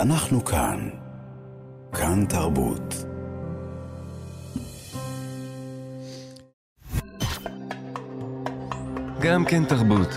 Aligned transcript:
אנחנו 0.00 0.44
כאן. 0.44 0.88
כאן 1.92 2.24
תרבות. 2.28 3.04
גם 9.20 9.44
כן 9.44 9.64
תרבות. 9.64 10.08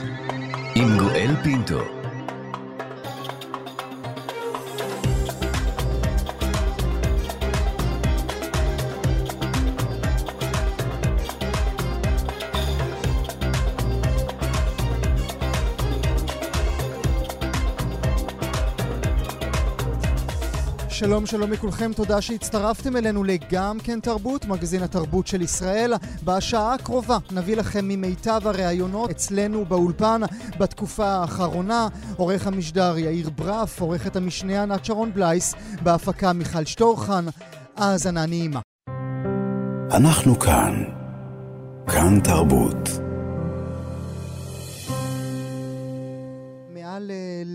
עם 0.75 0.97
גואל 0.97 1.35
פינטו. 1.43 2.02
שלום 21.05 21.25
שלום 21.25 21.51
לכולכם, 21.51 21.93
תודה 21.93 22.21
שהצטרפתם 22.21 22.97
אלינו 22.97 23.23
לגם 23.23 23.77
כן 23.83 23.99
תרבות, 23.99 24.45
מגזין 24.45 24.83
התרבות 24.83 25.27
של 25.27 25.41
ישראל. 25.41 25.93
בשעה 26.23 26.73
הקרובה 26.73 27.17
נביא 27.31 27.55
לכם 27.55 27.85
ממיטב 27.87 28.41
הראיונות 28.45 29.09
אצלנו 29.09 29.65
באולפן 29.65 30.21
בתקופה 30.59 31.05
האחרונה. 31.05 31.87
עורך 32.17 32.47
המשדר 32.47 32.97
יאיר 32.97 33.29
ברף, 33.29 33.81
עורכת 33.81 34.15
המשנה 34.15 34.63
ענת 34.63 34.85
שרון 34.85 35.13
בלייס, 35.13 35.53
בהפקה 35.81 36.33
מיכל 36.33 36.65
שטורחן. 36.65 37.25
האזנה 37.77 38.25
נעימה. 38.25 38.59
אנחנו 39.91 40.39
כאן. 40.39 40.83
כאן 41.87 42.19
תרבות. 42.19 42.89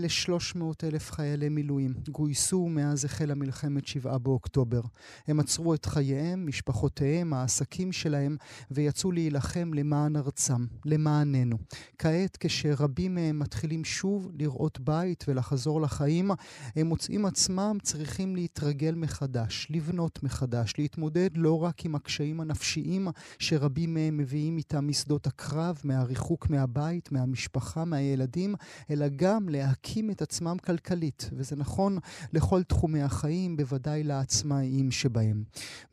ל-300 0.01 0.61
אלף 0.83 1.11
חיילי 1.11 1.49
מילואים 1.49 1.93
גויסו 2.09 2.67
מאז 2.69 3.05
החלה 3.05 3.35
מלחמת 3.35 3.87
שבעה 3.87 4.17
באוקטובר. 4.17 4.81
הם 5.27 5.39
עצרו 5.39 5.73
את 5.73 5.85
חייהם, 5.85 6.47
משפחותיהם, 6.47 7.33
העסקים 7.33 7.91
שלהם, 7.91 8.37
ויצאו 8.71 9.11
להילחם 9.11 9.71
למען 9.73 10.15
ארצם, 10.15 10.65
למעננו. 10.85 11.57
כעת, 11.97 12.37
כשרבים 12.39 13.15
מהם 13.15 13.39
מתחילים 13.39 13.83
שוב 13.83 14.31
לראות 14.33 14.79
בית 14.79 15.25
ולחזור 15.27 15.81
לחיים, 15.81 16.31
הם 16.75 16.87
מוצאים 16.87 17.25
עצמם 17.25 17.77
צריכים 17.83 18.35
להתרגל 18.35 18.95
מחדש, 18.95 19.67
לבנות 19.69 20.23
מחדש, 20.23 20.73
להתמודד 20.77 21.29
לא 21.35 21.63
רק 21.63 21.85
עם 21.85 21.95
הקשיים 21.95 22.41
הנפשיים 22.41 23.07
שרבים 23.39 23.93
מהם 23.93 24.17
מביאים 24.17 24.57
איתם 24.57 24.87
משדות 24.87 25.27
הקרב, 25.27 25.81
מהריחוק 25.83 26.49
מהבית, 26.49 27.11
מהמשפחה, 27.11 27.85
מהילדים, 27.85 28.55
אלא 28.89 29.05
גם 29.15 29.49
להקים 29.89 30.11
את 30.11 30.21
עצמם 30.21 30.57
כלכלית, 30.65 31.29
וזה 31.33 31.55
נכון 31.55 31.97
לכל 32.33 32.63
תחומי 32.63 33.01
החיים, 33.01 33.57
בוודאי 33.57 34.03
לעצמאיים 34.03 34.91
שבהם. 34.91 35.43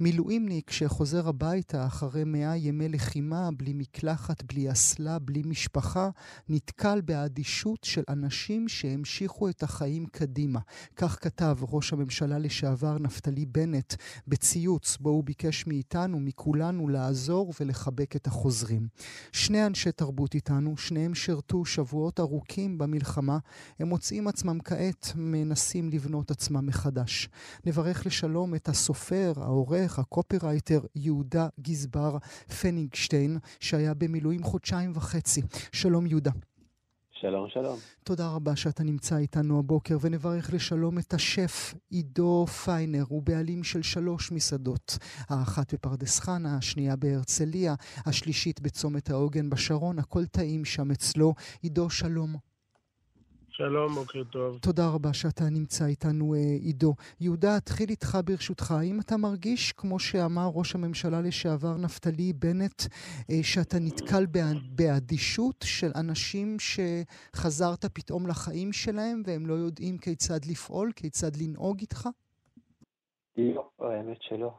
מילואימניק 0.00 0.70
שחוזר 0.70 1.28
הביתה 1.28 1.86
אחרי 1.86 2.24
מאה 2.24 2.56
ימי 2.56 2.88
לחימה, 2.88 3.50
בלי 3.56 3.72
מקלחת, 3.72 4.42
בלי 4.42 4.72
אסלה, 4.72 5.18
בלי 5.18 5.42
משפחה, 5.46 6.10
נתקל 6.48 7.00
באדישות 7.00 7.84
של 7.84 8.02
אנשים 8.08 8.68
שהמשיכו 8.68 9.48
את 9.48 9.62
החיים 9.62 10.06
קדימה. 10.06 10.60
כך 10.96 11.18
כתב 11.20 11.56
ראש 11.60 11.92
הממשלה 11.92 12.38
לשעבר 12.38 12.98
נפתלי 12.98 13.46
בנט 13.46 13.94
בציוץ 14.28 14.96
בו 15.00 15.10
הוא 15.10 15.24
ביקש 15.24 15.66
מאיתנו, 15.66 16.20
מכולנו, 16.20 16.88
לעזור 16.88 17.52
ולחבק 17.60 18.16
את 18.16 18.26
החוזרים. 18.26 18.88
שני 19.32 19.66
אנשי 19.66 19.92
תרבות 19.92 20.34
איתנו, 20.34 20.76
שניהם 20.76 21.14
שירתו 21.14 21.64
שבועות 21.64 22.20
ארוכים 22.20 22.78
במלחמה, 22.78 23.38
הם 23.78 23.85
מוצאים 23.86 24.28
עצמם 24.28 24.58
כעת 24.64 25.12
מנסים 25.14 25.90
לבנות 25.90 26.30
עצמם 26.30 26.66
מחדש. 26.66 27.28
נברך 27.66 28.06
לשלום 28.06 28.54
את 28.54 28.68
הסופר, 28.68 29.32
העורך, 29.36 29.98
הקופירייטר 29.98 30.80
יהודה 30.94 31.48
גזבר 31.60 32.16
פניגשטיין, 32.60 33.38
שהיה 33.60 33.94
במילואים 33.94 34.42
חודשיים 34.42 34.92
וחצי. 34.94 35.42
שלום 35.72 36.06
יהודה. 36.06 36.30
שלום, 37.20 37.48
שלום. 37.48 37.78
תודה 38.04 38.28
רבה 38.28 38.56
שאתה 38.56 38.82
נמצא 38.82 39.16
איתנו 39.16 39.58
הבוקר, 39.58 39.96
ונברך 40.00 40.54
לשלום 40.54 40.98
את 40.98 41.14
השף 41.14 41.74
עידו 41.90 42.46
פיינר, 42.64 43.04
הוא 43.08 43.22
בעלים 43.22 43.64
של 43.64 43.82
שלוש 43.82 44.32
מסעדות, 44.32 44.98
האחת 45.28 45.74
בפרדס 45.74 46.20
חנה, 46.20 46.56
השנייה 46.56 46.96
בהרצליה, 46.96 47.74
השלישית 48.06 48.60
בצומת 48.60 49.10
העוגן 49.10 49.50
בשרון, 49.50 49.98
הכל 49.98 50.26
טעים 50.26 50.64
שם 50.64 50.90
אצלו. 50.90 51.34
עידו, 51.62 51.90
שלום. 51.90 52.36
שלום, 53.58 53.88
בוקר 53.92 54.24
טוב. 54.24 54.58
תודה 54.58 54.82
רבה 54.94 55.12
שאתה 55.12 55.44
נמצא 55.50 55.84
איתנו, 55.86 56.34
עידו. 56.60 56.94
יהודה, 57.20 57.56
אתחיל 57.56 57.88
איתך 57.90 58.18
ברשותך. 58.24 58.70
האם 58.70 59.00
אתה 59.00 59.16
מרגיש, 59.16 59.72
כמו 59.72 59.98
שאמר 59.98 60.48
ראש 60.54 60.74
הממשלה 60.74 61.20
לשעבר 61.20 61.76
נפתלי 61.84 62.32
בנט, 62.32 62.82
שאתה 63.42 63.76
נתקל 63.80 64.24
באדישות 64.76 65.64
של 65.64 65.90
אנשים 66.00 66.56
שחזרת 66.58 67.84
פתאום 67.84 68.26
לחיים 68.26 68.72
שלהם 68.72 69.22
והם 69.26 69.46
לא 69.46 69.54
יודעים 69.54 69.98
כיצד 69.98 70.40
לפעול, 70.50 70.92
כיצד 70.96 71.30
לנהוג 71.42 71.78
איתך? 71.80 72.08
לא, 73.36 73.70
האמת 73.78 74.18
שלא. 74.20 74.50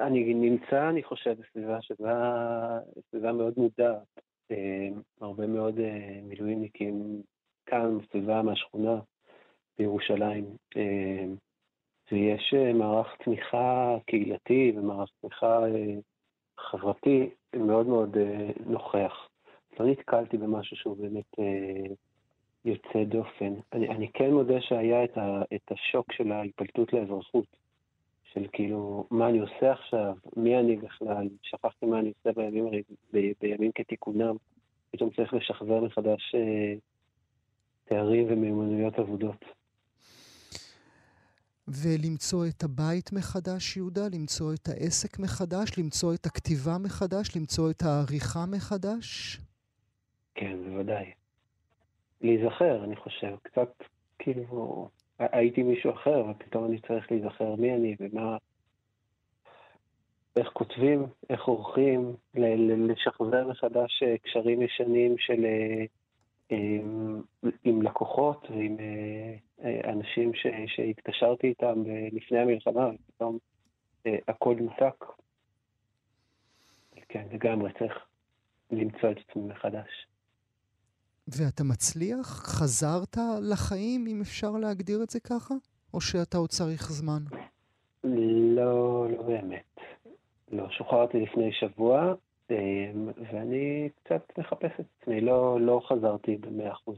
אני 0.00 0.34
נמצא, 0.34 0.88
אני 0.90 1.02
חושב, 1.02 1.34
בסביבה 1.40 1.78
שבה, 1.80 2.78
סביבה 3.10 3.32
מאוד 3.32 3.54
מודעת. 3.56 4.20
הרבה 5.20 5.46
מאוד 5.46 5.74
מילואימניקים 6.22 7.22
כאן, 7.66 7.98
בסביבה 7.98 8.42
מהשכונה 8.42 8.98
בירושלים. 9.78 10.44
ויש 12.12 12.54
מערך 12.74 13.16
תמיכה 13.24 13.96
קהילתי 14.06 14.72
ומערך 14.76 15.10
תמיכה 15.20 15.60
חברתי 16.58 17.30
מאוד 17.56 17.86
מאוד 17.86 18.16
נוכח. 18.66 19.28
לא 19.80 19.86
נתקלתי 19.86 20.36
במשהו 20.36 20.76
שהוא 20.76 20.96
באמת 20.96 21.34
יוצא 22.64 23.04
דופן. 23.04 23.54
אני, 23.72 23.88
אני 23.88 24.08
כן 24.12 24.30
מודה 24.32 24.60
שהיה 24.60 25.04
את, 25.04 25.18
ה, 25.18 25.42
את 25.54 25.72
השוק 25.72 26.12
של 26.12 26.32
ההיפלטות 26.32 26.92
לאזרחות. 26.92 27.46
של 28.34 28.46
כאילו, 28.52 29.06
מה 29.10 29.28
אני 29.28 29.38
עושה 29.38 29.72
עכשיו, 29.72 30.14
מי 30.36 30.58
אני 30.58 30.76
בכלל, 30.76 31.28
שכחתי 31.42 31.86
מה 31.86 31.98
אני 31.98 32.12
עושה 32.18 32.40
בימים, 32.40 32.66
בימים 33.40 33.72
כתיקונם. 33.74 34.36
פתאום 34.90 35.10
צריך 35.10 35.34
לשחזר 35.34 35.80
מחדש 35.80 36.34
אה, 36.34 36.74
תארים 37.84 38.26
ומיומנויות 38.32 38.98
אבודות. 38.98 39.44
ולמצוא 41.68 42.46
את 42.46 42.62
הבית 42.62 43.12
מחדש, 43.12 43.76
יהודה? 43.76 44.08
למצוא 44.12 44.54
את 44.54 44.68
העסק 44.68 45.18
מחדש? 45.18 45.78
למצוא 45.78 46.14
את 46.14 46.26
הכתיבה 46.26 46.78
מחדש? 46.84 47.36
למצוא 47.36 47.70
את 47.70 47.82
העריכה 47.82 48.44
מחדש? 48.46 49.38
כן, 50.34 50.56
בוודאי. 50.64 51.12
להיזכר, 52.20 52.84
אני 52.84 52.96
חושב. 52.96 53.36
קצת, 53.42 53.82
כאילו, 54.18 54.88
הייתי 55.18 55.62
מישהו 55.62 55.92
אחר, 55.92 56.24
ופתאום 56.30 56.64
אני 56.64 56.80
צריך 56.80 57.12
להיזכר 57.12 57.54
מי 57.54 57.74
אני 57.74 57.96
ומה... 58.00 58.36
איך 60.36 60.48
כותבים, 60.52 61.06
איך 61.30 61.44
עורכים, 61.44 62.16
לשחזר 62.88 63.48
מחדש 63.48 64.02
קשרים 64.22 64.62
ישנים 64.62 65.14
של... 65.18 65.44
עם, 66.48 67.22
עם 67.64 67.82
לקוחות 67.82 68.46
ועם 68.50 68.76
אנשים 69.84 70.34
ש, 70.34 70.46
שהתקשרתי 70.66 71.46
איתם 71.46 71.82
לפני 72.12 72.38
המלחמה, 72.38 72.90
ופתאום 72.94 73.38
הכל 74.28 74.54
נותק. 74.60 75.04
כן, 77.08 77.26
לגמרי 77.32 77.72
צריך 77.78 77.92
למצוא 78.70 79.10
את 79.10 79.16
עצמי 79.28 79.42
מחדש. 79.42 80.06
ואתה 81.28 81.64
מצליח? 81.64 82.26
חזרת 82.26 83.16
לחיים, 83.42 84.06
אם 84.06 84.20
אפשר 84.20 84.50
להגדיר 84.50 85.02
את 85.02 85.10
זה 85.10 85.20
ככה? 85.20 85.54
או 85.94 86.00
שאתה 86.00 86.38
עוד 86.38 86.50
צריך 86.50 86.92
זמן? 86.92 87.22
לא, 88.54 89.06
לא 89.10 89.22
באמת. 89.22 89.76
לא, 90.52 90.70
שוחררתי 90.70 91.20
לפני 91.20 91.52
שבוע, 91.52 92.14
ואני 93.32 93.88
קצת 94.02 94.38
מחפש 94.38 94.70
את 94.80 94.86
עצמי, 95.00 95.20
לא, 95.20 95.60
לא 95.60 95.80
חזרתי 95.88 96.36
במאה 96.36 96.72
אחוז. 96.72 96.96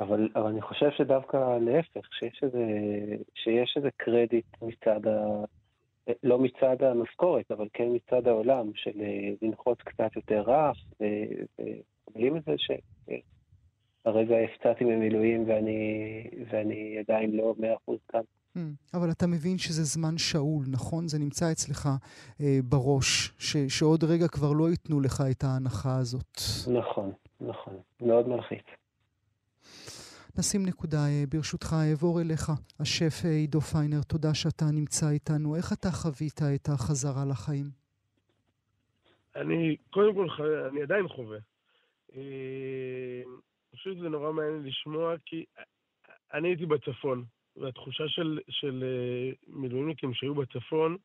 אבל, 0.00 0.28
אבל 0.34 0.46
אני 0.46 0.62
חושב 0.62 0.90
שדווקא 0.90 1.58
להפך, 1.60 2.14
שיש 2.18 2.40
איזה, 2.42 2.64
שיש 3.34 3.74
איזה 3.76 3.88
קרדיט 3.96 4.46
מצד 4.62 5.06
ה... 5.06 5.44
לא 6.22 6.38
מצד 6.38 6.82
המשכורת, 6.82 7.50
אבל 7.50 7.68
כן 7.72 7.88
מצד 7.94 8.28
העולם, 8.28 8.70
של 8.74 9.02
לנחות 9.42 9.82
קצת 9.82 10.16
יותר 10.16 10.40
רך, 10.40 10.76
ומקבלים 11.00 12.36
את 12.36 12.44
זה 12.44 12.54
שהרגע 12.58 14.36
הפצעתי 14.38 14.84
ממילואים 14.84 15.44
ואני, 15.48 16.30
ואני 16.50 16.98
עדיין 16.98 17.36
לא 17.36 17.54
מאה 17.58 17.74
אחוז 17.74 17.98
כאן. 18.08 18.20
אבל 18.94 19.10
אתה 19.10 19.26
מבין 19.26 19.58
שזה 19.58 19.82
זמן 19.82 20.18
שאול, 20.18 20.64
נכון? 20.68 21.08
זה 21.08 21.18
נמצא 21.18 21.52
אצלך 21.52 21.88
אה, 22.40 22.58
בראש, 22.64 23.32
ש, 23.38 23.56
שעוד 23.56 24.04
רגע 24.04 24.28
כבר 24.28 24.52
לא 24.52 24.70
ייתנו 24.70 25.00
לך 25.00 25.22
את 25.30 25.44
ההנחה 25.44 25.96
הזאת. 25.96 26.40
נכון, 26.72 27.12
נכון. 27.40 27.74
מאוד 28.00 28.28
מלחיץ. 28.28 28.66
נשים 30.38 30.66
נקודה, 30.66 30.98
אה, 31.06 31.24
ברשותך, 31.28 31.76
אעבור 31.90 32.20
אליך. 32.20 32.50
השף 32.80 33.24
אה, 33.24 33.30
עידו 33.30 33.60
פיינר, 33.60 34.02
תודה 34.02 34.34
שאתה 34.34 34.64
נמצא 34.72 35.10
איתנו. 35.10 35.56
איך 35.56 35.72
אתה 35.72 35.90
חווית 35.90 36.40
את 36.54 36.68
החזרה 36.68 37.24
לחיים? 37.30 37.66
אני, 39.36 39.76
קודם 39.90 40.14
כל, 40.14 40.26
אני 40.70 40.82
עדיין 40.82 41.08
חווה. 41.08 41.38
פשוט 43.72 43.98
זה 43.98 44.08
נורא 44.08 44.32
מעניין 44.32 44.62
לשמוע, 44.66 45.14
כי 45.26 45.44
אני 46.34 46.48
הייתי 46.48 46.66
בצפון, 46.66 47.24
והתחושה 47.56 48.08
של, 48.08 48.38
של 48.48 48.84
מילואימניקים 49.46 50.14
שהיו 50.14 50.34
בצפון, 50.34 50.96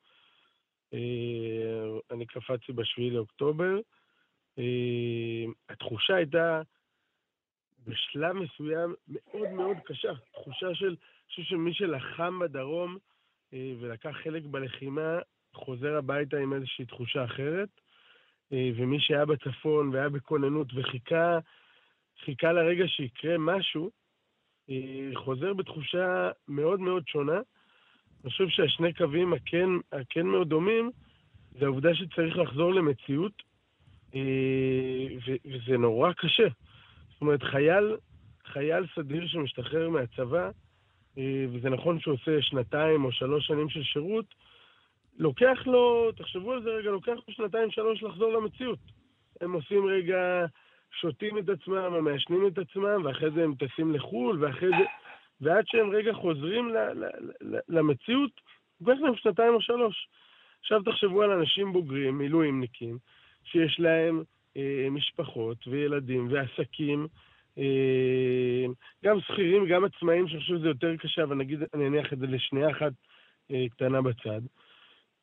אני 2.12 2.26
קפצתי 2.26 2.74
בשביעי 2.74 3.10
לאוקטובר, 3.10 3.80
התחושה 5.70 6.16
הייתה 6.16 6.62
בשלב 7.88 8.34
מסוים 8.34 8.96
מאוד 9.08 9.50
מאוד 9.50 9.78
קשה. 9.86 10.12
תחושה 10.34 10.76
של, 10.76 10.88
אני 10.88 10.96
חושב 11.28 11.44
שמי 11.44 11.74
שלחם 11.74 12.40
בדרום 12.40 12.98
אה, 13.54 13.74
ולקח 13.80 14.16
חלק 14.24 14.44
בלחימה, 14.44 15.20
חוזר 15.54 15.98
הביתה 15.98 16.38
עם 16.38 16.54
איזושהי 16.54 16.86
תחושה 16.86 17.26
אחרת. 17.26 17.70
אה, 18.54 18.70
ומי 18.76 19.00
שהיה 19.00 19.26
בצפון 19.26 19.90
והיה 19.90 20.10
בכוננות 20.10 20.68
וחיכה 20.76 21.40
חיכה 22.26 22.52
לרגע 22.52 22.88
שיקרה 22.88 23.38
משהו, 23.38 23.86
אה, 23.86 23.92
חוזר 25.16 25.54
בתחושה 25.54 26.32
מאוד 26.48 26.80
מאוד 26.80 27.08
שונה. 27.08 27.40
אני 28.24 28.32
חושב 28.32 28.50
שהשני 28.50 28.94
קווים 28.94 29.34
הכן, 29.34 29.70
הכן 29.92 30.28
מאוד 30.28 30.50
דומים, 30.50 30.92
זה 31.60 31.66
העובדה 31.66 31.96
שצריך 31.96 32.38
לחזור 32.38 32.74
למציאות, 32.74 33.44
וזה 35.46 35.78
נורא 35.78 36.14
קשה. 36.14 36.48
זאת 37.12 37.22
אומרת, 37.22 37.44
חייל, 37.44 37.96
חייל 38.46 38.86
סדיר 38.96 39.28
שמשתחרר 39.28 39.90
מהצבא, 39.90 40.50
אה, 41.18 41.46
וזה 41.52 41.70
נכון 41.70 42.00
שהוא 42.00 42.14
עושה 42.14 42.42
שנתיים 42.42 43.06
או 43.06 43.12
שלוש 43.12 43.48
שנים 43.48 43.70
של 43.70 43.84
שירות, 43.84 44.26
לוקח 45.18 45.60
לו, 45.66 46.12
תחשבו 46.12 46.54
על 46.54 46.64
זה 46.64 46.70
רגע, 46.70 46.90
לוקח 46.90 47.12
לו 47.28 47.34
שנתיים, 47.34 47.72
שלוש 47.72 48.04
לחזור 48.04 48.34
למציאות. 48.34 48.80
הם 49.42 49.54
עושים 49.54 49.86
רגע, 49.86 50.46
שותים 50.92 51.38
את 51.38 51.50
עצמם, 51.50 51.94
או 51.94 52.02
מעשנים 52.02 52.48
את 52.48 52.58
עצמם, 52.58 53.06
ואחרי 53.06 53.32
זה 53.32 53.44
הם 53.44 53.54
טסים 53.56 53.94
לחו"ל, 53.94 54.44
ואחרי 54.44 54.70
זה... 54.70 54.86
ועד 55.42 55.68
שהם 55.68 55.90
רגע 55.90 56.14
חוזרים 56.14 56.70
ל, 56.70 56.78
ל, 56.78 57.06
ל, 57.42 57.60
למציאות, 57.70 58.32
לוקח 58.82 59.02
להם 59.02 59.16
שנתיים 59.16 59.54
או 59.54 59.62
שלוש. 59.62 60.08
עכשיו 60.60 60.84
תחשבו 60.84 61.22
על 61.22 61.32
אנשים 61.32 61.74
בוגרים, 61.74 62.18
מילואימניקים, 62.18 62.98
שיש 63.44 63.80
להם 63.80 64.24
אה, 64.58 64.88
משפחות 64.92 65.68
וילדים 65.68 66.28
ועסקים, 66.32 67.08
אה, 67.58 68.66
גם 69.06 69.20
שכירים, 69.22 69.66
גם 69.66 69.86
עצמאים, 69.86 70.28
שאני 70.28 70.40
חושב 70.40 70.58
שזה 70.58 70.68
יותר 70.68 70.98
קשה, 70.98 71.24
אבל 71.24 71.36
נגיד, 71.36 71.60
אני 71.74 71.88
אניח 71.88 72.14
את 72.14 72.20
זה 72.20 72.28
לשנייה 72.28 72.72
אחת 72.72 72.94
אה, 73.52 73.66
קטנה 73.72 74.02
בצד. 74.02 74.42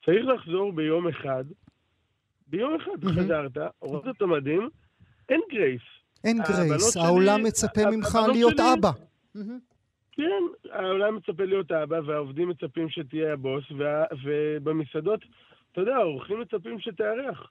צריך 0.04 0.26
לחזור 0.26 0.72
ביום 0.72 1.08
אחד, 1.08 1.44
ביום 2.46 2.74
אחד 2.74 3.04
mm-hmm. 3.04 3.12
חזרת, 3.12 3.56
הורדת 3.78 4.16
את 4.16 4.22
המדים, 4.22 4.68
אין 5.28 5.40
גרייס. 5.50 5.82
אין 6.24 6.38
גרייס, 6.38 6.96
העולם 6.96 7.38
שלי, 7.38 7.48
מצפה 7.48 7.90
ממך 7.90 8.18
להיות 8.32 8.54
שלי, 8.56 8.72
אבא. 8.72 8.90
כן, 10.12 10.70
העולם 10.70 11.16
מצפה 11.16 11.44
להיות 11.44 11.72
אבא, 11.72 12.00
והעובדים 12.06 12.48
מצפים 12.48 12.88
שתהיה 12.88 13.32
הבוס, 13.32 13.64
וה, 13.78 14.04
ובמסעדות, 14.24 15.20
אתה 15.72 15.80
יודע, 15.80 15.96
האורחים 15.96 16.40
מצפים 16.40 16.80
שתארח. 16.80 17.50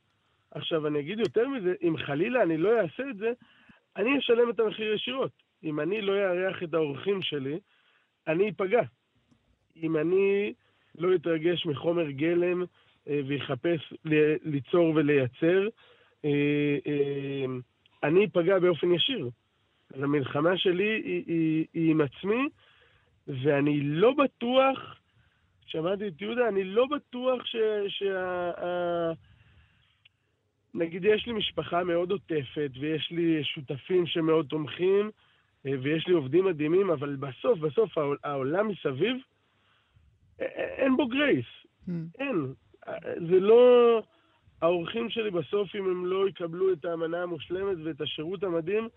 עכשיו, 0.51 0.88
אני 0.88 1.00
אגיד 1.00 1.19
יותר 1.19 1.48
מזה, 1.48 1.74
אם 1.83 1.98
חלילה 1.98 2.44
אני 2.44 2.57
לא 2.57 2.81
אעשה 2.81 3.04
את 3.10 3.18
זה, 3.18 3.31
אני 3.98 4.19
אשלם 4.19 4.50
את 4.50 4.60
המחיר 4.60 4.94
ישירות. 4.94 5.31
אם 5.63 5.80
אני 5.80 6.01
לא 6.01 6.13
אארח 6.13 6.63
את 6.63 6.74
האורחים 6.74 7.22
שלי, 7.22 7.60
אני 8.27 8.50
אפגע. 8.50 8.81
אם 9.83 9.98
אני 9.98 10.54
לא 10.98 11.16
אתרגש 11.16 11.66
מחומר 11.66 12.12
גלם 12.12 12.63
אה, 13.07 13.22
ויחפש 13.27 13.94
ליצור 14.45 14.95
ולייצר, 14.95 15.68
אני 18.04 18.25
אפגע 18.25 18.60
באופן 18.60 18.92
ישיר. 18.92 19.30
אז 19.94 20.04
המלחמה 20.04 20.57
שלי 20.57 21.01
היא, 21.06 21.24
היא, 21.27 21.66
היא 21.74 21.92
עם 21.92 22.01
עצמי, 22.01 22.50
ואני 23.27 23.80
לא 23.81 24.13
בטוח, 24.24 25.00
שמעתי 25.66 26.07
את 26.07 26.22
יהודה, 26.22 26.48
אני 26.48 26.63
לא 26.63 26.86
בטוח 26.86 27.45
ש, 27.45 27.56
שה... 27.88 28.51
נגיד 30.74 31.06
יש 31.06 31.27
לי 31.27 31.33
משפחה 31.33 31.83
מאוד 31.83 32.12
עוטפת, 32.12 32.72
ויש 32.80 33.12
לי 33.12 33.44
שותפים 33.44 34.07
שמאוד 34.07 34.45
תומכים, 34.45 35.12
אה, 35.66 35.72
ויש 35.81 36.07
לי 36.07 36.13
עובדים 36.13 36.45
מדהימים, 36.45 36.89
אבל 36.89 37.16
בסוף, 37.16 37.60
בסוף 37.60 37.98
העולם 38.24 38.68
מסביב, 38.68 39.18
אין 40.39 40.98
בו 40.98 41.07
גרייס. 41.07 41.45
Mm. 41.88 41.92
אין. 42.19 42.54
זה 43.30 43.39
לא... 43.39 44.01
האורחים 44.65 45.09
שלי 45.09 45.31
בסוף, 45.31 45.75
אם 45.75 45.85
הם 45.89 46.06
לא 46.06 46.29
יקבלו 46.29 46.73
את 46.73 46.85
האמנה 46.85 47.23
המושלמת 47.23 47.77
ואת 47.83 48.01
השירות 48.01 48.44
המדהים, 48.44 48.88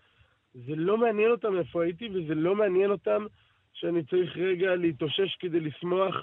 זה 0.53 0.75
לא 0.75 0.97
מעניין 0.97 1.31
אותם 1.31 1.57
איפה 1.57 1.83
הייתי, 1.83 2.09
וזה 2.09 2.35
לא 2.35 2.55
מעניין 2.55 2.91
אותם 2.91 3.25
שאני 3.73 4.03
צריך 4.03 4.37
רגע 4.37 4.75
להתאושש 4.75 5.37
כדי 5.39 5.59
לשמוח 5.59 6.15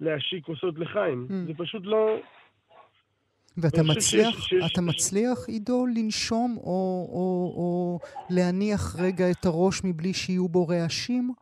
להשיק 0.00 0.44
כוסות 0.44 0.78
לחיים. 0.78 1.26
Mm. 1.28 1.32
זה 1.46 1.52
פשוט 1.56 1.82
לא... 1.84 2.20
ואתה 3.56 3.82
מצליח, 3.82 4.40
שיש, 4.40 4.48
שיש, 4.48 4.72
אתה 4.72 4.80
מצליח, 4.80 5.38
עידו, 5.48 5.86
לנשום 5.86 6.56
או, 6.56 7.08
או, 7.12 7.52
או 7.56 7.98
להניח 8.30 8.96
רגע 8.98 9.30
את 9.30 9.44
הראש 9.44 9.80
מבלי 9.84 10.14
שיהיו 10.14 10.48
בו 10.48 10.68
רעשים? 10.68 11.32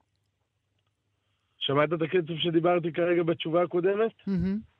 שמעת 1.58 1.92
את 1.92 2.02
הקצב 2.02 2.34
שדיברתי 2.38 2.92
כרגע 2.92 3.22
בתשובה 3.22 3.62
הקודמת? 3.62 4.10
Mm-hmm. 4.28 4.77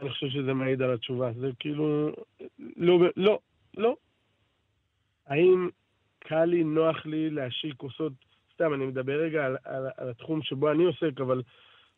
אני 0.00 0.10
חושב 0.10 0.28
שזה 0.28 0.54
מעיד 0.54 0.82
על 0.82 0.94
התשובה. 0.94 1.32
זה 1.32 1.50
כאילו... 1.58 2.10
לא, 2.76 2.98
לא, 3.16 3.38
לא. 3.76 3.96
האם 5.26 5.68
קל 6.18 6.44
לי, 6.44 6.64
נוח 6.64 7.06
לי 7.06 7.30
להשיק 7.30 7.74
כוסות... 7.76 8.12
סתם, 8.54 8.74
אני 8.74 8.86
מדבר 8.86 9.12
רגע 9.12 9.46
על, 9.46 9.56
על, 9.64 9.86
על 9.96 10.10
התחום 10.10 10.42
שבו 10.42 10.70
אני 10.70 10.84
עוסק, 10.84 11.20
אבל 11.20 11.42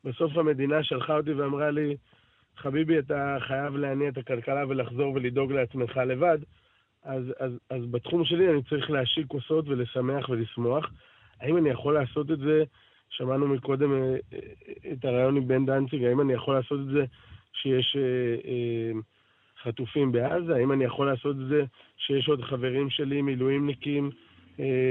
בסוף 0.05 0.37
המדינה 0.37 0.85
שלחה 0.85 1.17
אותי 1.17 1.33
ואמרה 1.33 1.71
לי, 1.71 1.97
חביבי, 2.57 2.99
אתה 2.99 3.37
חייב 3.41 3.77
להניע 3.77 4.09
את 4.09 4.19
הכלכלה 4.19 4.65
ולחזור 4.69 5.15
ולדאוג 5.15 5.53
לעצמך 5.53 5.97
לבד, 5.97 6.39
אז, 7.03 7.25
אז, 7.39 7.53
אז 7.71 7.87
בתחום 7.91 8.25
שלי 8.25 8.51
אני 8.51 8.63
צריך 8.63 8.91
להשיק 8.91 9.27
כוסות 9.27 9.69
ולשמח 9.69 10.29
ולשמוח. 10.29 10.91
האם 11.41 11.57
אני 11.57 11.69
יכול 11.69 11.95
לעשות 11.95 12.31
את 12.31 12.39
זה, 12.39 12.65
שמענו 13.09 13.49
מקודם 13.49 13.93
אה, 13.93 14.17
אה, 14.33 14.39
את 14.93 15.05
הרעיון 15.05 15.37
עם 15.37 15.49
בן 15.49 15.67
דנציג, 15.67 16.05
האם 16.05 16.21
אני 16.21 16.33
יכול 16.33 16.55
לעשות 16.55 16.81
את 16.81 16.87
זה 16.87 17.05
שיש 17.63 17.97
אה, 17.97 18.93
חטופים 19.63 20.13
בעזה? 20.13 20.55
האם 20.55 20.73
אני 20.73 20.85
יכול 20.85 21.07
לעשות 21.07 21.37
את 21.37 21.49
זה 21.49 21.65
שיש 21.97 22.29
עוד 22.29 22.43
חברים 22.43 22.91
שלי, 22.91 23.23
מילואימניקים, 23.23 24.11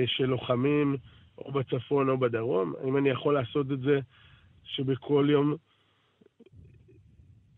שלוחמים, 0.06 0.96
או 1.38 1.52
בצפון 1.52 2.10
או 2.10 2.18
בדרום? 2.18 2.74
האם 2.84 2.98
אני 2.98 3.10
יכול 3.10 3.34
לעשות 3.34 3.72
את 3.72 3.80
זה 3.80 4.00
שבכל 4.64 5.28
יום 5.30 5.56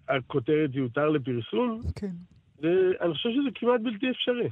הכותרת 0.09 0.69
יותר 0.73 1.09
לפרסום, 1.09 1.81
כן. 1.95 2.11
ואני 2.59 3.13
חושב 3.13 3.29
שזה 3.29 3.49
כמעט 3.55 3.81
בלתי 3.83 4.09
אפשרי. 4.09 4.49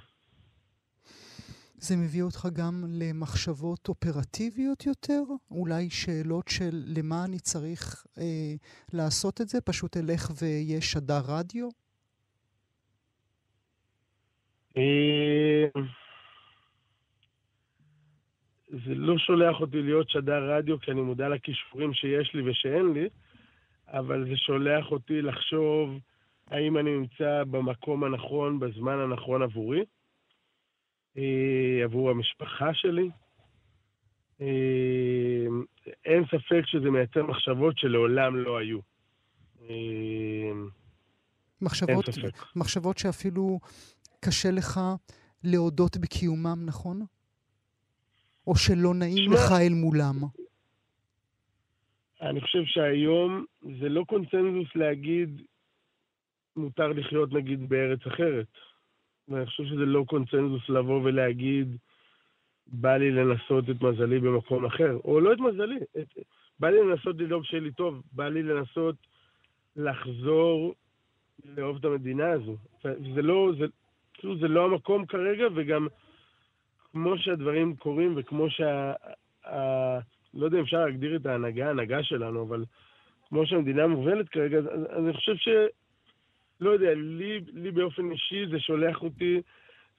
זה 1.88 1.96
מביא 1.98 2.24
אותך 2.24 2.48
גם 2.54 2.84
למחשבות 2.88 3.88
אופרטיביות 3.88 4.86
יותר? 4.86 5.22
אולי 5.52 5.90
שאלות 5.90 6.48
של 6.48 6.76
למה 6.98 7.26
אני 7.26 7.40
צריך 7.40 8.06
אה, 8.18 8.54
לעשות 8.94 9.42
את 9.42 9.48
זה? 9.48 9.62
פשוט 9.62 9.98
אלך 9.98 10.32
ויהיה 10.42 10.82
שדר 10.82 11.22
רדיו? 11.28 11.70
אה, 14.78 15.82
זה 18.70 18.96
לא 18.96 19.18
שולח 19.18 19.62
אותי 19.62 19.82
להיות 19.82 20.10
שדר 20.10 20.58
רדיו, 20.58 20.80
כי 20.80 20.92
אני 20.92 21.02
מודע 21.02 21.30
לכישורים 21.30 21.94
שיש 21.94 22.34
לי 22.34 22.50
ושאין 22.50 22.94
לי, 22.94 23.10
אבל 23.88 24.26
זה 24.30 24.38
שולח 24.38 24.92
אותי 24.92 25.22
לחשוב 25.22 26.00
האם 26.48 26.78
אני 26.78 26.92
נמצא 26.98 27.44
במקום 27.44 28.04
הנכון, 28.04 28.60
בזמן 28.60 29.00
הנכון 29.00 29.42
עבורי, 29.42 29.84
עבור 31.84 32.10
המשפחה 32.10 32.74
שלי. 32.74 33.10
אה, 34.42 35.46
אין 36.06 36.24
ספק 36.26 36.62
שזה 36.66 36.90
מייצר 36.90 37.24
מחשבות 37.24 37.78
שלעולם 37.78 38.36
לא 38.36 38.58
היו. 38.58 38.80
אה, 39.70 40.52
מחשבות, 41.62 42.06
מחשבות 42.56 42.98
שאפילו 42.98 43.60
קשה 44.20 44.52
לך 44.52 44.80
להודות 45.44 45.98
בקיומם, 45.98 46.64
נכון? 46.66 47.06
או 48.48 48.56
שלא 48.56 48.94
נעים 48.94 49.26
שמה, 49.26 49.36
לך 49.36 49.52
אל 49.62 49.74
מולם? 49.74 50.16
אני 52.22 52.42
חושב 52.42 52.64
שהיום 52.66 53.46
זה 53.80 53.90
לא 53.90 54.04
קונצנזוס 54.08 54.76
להגיד 54.76 55.42
מותר 56.56 56.88
לחיות 56.88 57.34
נגיד 57.34 57.70
בארץ 57.70 58.00
אחרת. 58.08 58.48
ואני 59.30 59.46
חושב 59.46 59.64
שזה 59.66 59.86
לא 59.86 60.04
קונצנזוס 60.08 60.70
לבוא 60.70 61.02
ולהגיד 61.04 61.78
בא 62.68 62.98
לי 62.98 63.12
לנסות 63.12 63.70
את 63.70 63.82
מזלי 63.82 64.20
במקום 64.20 64.66
אחר, 64.66 64.98
או 65.04 65.20
לא 65.20 65.34
את 65.34 65.40
מזלי, 65.40 65.78
את, 66.02 66.08
בא 66.60 66.70
לי 66.70 66.80
לנסות 66.82 67.16
לדאוג 67.18 67.44
שיהיה 67.44 67.64
לי 67.64 67.72
טוב, 67.72 68.02
בא 68.12 68.28
לי 68.28 68.44
לנסות 68.44 68.96
לחזור 69.76 70.76
לאהוב 71.46 71.78
את 71.78 71.86
המדינה 71.86 72.32
הזו. 72.32 72.56
זה 72.84 73.22
לא, 73.22 73.52
זה, 73.60 73.66
כאילו 74.14 74.38
זה 74.38 74.48
לא 74.48 74.66
המקום 74.66 75.06
כרגע, 75.06 75.46
וגם 75.56 75.88
כמו 76.92 77.18
שהדברים 77.18 77.76
קורים 77.76 78.14
וכמו 78.18 78.50
שה... 78.50 78.94
ה, 79.46 80.00
לא 80.34 80.46
יודע 80.46 80.58
אם 80.58 80.64
אפשר 80.64 80.86
להגדיר 80.86 81.16
את 81.16 81.26
ההנהגה, 81.26 81.68
ההנהגה 81.68 82.04
שלנו, 82.04 82.42
אבל 82.44 82.66
כמו 83.30 83.46
שהמדינה 83.46 83.88
מובלת 83.88 84.30
כרגע, 84.30 84.58
אז 84.58 84.66
אני 84.98 85.14
חושב 85.14 85.36
ש... 85.36 85.48
לא 86.62 86.70
יודע, 86.70 86.94
לי, 86.94 87.40
לי 87.54 87.72
באופן 87.72 88.12
אישי 88.12 88.46
זה 88.52 88.60
שולח 88.60 89.02
אותי, 89.02 89.42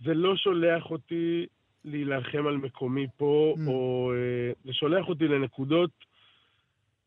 זה 0.05 0.15
לא 0.15 0.37
שולח 0.37 0.91
אותי 0.91 1.47
להילחם 1.85 2.47
על 2.47 2.57
מקומי 2.57 3.07
פה, 3.17 3.55
mm. 3.57 3.69
או 3.69 4.13
אה, 4.15 4.53
זה 4.65 4.73
שולח 4.73 5.09
אותי 5.09 5.29
לנקודות 5.29 5.91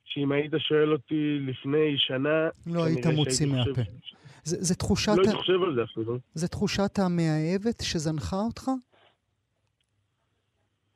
שאם 0.06 0.32
היית 0.32 0.52
שואל 0.58 0.94
אותי 0.94 1.40
לפני 1.40 1.98
שנה... 1.98 2.50
לא 2.68 2.86
היית 2.86 3.06
מוציא 3.06 3.48
מהפה. 3.48 3.82
ש... 4.02 4.14
זה, 4.44 4.58
זה 4.60 4.76
תחושת... 4.76 5.12
לא 5.18 5.22
הייתי 5.22 5.36
חושב 5.36 5.64
על 5.64 5.76
זה 5.76 5.84
אפילו. 5.84 6.20
זה 6.34 6.48
תחושת 6.48 7.00
המאהבת 7.00 7.82
שזנחה 7.84 8.36
אותך? 8.36 8.70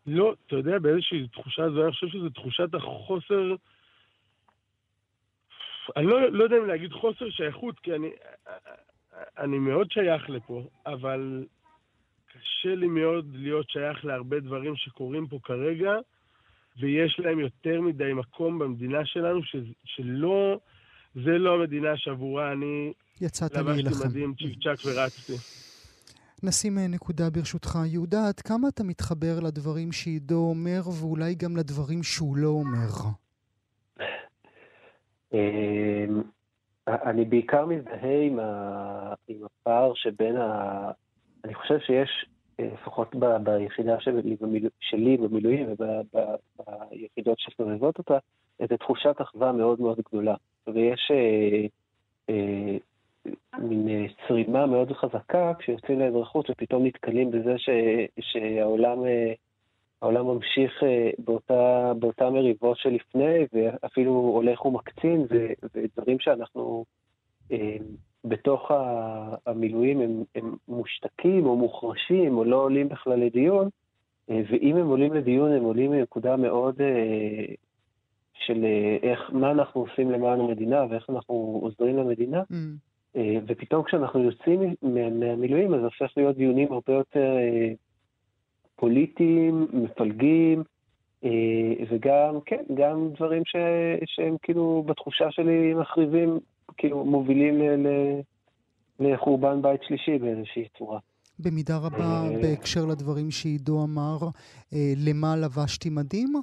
לא, 0.08 0.34
אתה 0.48 0.56
יודע, 0.56 0.80
באיזושהי 0.80 1.28
תחושה 1.28 1.70
זו, 1.70 1.84
אני 1.84 1.92
חושב 1.92 2.08
שזו 2.08 2.30
תחושת 2.30 2.74
החוסר... 2.74 3.56
אני 5.98 6.06
לא, 6.06 6.32
לא 6.32 6.44
יודע 6.44 6.58
אם 6.58 6.66
להגיד 6.66 6.92
חוסר 6.92 7.30
שייכות, 7.30 7.80
כי 7.80 7.96
אני, 7.96 8.10
אני 9.38 9.60
מאוד 9.60 9.92
שייך 9.92 10.30
לפה, 10.30 10.64
אבל 10.86 11.46
קשה 12.28 12.76
לי 12.76 12.88
מאוד 12.88 13.28
להיות 13.34 13.70
שייך 13.70 14.06
להרבה 14.06 14.40
דברים 14.40 14.76
שקורים 14.76 15.28
פה 15.28 15.40
כרגע, 15.44 15.92
ויש 16.80 17.20
להם 17.20 17.40
יותר 17.40 17.82
מדי 17.82 18.14
מקום 18.14 18.60
במדינה 18.60 19.06
שלנו, 19.06 19.44
ש, 19.44 19.56
שלא, 19.86 20.60
זה 21.16 21.38
לא 21.38 21.54
המדינה 21.54 21.98
שעבורה 21.98 22.52
אני 22.52 22.94
יצאת 23.22 23.54
להילחם. 23.54 23.80
לבשתי 23.80 24.08
מדים, 24.08 24.34
צ'יק 24.38 24.64
צ'אק 24.64 24.80
ורצתי. 24.86 25.34
נשים 26.44 26.78
אה, 26.78 26.88
נקודה 26.88 27.30
ברשותך. 27.30 27.80
יהודה, 27.86 28.28
עד 28.28 28.40
כמה 28.40 28.68
אתה 28.68 28.84
מתחבר 28.84 29.40
לדברים 29.40 29.92
שעידו 29.92 30.50
אומר, 30.50 30.82
ואולי 31.00 31.36
גם 31.36 31.58
לדברים 31.58 32.04
שהוא 32.04 32.38
לא 32.38 32.48
אומר? 32.48 32.90
אני 37.06 37.26
בעיקר 37.26 37.66
מזדהה 37.66 38.22
עם, 38.22 38.40
הפער 39.46 39.94
שבין 39.96 40.38
ה... 40.38 40.92
אני 41.44 41.54
חושב 41.54 41.80
שיש, 41.80 42.26
אה, 42.60 42.70
לפחות 42.74 43.16
ביחידה 43.44 44.00
שלי, 44.00 44.38
שלי 44.80 45.18
במילואים 45.18 45.68
וביחידות 45.72 47.40
שסובבות 47.40 47.98
אותה, 47.98 48.18
איזו 48.60 48.78
תחושת 48.78 49.16
אחווה 49.22 49.52
מאוד 49.52 49.82
מאוד 49.82 50.00
גדולה. 50.10 50.36
ויש 50.68 51.12
אה, 51.12 51.66
אה, 52.30 52.78
מין 53.60 53.90
אה, 53.90 54.06
צרימה 54.28 54.66
מאוד 54.66 54.92
חזקה 54.92 55.54
כשיוצאים 55.60 56.00
לאזרחות 56.00 56.50
ופתאום 56.50 56.86
נתקלים 56.86 57.32
בזה 57.32 57.58
ש, 57.58 57.70
שהעולם 58.20 59.06
אה, 59.06 59.34
העולם 60.04 60.26
ממשיך 60.28 60.84
אה, 60.84 61.10
באותה, 61.20 61.92
באותה 62.00 62.30
מריבות 62.30 62.78
שלפני 62.78 63.46
ואפילו 63.54 64.12
הולך 64.12 64.66
ומקצין 64.66 65.26
ודברים 65.74 66.20
שאנחנו 66.20 66.86
בתוך 68.26 68.72
המילואים 69.46 70.02
הם, 70.02 70.24
הם 70.36 70.56
מושתקים 70.68 71.46
או 71.46 71.56
מוחרשים 71.56 72.38
או 72.38 72.44
לא 72.44 72.56
עולים 72.56 72.90
בכלל 72.90 73.20
לדיון 73.20 73.70
ואם 74.30 74.78
הם 74.78 74.88
עולים 74.88 75.14
לדיון 75.14 75.52
הם 75.52 75.64
עולים 75.64 75.92
מנקודה 75.92 76.36
מאוד 76.36 76.76
של 78.34 78.66
איך, 79.04 79.30
מה 79.34 79.52
אנחנו 79.52 79.82
עושים 79.82 80.12
למען 80.12 80.40
המדינה 80.40 80.86
ואיך 80.90 81.10
אנחנו 81.10 81.60
עוזרים 81.64 81.98
למדינה. 81.98 82.42
Mm. 82.52 82.56
אה, 83.16 83.38
ופתאום 83.48 83.84
כשאנחנו 83.84 84.24
יוצאים 84.24 84.76
מהמילואים, 84.82 85.74
אז 85.74 85.84
הופך 85.84 86.14
להיות 86.18 86.36
דיונים 86.36 86.72
הרבה 86.72 86.94
יותר 86.94 87.38
אה, 87.38 87.74
פוליטיים, 88.84 89.68
מפלגים, 89.74 90.64
אה, 91.24 91.30
וגם, 91.90 92.40
כן, 92.46 92.64
גם 92.74 93.10
דברים 93.16 93.42
ש, 93.46 93.56
שהם 94.06 94.36
כאילו 94.42 94.84
בתחושה 94.88 95.32
שלי 95.32 95.74
מחריבים, 95.74 96.40
כאילו 96.78 97.06
מובילים 97.06 97.62
ל, 97.62 97.88
ל, 97.88 98.20
לחורבן 99.00 99.62
בית 99.62 99.82
שלישי 99.84 100.18
באיזושהי 100.18 100.68
צורה. 100.78 101.00
במידה 101.40 101.78
רבה, 101.78 102.24
בהקשר 102.42 102.86
לדברים 102.86 103.32
שעידו 103.32 103.84
אמר, 103.84 104.18
למה 105.08 105.36
לבשתי 105.36 105.90
מדים? 105.90 106.34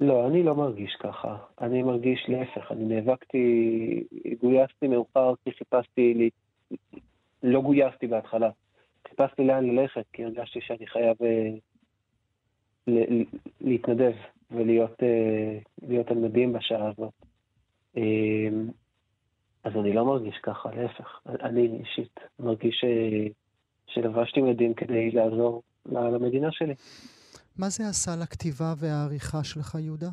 לא, 0.00 0.26
אני 0.26 0.42
לא 0.42 0.54
מרגיש 0.54 0.96
ככה. 1.00 1.36
אני 1.60 1.82
מרגיש 1.82 2.26
להפך, 2.28 2.72
אני 2.72 2.84
נאבקתי, 2.84 3.44
גויסתי 4.40 4.88
מאוחר 4.88 5.32
כי 5.44 5.50
חיפשתי, 5.58 6.14
לי, 6.14 6.30
לא 7.42 7.60
גויסתי 7.60 8.06
בהתחלה. 8.06 8.50
חיפשתי 9.10 9.44
לאן 9.44 9.64
ללכת, 9.64 10.04
כי 10.12 10.24
הרגשתי 10.24 10.60
שאני 10.60 10.86
חייב 10.86 11.16
אה, 11.22 11.50
להתנדב 13.60 14.12
ולהיות 14.50 15.02
אה, 15.02 16.14
מדים 16.14 16.52
בשעה 16.52 16.88
הזאת. 16.88 17.12
אה, 17.96 18.48
אז 19.64 19.72
אני 19.76 19.92
לא 19.92 20.04
מרגיש 20.04 20.38
ככה, 20.42 20.70
להפך. 20.74 21.20
אני 21.26 21.80
אישית 21.80 22.20
מרגיש 22.38 22.80
ש, 22.80 22.84
שלבשתי 23.86 24.40
מדים 24.40 24.74
כדי 24.74 25.10
לעזור 25.10 25.62
למדינה 25.86 26.48
שלי. 26.52 26.74
מה 27.58 27.68
זה 27.68 27.88
עשה 27.88 28.10
לכתיבה 28.22 28.74
והעריכה 28.78 29.44
שלך, 29.44 29.76
יהודה? 29.80 30.08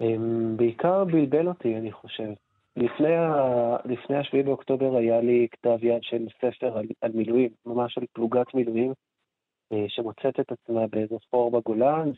אמ, 0.00 0.56
בעיקר 0.56 1.04
בלבל 1.04 1.48
אותי, 1.48 1.76
אני 1.76 1.92
חושב. 1.92 2.28
לפני, 2.76 3.14
ה... 3.16 3.76
לפני 3.84 4.16
השביעי 4.16 4.42
באוקטובר 4.42 4.96
היה 4.96 5.20
לי 5.20 5.48
כתב 5.50 5.78
יד 5.82 6.02
של 6.02 6.26
ספר 6.38 6.78
על, 6.78 6.86
על 7.00 7.12
מילואים, 7.14 7.50
ממש 7.66 7.98
על 7.98 8.04
פלוגת 8.12 8.54
מילואים, 8.54 8.92
אה, 9.72 9.84
שמוצאת 9.88 10.40
את 10.40 10.52
עצמה 10.52 10.86
באיזה 10.86 11.16
חור 11.30 11.50
בגולן, 11.50 12.10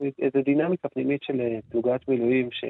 ואיזו 0.00 0.42
דינמיקה 0.44 0.88
פנימית 0.88 1.22
של 1.22 1.40
אה, 1.40 1.58
פלוגת 1.70 2.08
מילואים 2.08 2.50
ש... 2.52 2.64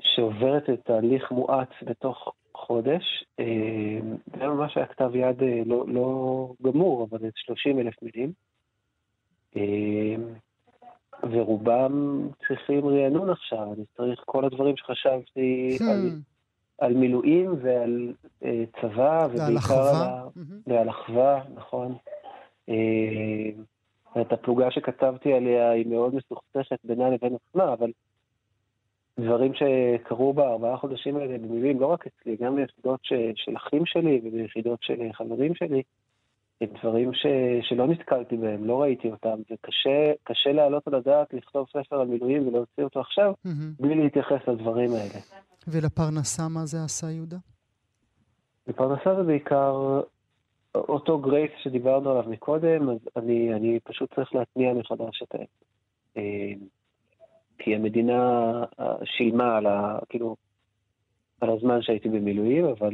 שעוברת 0.00 0.70
את 0.70 0.80
תהליך 0.84 1.32
מואץ 1.32 1.68
בתוך 1.82 2.34
חודש. 2.54 3.24
אה, 3.40 3.98
זה 4.38 4.46
ממש 4.46 4.76
היה 4.76 4.86
כתב 4.86 5.10
יד 5.14 5.42
לא, 5.66 5.84
לא 5.88 6.48
גמור, 6.62 7.08
אבל 7.10 7.18
30 7.34 7.78
אלף 7.78 7.94
מילים. 8.02 8.32
ורובם 11.30 12.28
צריכים 12.48 12.88
רענון 12.88 13.30
עכשיו, 13.30 13.72
אני 13.72 13.84
צריך 13.96 14.22
כל 14.26 14.44
הדברים 14.44 14.76
שחשבתי 14.76 15.76
hmm. 15.80 15.84
על, 15.84 16.10
על 16.78 16.94
מילואים 16.94 17.54
ועל 17.62 18.12
אה, 18.44 18.64
צבא, 18.80 19.28
ועל 19.36 19.56
אחווה. 19.56 20.24
ועל 20.66 20.90
אחווה, 20.90 21.40
נכון. 21.54 21.94
אה, 22.68 23.50
את 24.20 24.32
הפלוגה 24.32 24.70
שכתבתי 24.70 25.32
עליה 25.32 25.70
היא 25.70 25.86
מאוד 25.86 26.14
מסוכסכת 26.14 26.78
בינה 26.84 27.10
לבין 27.10 27.34
עצמה, 27.34 27.72
אבל 27.72 27.90
דברים 29.20 29.52
שקרו 29.54 30.32
בארבעה 30.32 30.76
חודשים 30.76 31.16
האלה 31.16 31.38
במילואים, 31.38 31.80
לא 31.80 31.86
רק 31.86 32.06
אצלי, 32.06 32.36
גם 32.36 32.56
ביחידות 32.56 33.00
של 33.34 33.56
אחים 33.56 33.86
שלי 33.86 34.20
וביחידות 34.24 34.78
של 34.82 35.12
חברים 35.12 35.54
שלי, 35.54 35.82
הם 36.62 36.68
דברים 36.80 37.14
ש, 37.14 37.26
שלא 37.62 37.86
נתקלתי 37.86 38.36
בהם, 38.36 38.64
לא 38.64 38.82
ראיתי 38.82 39.10
אותם, 39.10 39.38
וקשה 39.50 40.52
להעלות 40.52 40.88
על 40.88 40.94
הדעת 40.94 41.34
לכתוב 41.34 41.68
ספר 41.68 42.00
על 42.00 42.06
מילואים 42.06 42.48
ולהוציא 42.48 42.84
אותו 42.84 43.00
עכשיו, 43.00 43.32
mm-hmm. 43.46 43.50
בלי 43.80 43.94
להתייחס 43.94 44.48
לדברים 44.48 44.90
האלה. 44.90 45.20
ולפרנסה 45.68 46.48
מה 46.48 46.66
זה 46.66 46.84
עשה, 46.84 47.10
יהודה? 47.10 47.36
לפרנסה 48.66 49.14
זה 49.14 49.22
בעיקר 49.22 50.00
אותו 50.74 51.18
גרייס 51.18 51.50
שדיברנו 51.62 52.10
עליו 52.10 52.30
מקודם, 52.30 52.90
אז 52.90 52.98
אני, 53.16 53.54
אני 53.54 53.78
פשוט 53.84 54.14
צריך 54.14 54.34
להתניע 54.34 54.74
מחדש 54.74 55.22
את 55.22 55.34
העסק. 55.34 55.64
אה, 56.16 56.52
כי 57.58 57.74
המדינה 57.74 58.52
אה, 58.80 58.94
שילמה 59.04 59.56
על, 59.56 59.66
ה, 59.66 59.98
כאילו, 60.08 60.36
על 61.40 61.50
הזמן 61.50 61.82
שהייתי 61.82 62.08
במילואים, 62.08 62.64
אבל 62.64 62.92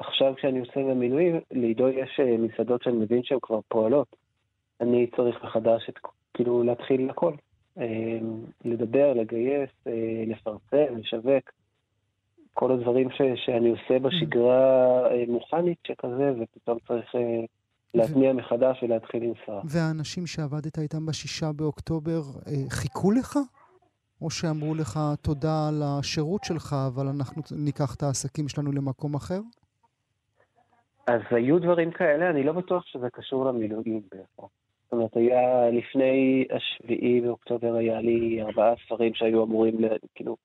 עכשיו 0.00 0.34
כשאני 0.36 0.58
יוצא 0.58 0.80
במילואים, 0.80 1.40
לעידו 1.50 1.88
יש 1.88 2.20
אה, 2.20 2.36
מסעדות 2.38 2.82
שאני 2.82 2.96
מבין 2.96 3.22
שהן 3.24 3.38
כבר 3.42 3.60
פועלות. 3.68 4.16
אני 4.80 5.06
צריך 5.16 5.44
מחדש 5.44 5.88
את, 5.88 5.94
כאילו, 6.34 6.62
להתחיל 6.62 7.10
הכל. 7.10 7.34
אה, 7.78 8.18
לדבר, 8.64 9.12
לגייס, 9.14 9.70
לפרסם, 10.26 10.96
לשווק. 10.96 11.50
כל 12.54 12.72
הדברים 12.72 13.10
ש, 13.10 13.22
שאני 13.44 13.70
עושה 13.70 13.98
בשגרה 13.98 15.02
מוכנית 15.28 15.78
שכזה, 15.86 16.32
ופתאום 16.40 16.78
צריך 16.88 17.14
להתניע 17.94 18.32
מחדש 18.32 18.82
ולהתחיל 18.82 19.22
עם 19.22 19.32
שר. 19.46 19.60
והאנשים 19.64 20.26
שעבדת 20.26 20.78
איתם 20.78 21.06
בשישה 21.06 21.52
באוקטובר 21.52 22.22
חיכו 22.70 23.10
לך? 23.10 23.38
או 24.22 24.30
שאמרו 24.30 24.74
לך 24.74 25.00
תודה 25.22 25.68
על 25.68 25.82
השירות 25.84 26.44
שלך, 26.44 26.76
אבל 26.86 27.06
אנחנו 27.06 27.42
ניקח 27.50 27.94
את 27.94 28.02
העסקים 28.02 28.48
שלנו 28.48 28.72
למקום 28.72 29.14
אחר? 29.14 29.40
אז 31.10 31.20
היו 31.30 31.58
דברים 31.58 31.90
כאלה, 31.90 32.30
אני 32.30 32.42
לא 32.42 32.52
בטוח 32.52 32.86
שזה 32.86 33.10
קשור 33.10 33.44
למילואים 33.44 34.02
בהכרח. 34.10 34.50
זאת 34.82 34.92
אומרת, 34.92 35.16
היה 35.16 35.70
לפני 35.70 36.46
השביעי 36.50 37.20
באוקטובר, 37.20 37.74
היה 37.74 38.00
לי 38.00 38.42
ארבעה 38.42 38.74
ספרים 38.86 39.14
שהיו 39.14 39.44
אמורים, 39.44 39.78
כאילו, 40.14 40.36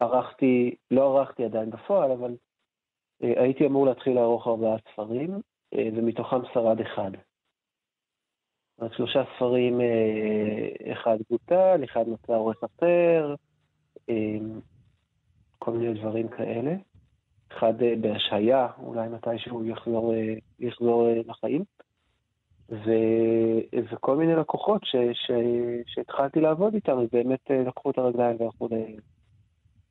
ערכתי, 0.00 0.74
לא 0.90 1.18
ערכתי 1.18 1.44
עדיין 1.44 1.70
בפועל, 1.70 2.12
אבל 2.12 2.36
אה, 3.22 3.42
הייתי 3.42 3.66
אמור 3.66 3.86
להתחיל 3.86 4.14
לערוך 4.14 4.46
ארבעה 4.46 4.76
ספרים, 4.92 5.30
אה, 5.74 5.88
ומתוכם 5.96 6.40
שרד 6.52 6.80
אחד. 6.80 7.10
אומרת, 8.78 8.92
שלושה 8.96 9.22
ספרים, 9.36 9.80
אה, 9.80 10.92
אחד 10.92 11.16
בוטל, 11.30 11.80
אחד 11.84 12.08
מצא 12.08 12.32
עורך 12.32 12.64
אחר, 12.64 13.34
כל 15.58 15.70
מיני 15.70 16.00
דברים 16.00 16.28
כאלה. 16.28 16.74
אחד 17.52 17.74
בהשהיה, 18.00 18.68
אולי 18.82 19.08
מתישהו 19.08 19.64
יחזור, 19.64 20.14
יחזור 20.60 21.08
לחיים. 21.26 21.64
ו, 22.70 22.90
וכל 23.92 24.16
מיני 24.16 24.34
לקוחות 24.34 24.84
ש, 24.84 24.96
ש, 25.12 25.30
שהתחלתי 25.86 26.40
לעבוד 26.40 26.74
איתם, 26.74 26.98
הם 26.98 27.06
באמת 27.12 27.50
לקחו 27.50 27.90
את 27.90 27.98
הרגליים 27.98 28.36
והלכו 28.40 28.68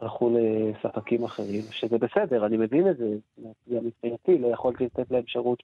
הלכו 0.04 0.30
לספקים 0.38 1.24
אחרים, 1.24 1.62
שזה 1.72 1.98
בסדר, 1.98 2.46
אני 2.46 2.58
מבין 2.58 2.90
את 2.90 2.98
זה, 2.98 3.16
גם 3.74 3.86
מבחינתי, 3.86 4.38
לא 4.38 4.48
יכולתי 4.48 4.86
לתת 4.86 5.12
להם 5.12 5.24
שירות 5.28 5.64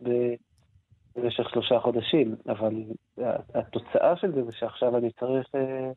במשך 1.15 1.50
שלושה 1.50 1.79
חודשים, 1.79 2.36
אבל 2.48 2.74
התוצאה 3.53 4.17
של 4.17 4.31
זה 4.34 4.43
זה 4.43 4.51
שעכשיו 4.51 4.98
אני 4.98 5.12
צריך 5.12 5.48
אה, 5.55 5.91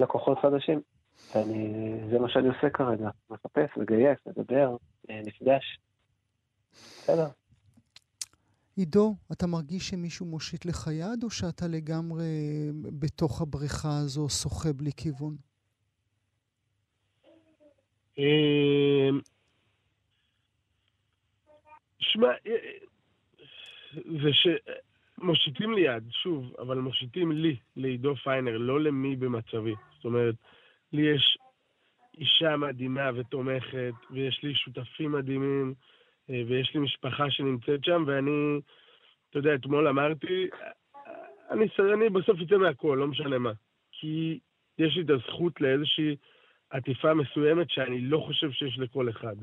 לקוחות 0.00 0.38
חדשים, 0.38 0.80
וזה 1.30 2.18
מה 2.18 2.28
שאני 2.28 2.48
עושה 2.48 2.70
כרגע, 2.70 3.08
מחפש, 3.30 3.76
מגייס, 3.76 4.18
מדבר, 4.26 4.76
אה, 5.10 5.20
נפגש. 5.24 5.78
בסדר. 6.72 7.28
עידו, 8.76 9.14
אתה 9.32 9.46
מרגיש 9.46 9.88
שמישהו 9.88 10.26
מושיט 10.26 10.64
לך 10.64 10.86
יד, 10.92 11.22
או 11.24 11.30
שאתה 11.30 11.68
לגמרי 11.68 12.24
בתוך 13.00 13.42
הבריכה 13.42 13.98
הזו 13.98 14.28
שוחה 14.28 14.72
בלי 14.72 14.90
כיוון? 14.96 15.36
אמ, 18.18 19.20
שמע, 21.98 22.28
אה, 22.46 22.52
זה 23.94 24.30
שמושיטים 24.32 25.72
לי 25.72 25.80
יד, 25.80 26.04
שוב, 26.10 26.44
אבל 26.58 26.78
מושיטים 26.78 27.32
לי, 27.32 27.56
לעידו 27.76 28.14
פיינר, 28.24 28.58
לא 28.58 28.80
למי 28.80 29.16
במצבי. 29.16 29.74
זאת 29.96 30.04
אומרת, 30.04 30.34
לי 30.94 31.14
יש 31.14 31.38
אישה 32.18 32.56
מדהימה 32.56 33.10
ותומכת, 33.14 33.92
ויש 34.10 34.40
לי 34.42 34.54
שותפים 34.54 35.12
מדהימים, 35.12 35.74
אה, 36.30 36.42
ויש 36.48 36.74
לי 36.74 36.80
משפחה 36.80 37.30
שנמצאת 37.30 37.84
שם, 37.84 38.04
ואני, 38.06 38.60
אתה 39.30 39.38
יודע, 39.38 39.54
אתמול 39.54 39.88
אמרתי, 39.88 40.48
אני, 41.50 41.66
אני 41.94 42.08
בסוף 42.08 42.40
אצא 42.40 42.56
מהכל, 42.56 42.96
לא 43.00 43.06
משנה 43.06 43.38
מה. 43.38 43.52
כי 43.92 44.38
יש 44.78 44.96
לי 44.96 45.02
את 45.02 45.10
הזכות 45.10 45.60
לאיזושהי... 45.60 46.16
עטיפה 46.74 47.14
מסוימת 47.14 47.70
שאני 47.70 48.00
לא 48.00 48.18
חושב 48.26 48.50
שיש 48.52 48.78
לכל 48.78 49.10
אחד. 49.10 49.36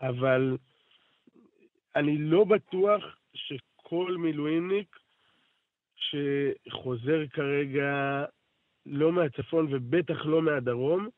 אבל 0.00 0.56
אני 1.96 2.18
לא 2.18 2.44
בטוח 2.44 3.04
שכל 3.34 4.16
מילואימניק 4.18 4.96
שחוזר 5.96 7.26
כרגע 7.32 8.24
לא 8.86 9.12
מהצפון 9.12 9.66
ובטח 9.70 10.26
לא 10.26 10.42
מהדרום, 10.42 11.08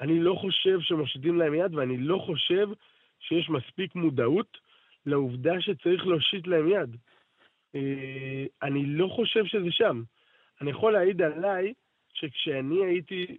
אני 0.00 0.20
לא 0.20 0.34
חושב 0.34 0.80
שמושיטים 0.80 1.38
להם 1.38 1.54
יד 1.54 1.74
ואני 1.74 1.96
לא 1.98 2.18
חושב 2.18 2.68
שיש 3.20 3.50
מספיק 3.50 3.94
מודעות 3.94 4.58
לעובדה 5.06 5.60
שצריך 5.60 6.06
להושיט 6.06 6.46
להם 6.46 6.68
יד. 6.68 6.96
אה, 7.74 8.44
אני 8.62 8.86
לא 8.86 9.08
חושב 9.08 9.44
שזה 9.44 9.70
שם. 9.70 10.02
אני 10.60 10.70
יכול 10.70 10.92
להעיד 10.92 11.22
עליי 11.22 11.72
שכשאני 12.12 12.84
הייתי 12.84 13.36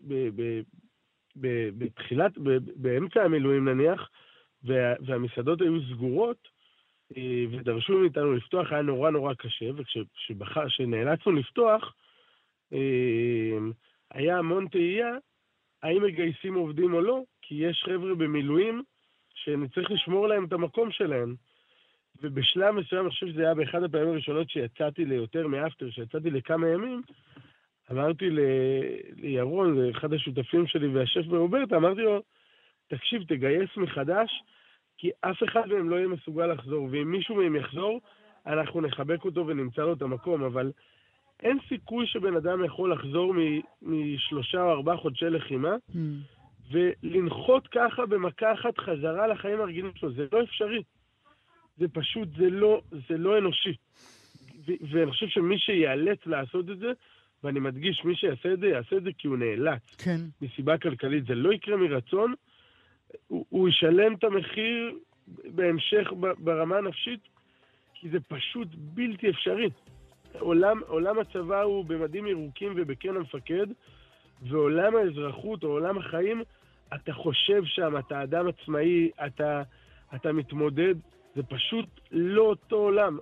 בתחילת, 1.36 2.32
באמצע 2.76 3.24
המילואים 3.24 3.70
נניח, 3.70 4.10
וה, 4.64 4.94
והמסעדות 5.06 5.62
היו 5.62 5.82
סגורות, 5.90 6.48
אה, 7.18 7.44
ודרשו 7.52 7.98
מאיתנו 7.98 8.34
לפתוח, 8.34 8.72
היה 8.72 8.82
נורא 8.82 9.10
נורא 9.10 9.34
קשה, 9.34 9.66
וכשנאלצנו 9.76 11.32
לפתוח, 11.32 11.96
היה 14.12 14.38
המון 14.38 14.68
תהייה 14.68 15.16
האם 15.84 16.04
מגייסים 16.04 16.54
עובדים 16.54 16.94
או 16.94 17.02
לא, 17.02 17.22
כי 17.42 17.56
יש 17.56 17.84
חבר'ה 17.86 18.16
במילואים 18.16 18.84
שנצטרך 19.34 19.92
לשמור 19.92 20.28
להם 20.28 20.46
את 20.46 20.54
המקום 20.54 20.92
שלהם. 20.92 21.36
ובשלב 22.22 22.72
מסוים, 22.72 23.02
אני 23.02 23.10
חושב 23.10 23.28
שזה 23.28 23.42
היה 23.42 23.54
באחד 23.54 23.84
הפעמים 23.84 24.08
הראשונות 24.08 24.50
שיצאתי 24.50 25.06
ליותר 25.06 25.48
מאפטר, 25.48 25.90
שיצאתי 25.90 26.30
לכמה 26.30 26.70
ימים, 26.70 27.02
אמרתי 27.92 28.30
לירון, 29.16 29.76
זה 29.76 29.90
אחד 29.92 30.14
השותפים 30.14 30.68
שלי 30.68 30.88
והשף 30.88 31.26
ברוברטה, 31.26 31.76
אמרתי 31.78 32.02
לו, 32.02 32.22
תקשיב, 32.88 33.24
תגייס 33.24 33.70
מחדש, 33.78 34.44
כי 34.98 35.10
אף 35.22 35.44
אחד 35.44 35.68
מהם 35.68 35.90
לא 35.90 35.96
יהיה 35.96 36.08
מסוגל 36.08 36.48
לחזור, 36.48 36.88
ואם 36.92 37.12
מישהו 37.12 37.36
מהם 37.36 37.56
יחזור, 37.56 38.02
אנחנו 38.46 38.82
נחבק 38.82 39.26
אותו 39.26 39.48
ונמצא 39.48 39.82
לו 39.82 39.94
את 39.94 40.02
המקום, 40.02 40.44
אבל 40.44 40.72
אין 41.42 41.58
סיכוי 41.70 42.08
שבן 42.08 42.36
אדם 42.36 42.64
יכול 42.64 42.94
לחזור 42.94 43.34
משלושה 43.82 44.64
או 44.64 44.72
ארבעה 44.72 44.98
חודשי 44.98 45.26
לחימה, 45.26 45.76
mm. 45.92 45.96
ולנחות 46.72 47.68
ככה 47.68 48.06
במכה 48.06 48.54
אחת 48.54 48.78
חזרה 48.78 49.28
לחיים 49.28 49.60
הרגילים 49.60 49.92
שלו, 49.96 50.12
זה 50.12 50.26
לא 50.32 50.44
אפשרי. 50.44 50.84
זה 51.78 51.88
פשוט, 51.88 52.28
זה 52.38 52.50
לא, 52.50 52.82
זה 52.92 53.18
לא 53.18 53.38
אנושי. 53.38 53.74
ואני 54.68 55.12
חושב 55.12 55.28
שמי 55.28 55.60
שייאלץ 55.60 56.20
לעשות 56.26 56.70
את 56.70 56.80
זה, 56.80 56.92
ואני 57.44 57.60
מדגיש, 57.60 58.06
מי 58.06 58.16
שיעשה 58.16 58.54
את 58.54 58.60
זה, 58.60 58.68
יעשה 58.68 58.98
את 58.98 59.04
זה 59.04 59.10
כי 59.18 59.28
הוא 59.28 59.38
נאלץ. 59.38 59.96
כן. 59.98 60.18
מסיבה 60.42 60.78
כלכלית. 60.78 61.26
זה 61.26 61.36
לא 61.36 61.54
יקרה 61.54 61.78
מרצון, 61.78 62.34
הוא, 63.28 63.46
הוא 63.50 63.70
ישלם 63.70 64.14
את 64.14 64.24
המחיר 64.24 64.98
בהמשך 65.28 66.12
ברמה 66.40 66.78
הנפשית, 66.78 67.20
כי 67.94 68.10
זה 68.10 68.20
פשוט 68.20 68.68
בלתי 68.76 69.30
אפשרי. 69.30 69.70
עולם, 70.40 70.80
עולם 70.88 71.20
הצבא 71.20 71.62
הוא 71.62 71.86
במדים 71.86 72.28
ירוקים 72.28 72.74
ובקן 72.76 73.16
המפקד, 73.16 73.68
ועולם 74.50 74.96
האזרחות 74.96 75.64
או 75.64 75.70
עולם 75.70 75.98
החיים, 75.98 76.44
אתה 76.96 77.14
חושב 77.14 77.62
שם, 77.66 77.98
אתה 77.98 78.24
אדם 78.24 78.48
עצמאי, 78.48 79.10
אתה, 79.26 79.64
אתה 80.16 80.32
מתמודד, 80.32 80.96
זה 81.36 81.44
פשוט 81.44 81.86
לא 82.12 82.42
אותו 82.42 82.76
עולם. 82.76 83.18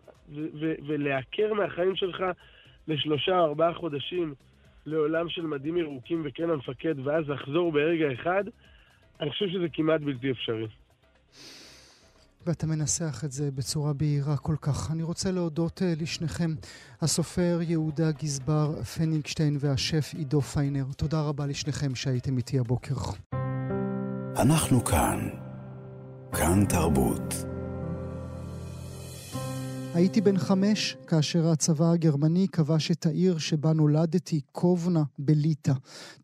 ולעקר 0.88 1.54
מהחיים 1.54 1.96
שלך 1.96 2.24
לשלושה 2.88 3.40
או 3.40 3.46
ארבעה 3.46 3.74
חודשים 3.74 4.34
לעולם 4.86 5.30
של 5.30 5.42
מדים 5.42 5.78
ירוקים 5.78 6.22
וקן 6.26 6.50
המפקד, 6.50 6.96
ואז 7.04 7.30
לחזור 7.30 7.72
ברגע 7.72 8.14
אחד, 8.14 8.44
אני 9.22 9.30
חושב 9.30 9.50
שזה 9.50 9.70
כמעט 9.74 10.02
בלתי 10.02 10.32
אפשרי. 10.32 10.68
ואתה 12.48 12.68
מנסח 12.68 13.22
את 13.26 13.32
זה 13.32 13.52
בצורה 13.52 13.94
בהירה 13.94 14.38
כל 14.38 14.56
כך. 14.62 14.92
אני 14.92 15.04
רוצה 15.04 15.32
להודות 15.32 15.82
uh, 15.82 16.02
לשניכם, 16.02 16.56
הסופר 17.02 17.60
יהודה 17.62 18.12
גזבר 18.12 18.84
פניגשטיין 18.84 19.58
והשף 19.60 20.12
עידו 20.18 20.42
פיינר. 20.42 20.86
תודה 20.98 21.22
רבה 21.22 21.46
לשניכם 21.46 21.96
שהייתם 21.96 22.38
איתי 22.38 22.60
הבוקר. 22.60 22.96
אנחנו 24.38 24.84
כאן. 24.84 25.30
כאן 26.32 26.66
תרבות. 26.66 27.49
הייתי 29.94 30.22
בן 30.22 30.38
חמש 30.38 30.98
כאשר 31.08 31.48
הצבא 31.48 31.92
הגרמני 31.92 32.48
כבש 32.48 32.92
את 32.92 33.06
העיר 33.06 33.38
שבה 33.38 33.74
נולדתי, 33.74 34.42
קובנה, 34.52 35.04
בליטא. 35.20 35.74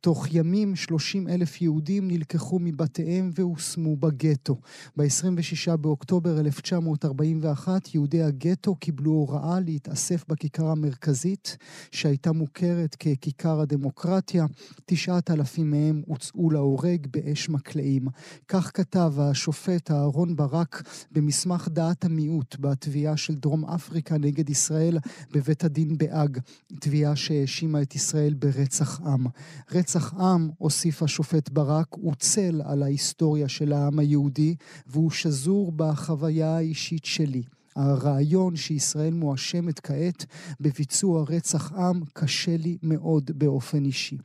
תוך 0.02 0.28
ימים 0.32 0.76
30 0.76 1.28
אלף 1.28 1.62
יהודים 1.62 2.08
נלקחו 2.08 2.60
מבתיהם 2.60 3.30
והושמו 3.34 3.96
בגטו. 3.96 4.56
ב-26 4.98 5.76
באוקטובר 5.76 6.40
1941 6.40 7.96
יהודי 7.96 8.22
הגטו 8.24 8.76
קיבלו 8.76 9.12
הוראה 9.12 9.60
להתאסף 9.60 10.26
בכיכר 10.28 10.68
המרכזית, 10.68 11.58
שהייתה 11.92 12.32
מוכרת 12.32 12.96
ככיכר 12.96 13.60
הדמוקרטיה. 13.60 14.46
תשעת 14.86 15.32
אלפים 15.32 15.72
מהם 15.72 16.02
הוצאו 16.06 16.52
להורג 16.52 17.08
באש 17.12 17.50
מקלעים. 17.50 18.08
כך 18.48 18.72
כתב 18.74 19.14
השופט 19.18 19.92
אהרון 19.92 20.36
ברק 20.36 20.84
במסמך 21.12 21.68
דעת 21.72 22.06
המיעוט 22.06 22.56
בתביעה 22.60 23.18
של 23.18 23.36
דרום 23.36 23.65
אפריקה 23.76 24.18
נגד 24.18 24.50
ישראל 24.50 24.98
בבית 25.32 25.64
הדין 25.64 25.98
בהאג, 25.98 26.40
תביעה 26.80 27.16
שהאשימה 27.16 27.82
את 27.82 27.96
ישראל 27.96 28.34
ברצח 28.34 29.02
עם. 29.02 29.26
רצח 29.72 30.14
עם, 30.14 30.50
הוסיף 30.58 31.04
השופט 31.04 31.50
ברק, 31.50 31.88
הוא 31.92 32.16
צל 32.16 32.62
על 32.66 32.84
ההיסטוריה 32.84 33.50
של 33.50 33.74
העם 33.74 34.00
היהודי, 34.00 34.56
והוא 34.88 35.12
שזור 35.12 35.72
בחוויה 35.72 36.58
האישית 36.58 37.06
שלי. 37.06 37.44
הרעיון 37.76 38.56
שישראל 38.56 39.14
מואשמת 39.14 39.80
כעת 39.80 40.26
בביצוע 40.60 41.24
רצח 41.30 41.72
עם 41.74 42.02
קשה 42.14 42.58
לי 42.58 42.78
מאוד 42.84 43.32
באופן 43.36 43.86
אישי. 43.86 44.18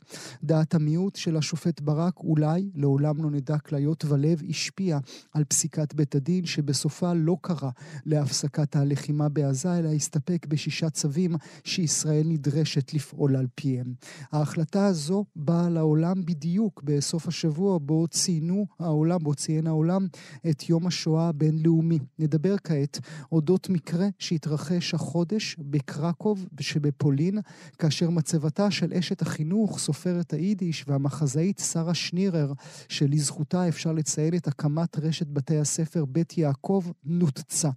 דעת 0.42 0.74
המיעוט 0.74 1.16
של 1.16 1.36
השופט 1.36 1.80
ברק 1.80 2.18
אולי, 2.18 2.70
לעולם 2.74 3.22
לא 3.22 3.30
נדע 3.30 3.58
כליות 3.58 4.04
ולב, 4.04 4.42
השפיעה 4.48 4.98
על 5.32 5.44
פסיקת 5.44 5.94
בית 5.94 6.14
הדין 6.14 6.46
שבסופה 6.46 7.12
לא 7.12 7.36
קרא 7.40 7.70
להפסקת 8.06 8.76
הלחימה 8.76 9.28
בעזה, 9.28 9.78
אלא 9.78 9.88
הסתפק 9.88 10.46
בשישה 10.46 10.90
צווים 10.90 11.34
שישראל 11.64 12.26
נדרשת 12.26 12.94
לפעול 12.94 13.36
על 13.36 13.46
פיהם. 13.54 13.94
ההחלטה 14.32 14.86
הזו 14.86 15.24
באה 15.36 15.68
לעולם 15.68 16.24
בדיוק 16.24 16.82
בסוף 16.84 17.28
השבוע 17.28 17.78
בו 17.78 18.08
ציינו 18.08 18.66
העולם, 18.78 19.18
בו 19.18 19.34
ציין 19.34 19.66
העולם 19.66 20.06
את 20.50 20.68
יום 20.68 20.86
השואה 20.86 21.28
הבינלאומי. 21.28 21.98
נדבר 22.18 22.56
כעת 22.64 22.98
אודות 23.40 23.68
מקרה 23.68 24.08
שהתרחש 24.18 24.94
החודש 24.94 25.56
בקרקוב 25.58 26.46
שבפולין, 26.60 27.38
כאשר 27.78 28.10
מצבתה 28.10 28.70
של 28.70 28.92
אשת 28.92 29.22
החינוך, 29.22 29.78
סופרת 29.78 30.32
היידיש 30.32 30.84
והמחזאית 30.88 31.58
שרה 31.58 31.94
שנירר, 31.94 32.52
שלזכותה 32.88 33.68
אפשר 33.68 33.92
לציין 33.92 34.34
את 34.34 34.48
הקמת 34.48 34.98
רשת 34.98 35.26
בתי 35.26 35.56
הספר 35.56 36.04
בית 36.04 36.38
יעקב, 36.38 36.84
נותצה. 37.04 37.70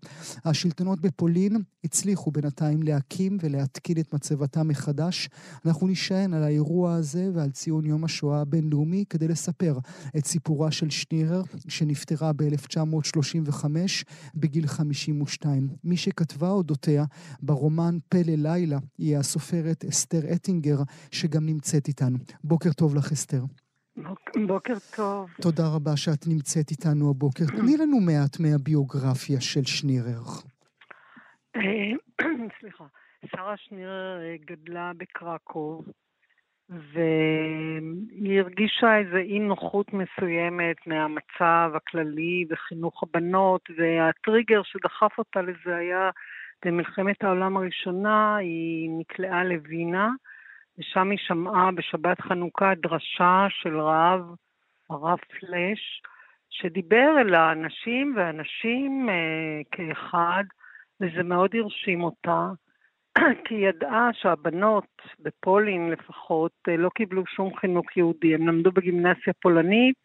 השלטונות 0.46 1.00
בפולין 1.02 1.58
הצליחו 1.84 2.32
בינתיים 2.32 2.84
להקים 2.84 3.38
ולהתקין 3.42 3.98
את 4.00 4.14
מצבתה 4.14 4.64
מחדש. 4.64 5.30
אנחנו 5.66 5.88
נשען 5.88 6.34
על 6.34 6.44
האירוע 6.44 6.94
הזה 6.94 7.30
ועל 7.34 7.52
ציון 7.52 7.86
יום 7.86 8.04
השואה 8.04 8.42
הבינלאומי 8.42 9.04
כדי 9.10 9.28
לספר 9.28 9.80
את 10.18 10.26
סיפורה 10.26 10.72
של 10.72 10.90
שנירר, 10.90 11.44
שנפטרה 11.68 12.34
ב-1935 12.34 13.66
בגיל 14.36 14.68
52. 14.68 15.53
מי 15.84 15.98
שכתבה 15.98 16.50
אודותיה 16.50 17.04
ברומן 17.42 17.96
פלא 18.10 18.34
לילה 18.38 18.78
היא 18.98 19.18
הסופרת 19.18 19.86
אסתר 19.86 20.34
אטינגר, 20.36 20.78
שגם 21.12 21.46
נמצאת 21.46 21.88
איתנו. 21.88 22.18
בוקר 22.44 22.74
טוב 22.74 22.96
לך, 22.96 23.12
אסתר. 23.12 23.44
בוקר 24.48 24.74
טוב. 24.96 25.30
תודה 25.42 25.64
רבה 25.76 25.98
שאת 25.98 26.28
נמצאת 26.28 26.72
איתנו 26.72 27.10
הבוקר. 27.10 27.46
תני 27.60 27.78
לנו 27.78 28.00
מעט 28.00 28.40
מהביוגרפיה 28.40 29.42
של 29.42 29.64
שנירר. 29.64 30.24
אה, 31.56 32.22
סליחה. 32.60 32.86
שרה 33.26 33.54
שנירר 33.58 34.22
אה, 34.22 34.36
גדלה 34.46 34.92
בקרקוב, 34.98 35.86
והיא 36.70 38.40
הרגישה 38.40 38.98
איזו 38.98 39.18
אי 39.18 39.40
נוחות 39.40 39.88
מסוימת 39.94 40.88
מהמצב 40.88 41.72
הכללי 41.76 42.46
וחינוך 42.50 43.04
הבנות, 43.04 43.70
והטריגר 43.78 44.62
שדחף 44.64 45.18
אותה 45.18 45.42
לזה 45.42 45.76
היה 45.76 46.10
במלחמת 46.66 47.24
העולם 47.24 47.58
הראשונה, 47.58 48.36
היא 48.36 48.90
נקלעה 49.00 49.44
לווינה, 49.44 50.10
ושם 50.78 51.10
היא 51.10 51.20
שמעה 51.22 51.72
בשבת 51.72 52.22
חנוכה 52.22 52.74
דרשה 52.76 53.46
של 53.50 53.80
רב, 53.80 54.22
הרב 54.90 55.20
פלש, 55.20 56.02
שדיבר 56.50 57.16
אל 57.22 57.36
האנשים 57.36 58.14
והנשים 58.18 59.10
אה, 59.10 59.62
כאחד, 59.72 60.44
וזה 61.02 61.24
מאוד 61.24 61.56
הרשים 61.56 62.04
אותה. 62.04 62.50
כי 63.46 63.56
היא 63.56 63.68
ידעה 63.70 64.10
שהבנות, 64.14 65.02
בפולין 65.20 65.92
לפחות, 65.92 66.52
אה, 66.68 66.78
לא 66.78 66.90
קיבלו 66.90 67.24
שום 67.26 67.56
חינוך 67.56 67.98
יהודי. 67.98 68.36
הם 68.36 68.48
למדו 68.48 68.72
בגימנסיה 68.72 69.34
פולנית, 69.42 69.96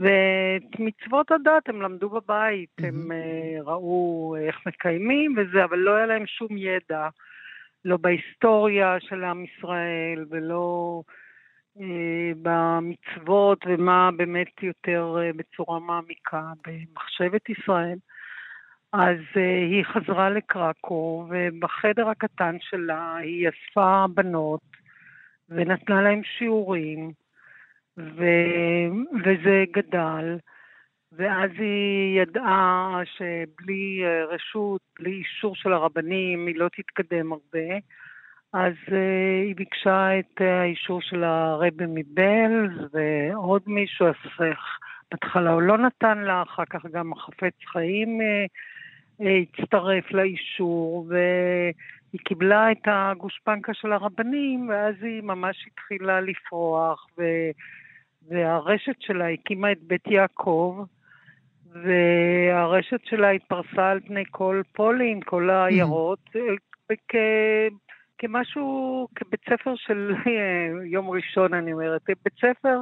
ואת 0.00 0.78
מצוות 0.80 1.30
הדת 1.30 1.68
הם 1.68 1.82
למדו 1.82 2.10
בבית. 2.10 2.68
Mm-hmm. 2.80 2.86
הם 2.86 3.10
uh, 3.12 3.68
ראו 3.68 4.36
איך 4.38 4.56
מקיימים 4.66 5.34
וזה, 5.36 5.64
אבל 5.64 5.78
לא 5.78 5.96
היה 5.96 6.06
להם 6.06 6.26
שום 6.26 6.56
ידע, 6.56 7.08
לא 7.84 7.96
בהיסטוריה 7.96 8.96
של 9.00 9.24
עם 9.24 9.44
ישראל, 9.44 10.24
ולא 10.30 11.02
uh, 11.78 11.82
במצוות, 12.42 13.58
ומה 13.66 14.10
באמת 14.16 14.62
יותר 14.62 15.16
uh, 15.16 15.36
בצורה 15.36 15.78
מעמיקה 15.78 16.42
במחשבת 16.66 17.48
ישראל. 17.48 17.98
אז 18.92 19.18
uh, 19.34 19.38
היא 19.70 19.84
חזרה 19.84 20.30
לקרקו, 20.30 21.26
ובחדר 21.28 22.08
הקטן 22.08 22.56
שלה 22.60 23.16
היא 23.16 23.48
אספה 23.48 24.04
בנות 24.14 24.60
ונתנה 25.48 26.02
להם 26.02 26.20
שיעורים, 26.24 27.12
ו... 27.96 28.24
וזה 29.24 29.64
גדל, 29.72 30.38
ואז 31.12 31.50
היא 31.58 32.20
ידעה 32.20 33.00
שבלי 33.04 34.02
uh, 34.04 34.34
רשות, 34.34 34.80
בלי 34.98 35.10
אישור 35.10 35.56
של 35.56 35.72
הרבנים, 35.72 36.46
היא 36.46 36.56
לא 36.56 36.68
תתקדם 36.68 37.32
הרבה, 37.32 37.76
אז 38.52 38.74
uh, 38.88 38.92
היא 39.46 39.56
ביקשה 39.56 40.18
את 40.18 40.40
האישור 40.40 41.02
של 41.02 41.24
הרבי 41.24 41.84
מבלז 41.88 42.88
ועוד 42.92 43.62
מישהו, 43.66 44.06
אז 44.06 44.46
בהתחלה 45.10 45.50
הוא 45.50 45.62
לא 45.62 45.78
נתן 45.78 46.18
לה, 46.18 46.42
אחר 46.42 46.64
כך 46.64 46.86
גם 46.86 47.12
החפץ 47.12 47.54
חיים 47.72 48.20
uh, 48.20 48.48
הצטרף 49.20 50.12
לאישור, 50.12 51.06
והיא 51.08 52.20
קיבלה 52.24 52.72
את 52.72 52.82
הגושפנקה 52.86 53.74
של 53.74 53.92
הרבנים, 53.92 54.68
ואז 54.68 54.94
היא 55.02 55.22
ממש 55.22 55.66
התחילה 55.66 56.20
לפרוח, 56.20 57.06
ו... 57.18 57.22
והרשת 58.28 58.96
שלה 59.00 59.28
הקימה 59.28 59.72
את 59.72 59.82
בית 59.82 60.06
יעקב, 60.06 60.84
והרשת 61.72 63.00
שלה 63.04 63.30
התפרסה 63.30 63.90
על 63.90 64.00
פני 64.00 64.24
כל 64.30 64.62
פולין, 64.72 65.20
כל 65.20 65.50
העיירות, 65.50 66.18
mm-hmm. 66.36 66.94
כ... 67.08 67.14
כמשהו, 68.18 69.08
כבית 69.14 69.40
ספר 69.50 69.74
של 69.76 70.14
יום 70.94 71.10
ראשון, 71.10 71.54
אני 71.54 71.72
אומרת, 71.72 72.02
בית 72.06 72.34
ספר 72.36 72.78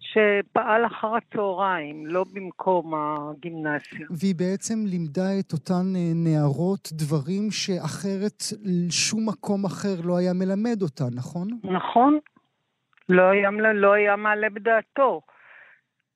שפעל 0.00 0.86
אחר 0.86 1.14
הצהריים, 1.14 2.06
לא 2.06 2.24
במקום 2.32 2.94
הגימנסיה. 2.94 4.06
והיא 4.10 4.34
בעצם 4.34 4.74
לימדה 4.86 5.38
את 5.40 5.52
אותן 5.52 5.86
אה, 5.96 6.12
נערות 6.14 6.88
דברים 6.92 7.50
שאחרת 7.50 8.42
שום 8.90 9.28
מקום 9.28 9.64
אחר 9.64 10.00
לא 10.04 10.16
היה 10.18 10.32
מלמד 10.32 10.82
אותן, 10.82 11.14
נכון? 11.14 11.48
נכון. 11.64 12.18
לא 13.08 13.22
היה, 13.22 13.50
לא 13.74 13.92
היה 13.92 14.16
מעלה 14.16 14.50
בדעתו. 14.50 15.20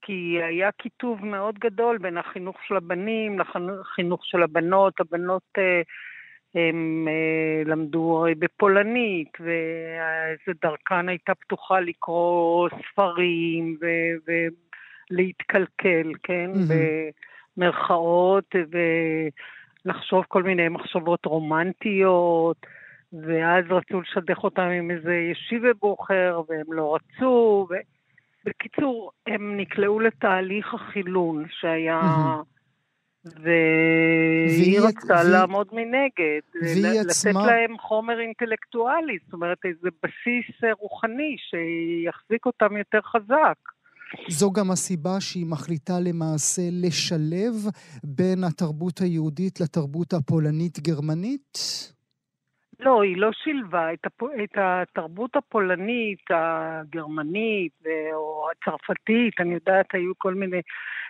כי 0.05 0.38
היה 0.42 0.73
קיטוב 0.73 1.25
מאוד 1.25 1.59
גדול 1.59 1.99
בין 1.99 2.18
החינוך 2.18 2.57
של 2.68 2.77
הבנים 2.77 3.38
לחינוך 3.38 4.21
של 4.25 4.42
הבנות. 4.42 5.01
הבנות... 5.01 5.42
אה, 5.59 5.83
הם 6.55 7.09
אה, 7.09 7.62
למדו 7.65 8.19
הרי 8.19 8.35
בפולנית, 8.35 9.38
ואיזה 9.41 10.59
דרכן 10.62 11.09
הייתה 11.09 11.35
פתוחה 11.35 11.81
לקרוא 11.81 12.69
ספרים 12.69 13.79
ולהתקלקל, 15.11 16.12
כן? 16.23 16.51
Mm-hmm. 16.55 16.75
במרכאות, 17.57 18.55
ולחשוב 19.85 20.25
כל 20.29 20.43
מיני 20.43 20.69
מחשבות 20.69 21.25
רומנטיות, 21.25 22.67
ואז 23.12 23.65
רצו 23.71 24.01
לשדך 24.01 24.45
אותם 24.45 24.62
עם 24.62 24.91
איזה 24.91 25.15
ישיבה 25.15 25.75
בוחר, 25.81 26.43
והם 26.49 26.73
לא 26.73 26.95
רצו. 26.95 27.67
ו... 27.71 27.75
בקיצור, 28.45 29.11
הם 29.27 29.57
נקלעו 29.57 30.01
לתהליך 30.01 30.75
החילון 30.75 31.45
שהיה... 31.51 32.01
Mm-hmm. 32.01 32.52
והיא 33.24 34.80
רצתה 34.80 35.14
והיא... 35.14 35.32
לעמוד 35.32 35.66
מנגד, 35.72 36.40
לתת 36.54 37.11
עצמה... 37.11 37.46
להם 37.46 37.78
חומר 37.78 38.20
אינטלקטואלי, 38.20 39.18
זאת 39.24 39.32
אומרת 39.32 39.58
איזה 39.64 39.88
בסיס 40.02 40.64
אה, 40.64 40.72
רוחני 40.72 41.37
שיחזיק 41.38 42.46
אותם 42.46 42.76
יותר 42.76 43.00
חזק. 43.02 43.58
זו 44.28 44.50
גם 44.50 44.70
הסיבה 44.70 45.20
שהיא 45.20 45.46
מחליטה 45.46 45.92
למעשה 46.00 46.62
לשלב 46.72 47.54
בין 48.04 48.44
התרבות 48.44 48.98
היהודית 49.00 49.61
לתרבות 49.61 50.12
הפולנית-גרמנית? 50.12 51.58
לא, 52.80 53.02
היא 53.02 53.16
לא 53.16 53.30
שילבה 53.32 53.92
את, 53.92 54.06
הפ... 54.06 54.22
את 54.44 54.58
התרבות 54.58 55.37
הפולנית, 55.37 56.20
הגרמנית 56.30 57.72
או 58.14 58.46
הצרפתית, 58.50 59.40
אני 59.40 59.54
יודעת, 59.54 59.87
היו 59.92 60.12
כל 60.18 60.35
מיני 60.35 60.61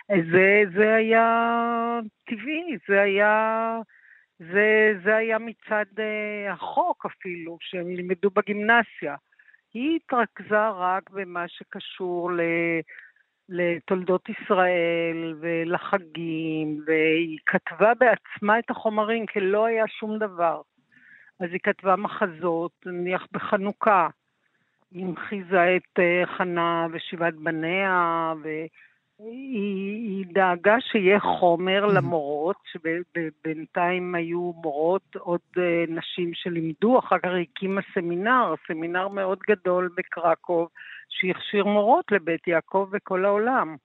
זה, 0.07 0.63
זה 0.75 0.95
היה 0.95 1.99
טבעי, 2.23 2.77
זה 2.87 3.01
היה, 3.01 3.77
זה, 4.39 4.93
זה 5.03 5.15
היה 5.15 5.37
מצד 5.39 5.85
uh, 5.95 6.51
החוק 6.51 7.05
אפילו, 7.05 7.57
שהם 7.61 7.95
לימדו 7.95 8.29
בגימנסיה. 8.29 9.15
היא 9.73 9.95
התרכזה 9.95 10.69
רק 10.69 11.09
במה 11.09 11.47
שקשור 11.47 12.31
ל... 12.31 12.41
לתולדות 13.49 14.29
ישראל 14.29 15.35
ולחגים, 15.39 16.81
והיא 16.85 17.37
כתבה 17.45 17.93
בעצמה 17.93 18.59
את 18.59 18.69
החומרים 18.69 19.25
כי 19.25 19.39
לא 19.39 19.65
היה 19.65 19.87
שום 19.87 20.19
דבר. 20.19 20.61
אז 21.39 21.49
היא 21.51 21.59
כתבה 21.63 21.95
מחזות, 21.95 22.71
נניח 22.85 23.27
בחנוכה. 23.31 24.07
היא 24.91 25.05
המחיזה 25.05 25.75
את 25.75 25.99
uh, 25.99 26.25
חנה 26.37 26.87
ושבעת 26.91 27.35
בניה, 27.35 28.33
ו... 28.43 28.49
היא, 29.19 30.09
היא 30.09 30.25
דאגה 30.33 30.75
שיהיה 30.91 31.19
חומר 31.19 31.85
למורות, 31.85 32.55
שבינתיים 32.71 34.15
היו 34.15 34.51
מורות, 34.55 35.15
עוד 35.15 35.39
אה, 35.57 35.83
נשים 35.87 36.31
שלימדו, 36.33 36.99
אחר 36.99 37.19
כך 37.19 37.29
הקימה 37.41 37.81
סמינר, 37.93 38.53
סמינר 38.67 39.07
מאוד 39.07 39.39
גדול 39.49 39.89
בקרקוב, 39.97 40.67
שהכשיר 41.09 41.65
מורות 41.65 42.05
לבית 42.11 42.47
יעקב 42.47 42.89
וכל 42.91 43.25
העולם. 43.25 43.75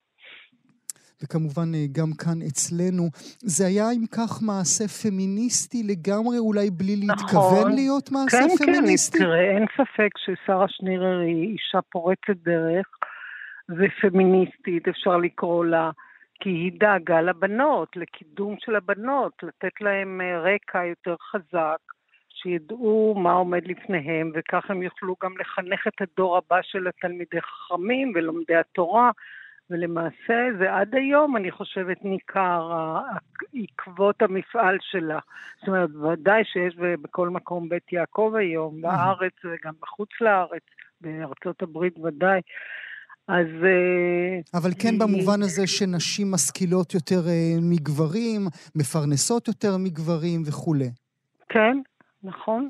וכמובן 1.22 1.74
אה, 1.74 1.86
גם 1.92 2.12
כאן 2.18 2.42
אצלנו. 2.48 3.08
זה 3.38 3.66
היה 3.66 3.90
אם 3.92 4.06
כך 4.06 4.42
מעשה 4.42 4.88
פמיניסטי 4.88 5.82
לגמרי, 5.82 6.38
אולי 6.38 6.70
בלי 6.70 6.96
נכון. 6.96 7.08
להתכוון 7.08 7.72
להיות 7.72 8.12
מעשה 8.12 8.38
כן, 8.38 8.48
כן 8.48 8.64
פמיניסטי? 8.64 9.18
כן, 9.18 9.24
כן, 9.24 9.30
תראה, 9.30 9.56
אין 9.56 9.66
ספק 9.76 10.10
ששרה 10.18 10.66
שנירר 10.68 11.18
היא 11.18 11.52
אישה 11.52 11.78
פורצת 11.92 12.36
דרך 12.44 12.86
ופמיניסטית, 13.70 14.88
אפשר 14.88 15.16
לקרוא 15.16 15.64
לה. 15.64 15.90
כי 16.40 16.50
היא 16.50 16.72
דאגה 16.80 17.20
לבנות, 17.20 17.96
לקידום 17.96 18.56
של 18.58 18.76
הבנות, 18.76 19.32
לתת 19.42 19.80
להן 19.80 20.20
אה, 20.20 20.40
רקע 20.40 20.84
יותר 20.84 21.16
חזק, 21.30 21.78
שידעו 22.28 23.14
מה 23.18 23.32
עומד 23.32 23.66
לפניהם, 23.66 24.32
וכך 24.34 24.70
הם 24.70 24.82
יוכלו 24.82 25.14
גם 25.22 25.38
לחנך 25.38 25.86
את 25.86 26.00
הדור 26.00 26.36
הבא 26.36 26.62
של 26.62 26.88
התלמידי 26.88 27.40
חכמים 27.40 28.12
ולומדי 28.14 28.56
התורה, 28.56 29.10
ולמעשה 29.70 30.48
זה 30.58 30.74
עד 30.74 30.94
היום, 30.94 31.36
אני 31.36 31.50
חושבת, 31.50 32.04
ניכר 32.04 32.72
עקבות 33.54 34.22
המפעל 34.22 34.78
שלה. 34.80 35.18
זאת 35.58 35.68
אומרת, 35.68 35.90
ודאי 35.94 36.44
שיש 36.44 36.76
בכל 36.76 37.28
מקום 37.28 37.68
בית 37.68 37.92
יעקב 37.92 38.32
היום, 38.38 38.80
בארץ 38.80 39.32
וגם 39.44 39.74
בחוץ 39.80 40.08
לארץ, 40.20 40.62
בארצות 41.00 41.62
הברית 41.62 41.98
ודאי. 41.98 42.40
אז... 43.28 43.64
אה, 43.64 44.58
אבל 44.60 44.70
כן 44.82 44.98
במובן 44.98 45.42
הזה 45.42 45.66
שנשים 45.66 46.30
משכילות 46.30 46.94
יותר 46.94 47.28
אה, 47.28 47.56
מגברים, 47.62 48.40
מפרנסות 48.76 49.48
יותר 49.48 49.76
מגברים 49.76 50.42
וכולי. 50.46 50.90
כן, 51.48 51.78
נכון. 52.22 52.68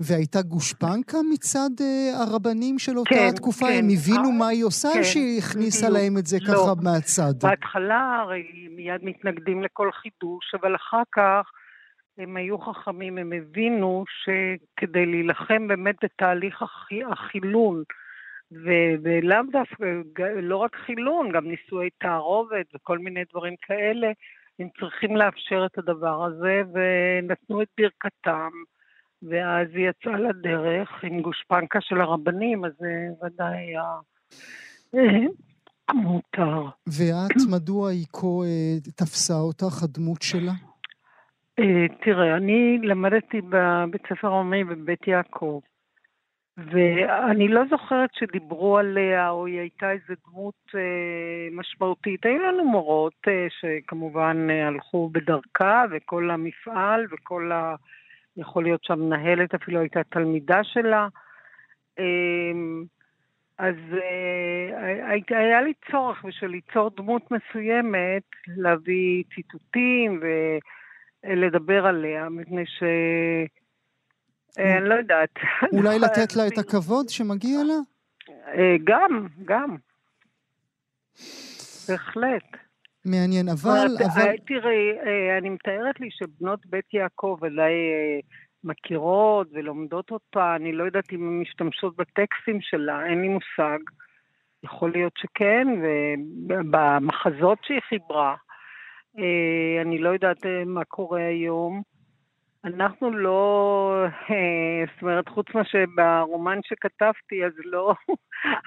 והייתה 0.00 0.42
גושפנקה 0.42 1.18
מצד 1.32 1.70
uh, 1.80 2.16
הרבנים 2.16 2.78
של 2.78 2.98
אותה 2.98 3.10
כן, 3.14 3.28
התקופה? 3.32 3.66
כן. 3.66 3.78
הם 3.78 3.88
הבינו 3.94 4.32
מה 4.32 4.48
היא 4.48 4.64
עושה, 4.64 4.88
כן, 4.94 5.04
שהיא 5.04 5.38
הכניסה 5.38 5.86
בדיוק. 5.86 5.98
להם 5.98 6.18
את 6.18 6.26
זה 6.26 6.36
לא. 6.40 6.46
ככה 6.46 6.72
מהצד? 6.82 7.32
בהתחלה 7.42 8.18
הרי 8.22 8.42
מיד 8.70 9.00
מתנגדים 9.02 9.62
לכל 9.62 9.90
חידוש, 9.92 10.54
אבל 10.60 10.76
אחר 10.76 11.02
כך 11.12 11.50
הם 12.18 12.36
היו 12.36 12.58
חכמים, 12.58 13.18
הם 13.18 13.32
הבינו 13.32 14.04
שכדי 14.22 15.06
להילחם 15.06 15.68
באמת 15.68 15.96
בתהליך 16.04 16.62
החילון, 17.12 17.82
ולאו 18.52 19.42
דווקא, 19.52 19.84
לא 20.42 20.56
רק 20.56 20.76
חילון, 20.86 21.32
גם 21.32 21.48
נישואי 21.48 21.88
תערובת 21.98 22.66
וכל 22.74 22.98
מיני 22.98 23.20
דברים 23.30 23.54
כאלה, 23.62 24.08
הם 24.58 24.68
צריכים 24.80 25.16
לאפשר 25.16 25.66
את 25.66 25.78
הדבר 25.78 26.24
הזה, 26.24 26.62
ונתנו 26.72 27.62
את 27.62 27.68
ברכתם. 27.78 28.50
ואז 29.22 29.68
היא 29.74 29.88
יצאה 29.88 30.18
לדרך 30.18 30.88
עם 31.02 31.20
גושפנקה 31.20 31.80
של 31.80 32.00
הרבנים, 32.00 32.64
אז 32.64 32.72
זה 32.78 33.08
ודאי 33.22 33.56
היה 33.56 33.82
אה, 34.94 35.26
מותר. 35.94 36.64
ואת, 36.86 37.36
מדוע 37.50 37.90
היא 37.90 38.06
כה 38.12 38.26
אה, 38.26 38.92
תפסה 38.96 39.34
אותך, 39.34 39.82
הדמות 39.82 40.22
שלה? 40.22 40.52
אה, 41.58 41.86
תראה, 42.04 42.36
אני 42.36 42.78
למדתי 42.82 43.40
בבית 43.40 44.02
ספר 44.08 44.32
עממי 44.32 44.64
בבית 44.64 45.06
יעקב, 45.06 45.60
ואני 46.66 47.48
לא 47.48 47.62
זוכרת 47.70 48.10
שדיברו 48.14 48.78
עליה, 48.78 49.30
או 49.30 49.46
היא 49.46 49.60
הייתה 49.60 49.90
איזו 49.90 50.14
דמות 50.26 50.54
אה, 50.74 51.48
משמעותית. 51.52 52.26
היו 52.26 52.42
לנו 52.42 52.64
מורות 52.64 53.14
אה, 53.28 53.46
שכמובן 53.60 54.46
אה, 54.50 54.66
הלכו 54.66 55.10
בדרכה, 55.12 55.84
וכל 55.90 56.30
המפעל 56.30 57.06
וכל 57.10 57.52
ה... 57.52 57.74
יכול 58.36 58.62
להיות 58.62 58.84
שהמנהלת 58.84 59.54
אפילו 59.54 59.80
הייתה 59.80 60.00
תלמידה 60.04 60.64
שלה. 60.64 61.08
אמ, 61.98 62.84
אז 63.58 63.74
אה, 63.92 65.14
היה 65.28 65.62
לי 65.62 65.72
צורך 65.90 66.24
בשביל 66.24 66.50
ליצור 66.50 66.90
דמות 66.96 67.30
מסוימת, 67.30 68.22
להביא 68.56 69.24
ציטוטים 69.34 70.20
ולדבר 71.24 71.86
עליה, 71.86 72.28
מפני 72.28 72.66
ש... 72.66 72.82
אה, 74.58 74.78
אני 74.78 74.88
לא 74.88 74.94
יודעת. 74.94 75.34
אולי 75.78 75.98
לתת 75.98 76.36
לה 76.36 76.46
את 76.46 76.58
הכבוד 76.58 77.08
שמגיע 77.08 77.58
לה? 77.64 77.78
אה, 78.48 78.76
גם, 78.84 79.26
גם. 79.44 79.76
בהחלט. 81.88 82.56
מעניין, 83.04 83.48
אבל... 83.48 83.86
אבל... 83.98 84.22
אה, 84.22 84.38
תראי, 84.46 84.90
אני 85.38 85.50
מתארת 85.50 86.00
לי 86.00 86.08
שבנות 86.10 86.66
בית 86.66 86.94
יעקב 86.94 87.38
אה, 87.44 87.68
מכירות 88.64 89.48
ולומדות 89.52 90.10
אותה, 90.10 90.56
אני 90.56 90.72
לא 90.72 90.84
יודעת 90.84 91.12
אם 91.12 91.28
הן 91.28 91.40
משתמשות 91.40 91.96
בטקסטים 91.96 92.58
שלה, 92.60 93.06
אין 93.06 93.20
לי 93.22 93.28
מושג. 93.28 93.78
יכול 94.62 94.92
להיות 94.92 95.12
שכן, 95.16 95.66
ובמחזות 96.48 97.58
שהיא 97.62 97.80
חיברה, 97.88 98.34
אני 99.82 99.98
לא 99.98 100.08
יודעת 100.08 100.46
מה 100.66 100.84
קורה 100.84 101.26
היום. 101.26 101.82
אנחנו 102.64 103.10
לא, 103.10 104.04
אה, 104.30 104.84
זאת 104.94 105.02
אומרת, 105.02 105.28
חוץ 105.28 105.46
מה 105.54 105.62
שברומן 105.64 106.58
שכתבתי, 106.64 107.44
אז 107.46 107.52
לא, 107.64 107.94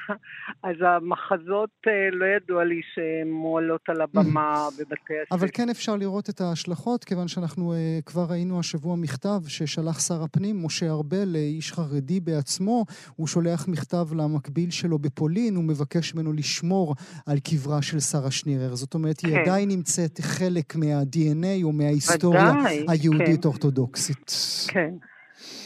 אז 0.69 0.75
המחזות 0.81 1.69
אה, 1.87 2.09
לא 2.11 2.25
ידוע 2.25 2.63
לי 2.63 2.81
שהן 2.93 3.31
מועלות 3.31 3.81
על 3.87 4.01
הבמה 4.01 4.67
בבתי 4.79 5.13
הספר. 5.23 5.35
אבל 5.35 5.47
כן 5.53 5.69
אפשר 5.69 5.95
לראות 5.95 6.29
את 6.29 6.41
ההשלכות, 6.41 7.03
כיוון 7.03 7.27
שאנחנו 7.27 7.73
אה, 7.73 7.99
כבר 8.05 8.25
ראינו 8.29 8.59
השבוע 8.59 8.95
מכתב 8.95 9.39
ששלח 9.47 9.99
שר 9.99 10.23
הפנים, 10.23 10.65
משה 10.65 10.89
ארבל, 10.89 11.35
איש 11.35 11.73
חרדי 11.73 12.19
בעצמו, 12.19 12.85
הוא 13.15 13.27
שולח 13.27 13.67
מכתב 13.67 14.05
למקביל 14.15 14.71
שלו 14.71 14.99
בפולין, 14.99 15.55
הוא 15.55 15.63
מבקש 15.63 16.15
ממנו 16.15 16.33
לשמור 16.33 16.95
על 17.27 17.37
קברה 17.39 17.81
של 17.81 17.99
שרה 17.99 18.31
שנירר. 18.31 18.75
זאת 18.75 18.93
אומרת, 18.93 19.21
כן. 19.21 19.27
היא 19.27 19.39
עדיין 19.39 19.69
נמצאת 19.69 20.19
חלק 20.21 20.75
מה-DNA 20.75 21.63
או 21.63 21.71
מההיסטוריה 21.71 22.51
היהודית-אורתודוקסית. 22.87 23.80
כן. 23.81 23.91
אורתודוקסית. 23.91 24.31
כן, 24.67 24.93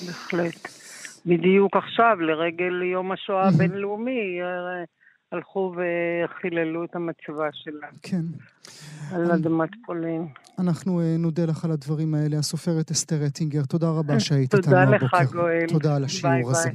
בהחלט. 0.05 0.67
בדיוק 1.25 1.75
עכשיו, 1.75 2.17
לרגל 2.21 2.81
יום 2.81 3.11
השואה 3.11 3.47
הבינלאומי, 3.47 4.41
אה, 4.41 4.83
הלכו 5.31 5.73
וחיללו 5.75 6.83
את 6.83 6.95
המצבה 6.95 7.49
שלה. 7.51 7.87
כן. 8.01 8.21
על 9.11 9.31
אדמת 9.31 9.69
פולין. 9.85 10.27
אנחנו 10.59 11.01
אה, 11.01 11.15
נודה 11.19 11.45
לך 11.45 11.65
על 11.65 11.71
הדברים 11.71 12.15
האלה. 12.15 12.37
הסופרת 12.37 12.91
אסתר 12.91 13.25
אטינגר, 13.25 13.63
תודה 13.63 13.89
רבה 13.89 14.19
שהיית 14.19 14.55
איתנו 14.55 14.77
הבוקר. 14.77 14.97
תודה 14.97 15.21
לך, 15.21 15.31
גואל. 15.31 15.65
תודה 15.67 15.95
על 15.95 16.03
השיעור 16.03 16.51
הזה. 16.51 16.69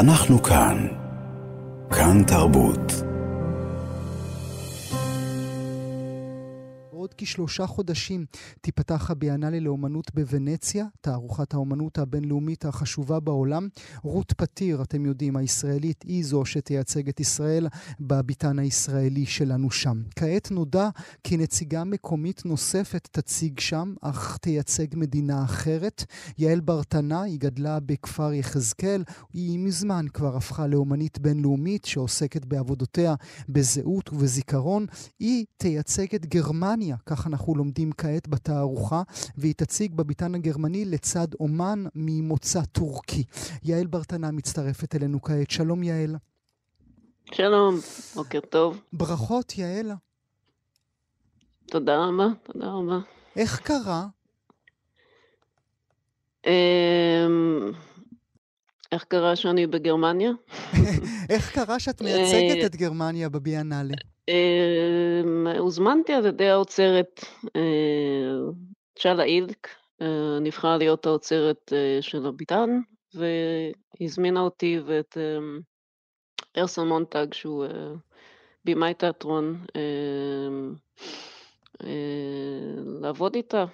אנחנו 0.00 0.42
כאן. 0.42 0.76
כאן 1.90 2.22
תרבות. 2.26 3.05
כשלושה 7.18 7.66
חודשים 7.66 8.24
תיפתח 8.60 9.10
הביאנלה 9.10 9.60
לאומנות 9.60 10.14
בוונציה, 10.14 10.86
תערוכת 11.00 11.54
האומנות 11.54 11.98
הבינלאומית 11.98 12.64
החשובה 12.64 13.20
בעולם. 13.20 13.68
רות 14.02 14.32
פתיר, 14.32 14.82
אתם 14.82 15.06
יודעים, 15.06 15.36
הישראלית, 15.36 16.04
היא 16.06 16.24
זו 16.24 16.44
שתייצג 16.44 17.08
את 17.08 17.20
ישראל 17.20 17.68
בביתן 18.00 18.58
הישראלי 18.58 19.26
שלנו 19.26 19.70
שם. 19.70 20.02
כעת 20.16 20.50
נודע 20.50 20.88
כי 21.24 21.36
נציגה 21.36 21.84
מקומית 21.84 22.42
נוספת 22.44 23.08
תציג 23.12 23.60
שם, 23.60 23.94
אך 24.00 24.38
תייצג 24.40 24.86
מדינה 24.94 25.44
אחרת. 25.44 26.04
יעל 26.38 26.60
ברטנה, 26.60 27.22
היא 27.22 27.40
גדלה 27.40 27.80
בכפר 27.80 28.32
יחזקאל, 28.32 29.04
היא 29.32 29.58
מזמן 29.58 30.06
כבר 30.14 30.36
הפכה 30.36 30.66
לאומנית 30.66 31.18
בינלאומית 31.18 31.84
שעוסקת 31.84 32.44
בעבודותיה 32.44 33.14
בזהות 33.48 34.10
ובזיכרון. 34.12 34.86
היא 35.20 35.44
תייצג 35.56 36.14
את 36.14 36.26
גרמניה 36.26 36.96
כך 37.06 37.26
אנחנו 37.26 37.54
לומדים 37.54 37.92
כעת 37.92 38.28
בתערוכה, 38.28 39.02
והיא 39.36 39.54
תציג 39.56 39.94
בביתן 39.94 40.34
הגרמני 40.34 40.84
לצד 40.84 41.26
אומן 41.40 41.84
ממוצא 41.94 42.64
טורקי. 42.64 43.24
יעל 43.62 43.86
ברטנה 43.86 44.30
מצטרפת 44.30 44.94
אלינו 44.94 45.22
כעת. 45.22 45.50
שלום 45.50 45.82
יעל. 45.82 46.16
שלום, 47.32 47.74
בוקר 48.14 48.40
טוב. 48.40 48.80
ברכות 48.92 49.58
יעל. 49.58 49.92
תודה 51.66 51.96
רבה, 51.96 52.26
תודה 52.42 52.66
רבה. 52.66 52.98
איך 53.36 53.60
קרה? 53.60 54.06
אמ, 56.46 57.72
איך 58.92 59.04
קרה 59.04 59.36
שאני 59.36 59.66
בגרמניה? 59.66 60.30
איך 61.30 61.54
קרה 61.54 61.80
שאת 61.80 62.02
מייצגת 62.02 62.66
את 62.66 62.76
גרמניה 62.76 63.28
בביאנלה? 63.28 63.94
אמ, 64.28 65.46
הוזמנתי 65.58 66.12
על 66.12 66.26
ידי 66.26 66.48
האוצרת 66.48 67.20
אה, 67.56 67.62
צ'אלה 68.98 69.24
אילק, 69.24 69.68
אה, 70.02 70.38
נבחרה 70.40 70.76
להיות 70.76 71.06
האוצרת 71.06 71.72
אה, 71.72 71.98
של 72.02 72.26
הביטן, 72.26 72.80
והזמינה 73.14 74.40
אותי 74.40 74.80
ואת 74.86 75.16
אמ, 75.18 75.60
ארסון 76.56 76.88
מונטג, 76.88 77.26
שהוא 77.32 77.66
במאי 78.64 78.94
תיאטרון, 78.94 79.64
לעבוד 83.00 83.34
איתה 83.34 83.64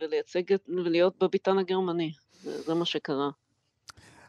ולייצג 0.00 0.42
ולהיות 0.68 1.22
בביתן 1.22 1.58
הגרמני. 1.58 2.12
זה 2.42 2.74
מה 2.74 2.84
שקרה. 2.84 3.30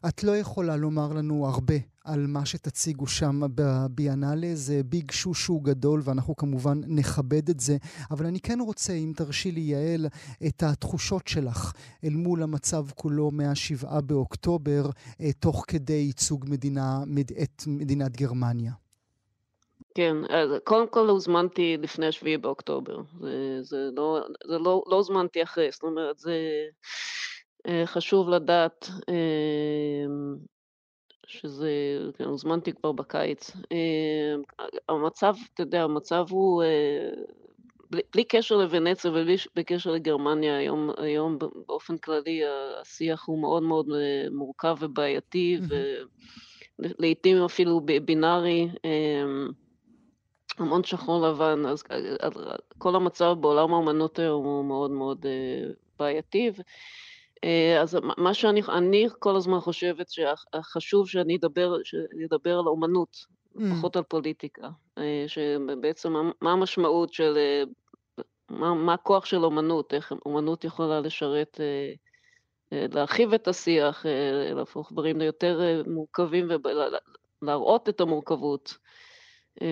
את 0.07 0.23
לא 0.23 0.37
יכולה 0.37 0.75
לומר 0.75 1.13
לנו 1.13 1.47
הרבה 1.47 1.75
על 2.05 2.27
מה 2.27 2.45
שתציגו 2.45 3.07
שם 3.07 3.41
בביאנלה, 3.55 4.47
זה 4.53 4.81
ביג 4.85 5.11
שושו 5.11 5.59
גדול 5.59 6.01
ואנחנו 6.03 6.35
כמובן 6.35 6.81
נכבד 6.87 7.49
את 7.49 7.59
זה, 7.59 7.77
אבל 8.11 8.25
אני 8.25 8.39
כן 8.39 8.59
רוצה, 8.59 8.93
אם 8.93 9.13
תרשי 9.15 9.51
לי, 9.51 9.61
יעל, 9.61 10.05
את 10.47 10.63
התחושות 10.63 11.27
שלך 11.27 11.73
אל 12.03 12.13
מול 12.13 12.43
המצב 12.43 12.85
כולו 12.95 13.31
מה-7 13.31 14.01
באוקטובר, 14.01 14.89
אה, 15.21 15.33
תוך 15.39 15.65
כדי 15.67 15.93
ייצוג 15.93 16.45
מדינה, 16.49 17.03
את 17.43 17.63
מדינת 17.67 18.17
גרמניה. 18.17 18.71
כן, 19.95 20.15
אז 20.29 20.49
קודם 20.63 20.87
כל 20.87 21.09
הוזמנתי 21.09 21.77
לפני 21.77 22.11
7 22.11 22.37
באוקטובר, 22.41 23.01
זה, 23.21 23.59
זה 23.61 23.89
לא, 23.95 24.19
זה 24.47 24.57
לא, 24.57 24.83
לא 24.87 24.95
הוזמנתי 24.95 25.43
אחרי, 25.43 25.69
זאת 25.71 25.83
אומרת, 25.83 26.17
זה... 26.17 26.33
חשוב 27.85 28.29
לדעת 28.29 28.89
שזה, 31.27 31.71
כן, 32.17 32.23
הוזמנתי 32.23 32.73
כבר 32.73 32.91
בקיץ. 32.91 33.51
המצב, 34.89 35.35
אתה 35.53 35.63
יודע, 35.63 35.83
המצב 35.83 36.25
הוא, 36.29 36.63
בלי, 37.89 38.01
בלי 38.13 38.23
קשר 38.23 38.57
לוונציה 38.57 39.11
ובלי 39.11 39.63
קשר 39.65 39.91
לגרמניה, 39.91 40.57
היום, 40.57 40.89
היום 40.97 41.37
באופן 41.67 41.97
כללי 41.97 42.41
השיח 42.81 43.27
הוא 43.27 43.39
מאוד 43.39 43.63
מאוד 43.63 43.87
מורכב 44.31 44.75
ובעייתי, 44.79 45.57
ולעיתים 46.79 47.43
אפילו 47.43 47.81
בינארי. 48.05 48.69
המון 50.57 50.83
שחור 50.83 51.27
לבן, 51.27 51.65
אז 51.65 51.83
כל 52.77 52.95
המצב 52.95 53.35
בעולם 53.39 53.73
האומנות 53.73 54.19
היום 54.19 54.45
הוא 54.45 54.65
מאוד 54.65 54.91
מאוד 54.91 55.25
בעייתי. 55.99 56.51
אה, 57.43 57.81
אז 57.81 57.97
מה 58.17 58.33
שאני 58.33 58.61
אני 58.69 59.07
כל 59.19 59.35
הזמן 59.35 59.59
חושבת 59.59 60.07
שחשוב 60.09 61.09
שאני 61.09 61.35
אדבר, 61.35 61.75
אדבר 62.25 62.59
על 62.59 62.67
אומנות, 62.67 63.17
mm. 63.55 63.59
פחות 63.71 63.95
על 63.95 64.03
פוליטיקה. 64.03 64.69
אה, 64.97 65.25
שבעצם 65.27 66.13
מה 66.41 66.51
המשמעות 66.51 67.13
של, 67.13 67.37
אה, 67.37 67.63
מה, 68.49 68.73
מה 68.73 68.93
הכוח 68.93 69.25
של 69.25 69.45
אומנות, 69.45 69.93
איך 69.93 70.13
אומנות 70.25 70.63
יכולה 70.63 70.99
לשרת, 70.99 71.59
להרחיב 72.71 73.33
את 73.33 73.47
השיח, 73.47 74.05
להפוך 74.55 74.91
דברים 74.91 75.19
ליותר 75.19 75.83
מורכבים 75.87 76.47
ולהראות 77.41 77.89
את 77.89 78.01
המורכבות. 78.01 78.77
אה, 79.61 79.67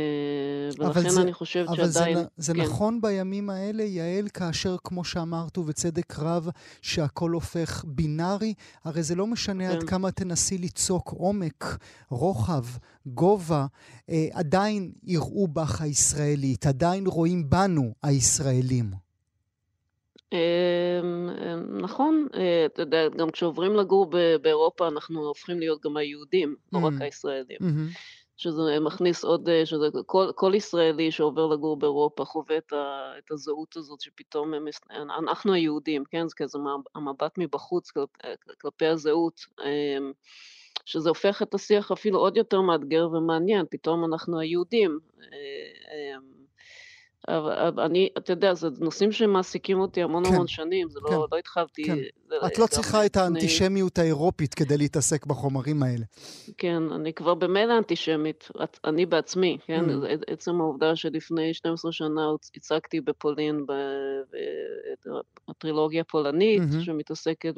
ולכן 0.78 1.10
זה, 1.10 1.22
אני 1.22 1.34
חושבת 1.34 1.68
אבל 1.68 1.92
שעדיין... 1.92 2.18
אבל 2.18 2.26
זה, 2.38 2.52
זה 2.52 2.54
כן. 2.54 2.62
נכון 2.62 3.02
בימים 3.02 3.50
האלה, 3.50 3.84
יעל, 3.84 4.28
כאשר, 4.34 4.76
כמו 4.84 5.04
שאמרת, 5.04 5.58
ובצדק 5.58 6.20
רב, 6.20 6.50
שהכל 6.82 7.32
הופך 7.32 7.84
בינארי? 7.88 8.54
הרי 8.84 9.04
זה 9.04 9.16
לא 9.16 9.28
משנה 9.28 9.68
כן. 9.70 9.76
עד 9.76 9.84
כמה 9.84 10.12
תנסי 10.12 10.58
ליצוק 10.58 11.10
עומק, 11.10 11.66
רוחב, 12.10 12.66
גובה, 13.06 13.66
אה, 14.10 14.28
עדיין 14.34 14.92
יראו 15.04 15.48
בך 15.48 15.82
הישראלית, 15.82 16.66
עדיין 16.66 17.08
רואים 17.08 17.50
בנו 17.50 17.94
הישראלים. 18.04 19.06
אמ, 20.32 20.38
אמ, 21.30 21.82
נכון, 21.82 22.28
אה, 22.36 22.66
אתה 22.66 22.82
יודע, 22.82 23.08
גם 23.18 23.32
כשעוברים 23.32 23.76
לגור 23.76 24.12
באירופה 24.42 24.88
אנחנו 24.88 25.28
הופכים 25.28 25.60
להיות 25.60 25.82
גם 25.84 25.98
היהודים, 25.98 26.56
לא 26.74 26.80
רק 26.80 26.94
mm-hmm. 26.94 27.04
הישראלים. 27.04 27.58
שזה 28.38 28.80
מכניס 28.82 29.24
עוד, 29.24 29.50
אה, 29.50 29.66
שזה 29.66 29.88
כל, 30.06 30.32
כל 30.36 30.52
ישראלי 30.56 31.12
שעובר 31.12 31.48
לגור 31.48 31.78
באירופה 31.78 32.26
חווה 32.26 32.58
את, 32.58 32.74
ה, 32.74 33.14
את 33.18 33.32
הזהות 33.32 33.78
הזאת 33.78 34.02
שפתאום 34.02 34.54
הם, 34.54 34.66
אנחנו 35.20 35.54
היהודים, 35.54 36.04
כן? 36.06 36.28
זה 36.28 36.36
כזה 36.38 36.60
המבט 36.96 37.38
מבחוץ 37.38 37.92
כל, 37.92 38.06
כלפי 38.62 38.86
הזהות, 38.86 39.42
אמ, 39.66 40.12
שזה 40.86 41.10
הופך 41.10 41.42
את 41.42 41.54
השיח 41.54 41.92
אפילו 41.92 42.20
עוד 42.20 42.38
יותר 42.38 42.62
מאתגר 42.62 43.10
ומעניין, 43.12 43.66
פתאום 43.70 44.06
אנחנו 44.06 44.40
היהודים. 44.40 45.00
אני, 47.86 48.10
אתה 48.18 48.32
יודע, 48.32 48.54
זה 48.54 48.68
נושאים 48.80 49.12
שמעסיקים 49.12 49.80
אותי 49.80 50.04
המון 50.04 50.26
כן, 50.26 50.34
המון 50.34 50.48
שנים, 50.48 50.90
זה 50.90 51.00
לא, 51.04 51.10
כן, 51.10 51.16
לא, 51.32 51.38
התחלתי... 51.40 51.84
כן. 51.84 51.98
את 52.46 52.60
לא 52.60 52.68
צריכה 52.68 53.06
את 53.06 53.18
האנטישמיות 53.18 53.98
האירופית 53.98 54.54
כדי 54.54 54.78
להתעסק 54.78 55.26
בחומרים 55.26 55.84
האלה. 55.84 56.06
כן, 56.58 56.84
אני 56.92 57.14
כבר 57.14 57.34
במילא 57.34 57.78
אנטישמית, 57.78 58.50
אני 58.86 59.06
בעצמי, 59.06 59.58
כן? 59.66 59.86
Mm. 59.90 60.08
עצם 60.28 60.62
העובדה 60.62 60.96
שלפני 60.96 61.54
12 61.54 61.92
שנה 61.92 62.22
הצגתי 62.56 63.02
בפולין 63.02 63.66
בטרילוגיה 65.50 66.02
הפולנית, 66.02 66.62
mm-hmm. 66.62 66.86
שמתעסקת 66.86 67.54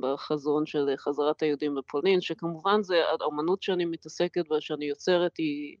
בחזון 0.00 0.66
של 0.66 0.88
חזרת 0.96 1.42
היהודים 1.42 1.74
בפולין, 1.74 2.20
שכמובן 2.20 2.82
זה, 2.82 2.94
האומנות 3.20 3.62
שאני 3.62 3.84
מתעסקת 3.84 4.48
בה, 4.48 4.60
שאני 4.60 4.84
יוצרת, 4.84 5.36
היא... 5.36 5.76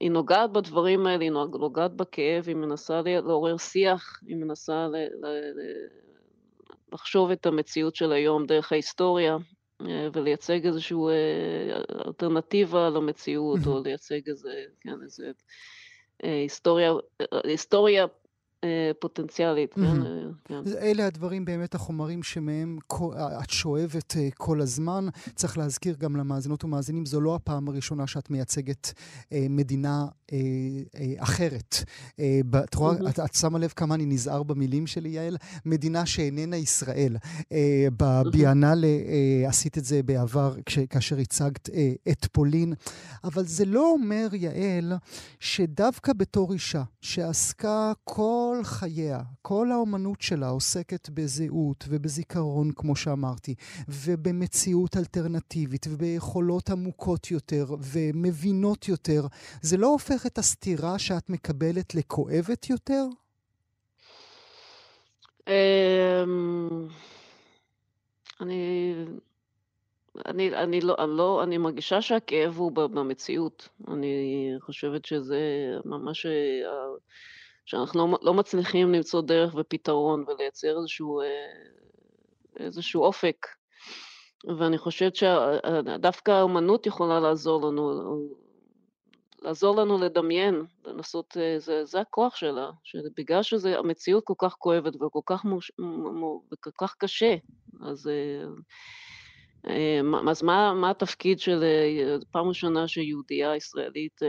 היא 0.00 0.10
נוגעת 0.10 0.52
בדברים 0.52 1.06
האלה, 1.06 1.24
היא 1.24 1.30
נוגעת 1.30 1.94
בכאב, 1.94 2.44
היא 2.46 2.56
מנסה 2.56 3.00
לעורר 3.04 3.56
שיח, 3.56 4.20
היא 4.26 4.36
מנסה 4.36 4.88
ל, 4.88 4.96
ל, 4.96 5.26
ל, 5.26 5.60
לחשוב 6.92 7.30
את 7.30 7.46
המציאות 7.46 7.96
של 7.96 8.12
היום 8.12 8.46
דרך 8.46 8.72
ההיסטוריה, 8.72 9.36
אה, 9.80 10.08
ולייצג 10.12 10.66
איזושהי 10.66 10.96
אה, 10.96 12.02
אלטרנטיבה 12.06 12.90
למציאות, 12.90 13.60
או 13.66 13.82
לייצג 13.84 14.28
איזה, 14.28 14.64
כן, 14.80 15.02
איזה 15.02 15.30
אה, 16.24 16.40
היסטוריה, 16.42 16.92
היסטוריה 17.44 18.06
פוטנציאלית, 19.00 19.74
כן? 19.74 20.02
אה, 20.02 20.22
כן. 20.44 20.62
אלה 20.80 21.06
הדברים, 21.06 21.44
באמת 21.44 21.74
החומרים 21.74 22.22
שמהם 22.22 22.78
את 23.42 23.50
שואבת 23.50 24.16
אה, 24.16 24.28
כל 24.34 24.60
הזמן. 24.60 25.08
צריך 25.34 25.58
להזכיר 25.58 25.96
גם 25.98 26.16
למאזינות 26.16 26.64
ומאזינים, 26.64 27.06
זו 27.06 27.20
לא 27.20 27.34
הפעם 27.34 27.68
הראשונה 27.68 28.06
שאת 28.06 28.30
מייצגת 28.30 28.92
מדינה 29.32 30.06
אחרת. 31.18 31.76
את 32.64 32.74
רואה, 32.74 32.94
את 33.24 33.34
שמה 33.34 33.58
לב 33.58 33.72
כמה 33.76 33.94
אני 33.94 34.06
נזהר 34.06 34.42
במילים 34.42 34.86
שלי, 34.86 35.08
יעל? 35.08 35.36
מדינה 35.64 36.06
שאיננה 36.06 36.56
ישראל. 36.56 37.16
בביאנלה 37.96 38.88
עשית 39.46 39.78
את 39.78 39.84
זה 39.84 40.02
בעבר, 40.02 40.54
כאשר 40.90 41.18
הצגת 41.18 41.70
את 42.08 42.26
פולין. 42.32 42.74
אבל 43.24 43.44
זה 43.44 43.64
לא 43.64 43.90
אומר, 43.90 44.28
יעל, 44.32 44.92
שדווקא 45.40 46.12
בתור 46.12 46.52
אישה 46.52 46.82
שעסקה 47.00 47.92
כל... 48.04 48.55
כל 48.56 48.64
חייה, 48.64 49.20
כל 49.42 49.72
האומנות 49.72 50.20
שלה 50.20 50.48
עוסקת 50.48 51.08
בזהות 51.08 51.84
ובזיכרון, 51.88 52.72
כמו 52.76 52.96
שאמרתי, 52.96 53.54
ובמציאות 53.88 54.96
אלטרנטיבית 54.96 55.86
וביכולות 55.90 56.70
עמוקות 56.70 57.30
יותר 57.30 57.66
ומבינות 57.92 58.88
יותר, 58.88 59.22
זה 59.62 59.76
לא 59.76 59.86
הופך 59.86 60.26
את 60.26 60.38
הסתירה 60.38 60.98
שאת 60.98 61.30
מקבלת 61.30 61.94
לכואבת 61.94 62.70
יותר? 62.70 63.04
אמ, 65.48 66.88
אני... 68.40 68.94
אני, 70.26 70.54
אני, 70.54 70.80
לא, 70.80 70.96
אני 70.98 71.16
לא, 71.16 71.42
אני 71.42 71.58
מרגישה 71.58 72.02
שהכאב 72.02 72.56
הוא 72.56 72.72
במציאות. 72.72 73.68
אני 73.88 74.54
חושבת 74.60 75.04
שזה 75.04 75.38
ממש 75.84 76.26
שאנחנו 77.66 78.06
לא, 78.06 78.18
לא 78.22 78.34
מצליחים 78.34 78.92
למצוא 78.92 79.22
דרך 79.22 79.54
ופתרון 79.54 80.24
ולייצר 80.28 80.78
איזשהו, 80.78 81.20
אה, 81.20 81.26
איזשהו 82.56 83.02
אופק. 83.02 83.46
ואני 84.58 84.78
חושבת 84.78 85.16
שדווקא 85.16 86.30
האומנות 86.30 86.86
יכולה 86.86 87.20
לעזור 87.20 87.68
לנו, 87.68 87.92
לעזור 89.42 89.76
לנו 89.76 89.98
לדמיין, 89.98 90.64
לנסות, 90.84 91.36
אה, 91.40 91.58
זה, 91.58 91.84
זה 91.84 92.00
הכוח 92.00 92.36
שלה, 92.36 92.70
שבגלל 92.84 93.42
שהמציאות 93.42 94.24
כל 94.24 94.34
כך 94.38 94.54
כואבת 94.54 94.96
וכל 94.96 95.20
כך, 95.26 95.44
מוש, 95.44 95.72
וכל 96.52 96.70
כך 96.80 96.94
קשה, 96.98 97.34
אז, 97.82 98.08
אה, 98.08 100.00
אז 100.30 100.42
מה, 100.42 100.74
מה 100.74 100.90
התפקיד 100.90 101.40
של 101.40 101.64
פעם 102.30 102.48
ראשונה 102.48 102.88
שיהודייה 102.88 103.56
ישראלית 103.56 104.20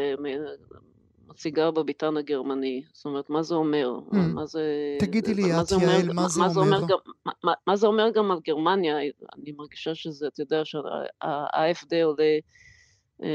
מציגה 1.30 1.72
בביתן 1.72 2.18
הגרמני. 2.18 2.84
זאת 2.94 3.06
אומרת, 3.06 3.30
מה 3.30 3.44
זה 3.44 3.56
אומר? 3.56 4.00
Mm. 4.12 4.18
מה 4.18 4.46
זה... 4.46 4.62
תגידי 5.00 5.34
לי, 5.34 5.44
את, 5.44 5.72
יעל, 5.82 6.14
מה 6.14 6.30
זה 6.30 6.60
אומר? 6.60 6.80
מה 7.68 7.76
זה 7.76 7.88
אומר 7.88 8.10
גם 8.10 8.32
על 8.32 8.40
גרמניה? 8.48 8.98
אני 9.38 9.52
מרגישה 9.58 9.96
שזה, 9.96 10.28
אתה 10.28 10.42
יודע, 10.42 10.66
שה-AFD 10.66 11.96
עולה... 12.04 12.38
אה, 13.24 13.30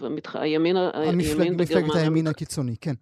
והימין 0.00 0.76
בגרמניה... 0.76 1.52
מפלגת 1.52 1.94
הימין 1.94 2.26
הקיצוני, 2.26 2.76
כן. 2.80 2.94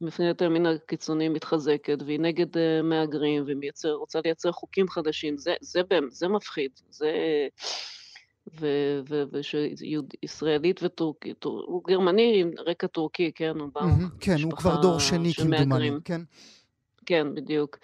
מפלגת 0.00 0.42
הימין 0.42 0.66
הקיצוני 0.66 1.28
מתחזקת, 1.28 1.98
והיא 2.06 2.20
נגד 2.20 2.56
uh, 2.56 2.60
מהגרים, 2.82 3.44
והיא 3.44 3.70
רוצה 3.84 4.20
לייצר 4.24 4.52
חוקים 4.52 4.88
חדשים. 4.88 5.38
זה, 5.38 5.54
זה, 5.60 5.80
זה 6.10 6.28
מפחיד. 6.28 6.70
זה... 6.90 7.10
ושישראלית 9.32 10.82
וטורקית, 10.82 11.44
הוא 11.44 11.82
גרמני 11.86 12.40
עם 12.40 12.50
רקע 12.66 12.86
טורקי, 12.86 13.32
כן? 13.34 13.58
הוא 13.58 13.68
בא 13.74 13.80
כן, 14.20 14.36
הוא 14.42 14.52
כבר 14.52 14.82
דור 14.82 14.98
שני 14.98 15.34
כמדומני, 15.34 15.90
כן. 16.04 16.20
כן, 17.06 17.34
בדיוק. 17.34 17.78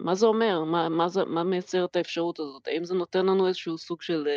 מה 0.00 0.14
זה 0.14 0.26
אומר? 0.26 0.64
מה, 0.64 0.88
מה, 0.88 1.08
זה, 1.08 1.24
מה 1.24 1.44
מייצר 1.44 1.84
את 1.84 1.96
האפשרות 1.96 2.40
הזאת? 2.40 2.68
האם 2.68 2.84
זה 2.84 2.94
נותן 2.94 3.26
לנו 3.26 3.46
איזשהו 3.46 3.78
סוג 3.78 4.02
של 4.02 4.28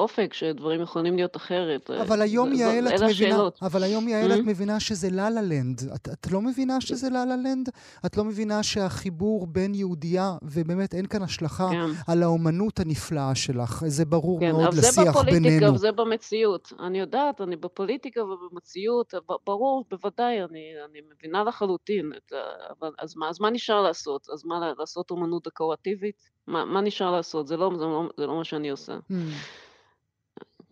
אופק 0.00 0.34
שדברים 0.34 0.82
יכולים 0.82 1.16
להיות 1.16 1.36
אחרת. 1.36 1.90
אבל 1.90 2.22
היום 2.22 2.54
זה, 2.54 2.62
יעל 2.62 2.88
את 2.88 3.00
מבינה, 3.02 3.48
אבל 3.62 3.82
היום 3.82 4.08
יעל 4.08 4.32
את 4.32 4.38
mm-hmm. 4.38 4.42
מבינה 4.42 4.80
שזה 4.80 5.10
לה 5.10 5.30
לה 5.30 5.42
לנד. 5.42 5.80
את, 5.94 6.08
את 6.12 6.32
לא 6.32 6.42
מבינה 6.42 6.80
שזה 6.80 7.10
לה 7.10 7.24
לה 7.24 7.36
לנד? 7.36 7.68
את 8.06 8.16
לא 8.16 8.24
מבינה 8.24 8.62
שהחיבור 8.62 9.46
בין 9.46 9.74
יהודייה, 9.74 10.36
ובאמת 10.42 10.94
אין 10.94 11.06
כאן 11.06 11.22
השלכה 11.22 11.68
כן. 11.70 12.12
על 12.12 12.22
האומנות 12.22 12.80
הנפלאה 12.80 13.34
שלך. 13.34 13.84
זה 13.86 14.04
ברור 14.04 14.40
כן, 14.40 14.52
מאוד 14.52 14.74
לשיח 14.74 14.96
בינינו. 14.96 15.08
אבל 15.08 15.16
זה 15.16 15.22
בפוליטיקה 15.22 15.72
וזה 15.72 15.92
במציאות. 15.92 16.72
אני 16.80 16.98
יודעת, 16.98 17.40
אני 17.40 17.56
בפוליטיקה 17.56 18.20
ובמציאות, 18.24 19.14
ברור, 19.46 19.84
בוודאי, 19.90 20.44
אני, 20.44 20.72
אני 20.90 21.00
מבינה 21.16 21.44
לחלוטין. 21.44 22.12
את, 22.16 22.32
אבל 22.80 22.90
אז 22.98 23.16
מה, 23.16 23.28
אז 23.28 23.40
מה 23.40 23.50
נשאר 23.50 23.82
לעשות? 23.82 24.28
אז 24.32 24.44
מה, 24.44 24.72
לעשות 24.78 25.10
אומנות 25.10 25.46
דקורטיבית? 25.46 26.30
מה, 26.46 26.64
מה 26.64 26.80
נשאר 26.80 27.10
לעשות? 27.10 27.46
זה 27.46 27.56
לא, 27.56 27.70
זה 27.78 27.84
לא, 27.84 28.08
זה 28.16 28.26
לא 28.26 28.36
מה 28.36 28.44
שאני 28.44 28.70
עושה. 28.70 28.98
Mm. 29.12 29.14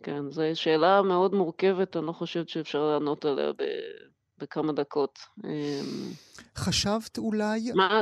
כן, 0.05 0.31
זו 0.31 0.43
שאלה 0.53 1.01
מאוד 1.01 1.33
מורכבת, 1.35 1.97
אני 1.97 2.05
לא 2.05 2.11
חושבת 2.11 2.49
שאפשר 2.49 2.83
לענות 2.91 3.25
עליה 3.25 3.53
ב... 3.53 3.63
בכמה 4.45 4.73
דקות. 4.73 5.19
אמ, 5.43 5.49
חשבת 6.55 7.17
אולי... 7.17 7.71
מה, 7.75 8.01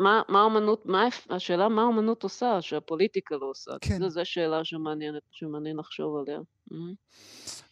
מה, 0.00 0.22
מה 0.28 0.46
אמנות, 0.46 0.86
מה, 0.86 1.08
השאלה 1.30 1.68
מה 1.68 1.82
האמנות 1.82 2.22
עושה, 2.22 2.62
שהפוליטיקה 2.62 3.36
לא 3.36 3.46
עושה. 3.46 3.70
כן. 3.80 4.08
זו 4.08 4.20
שאלה 4.24 4.64
שמעניין, 4.64 5.14
שמעניין 5.30 5.76
לחשוב 5.76 6.16
עליה. 6.16 6.40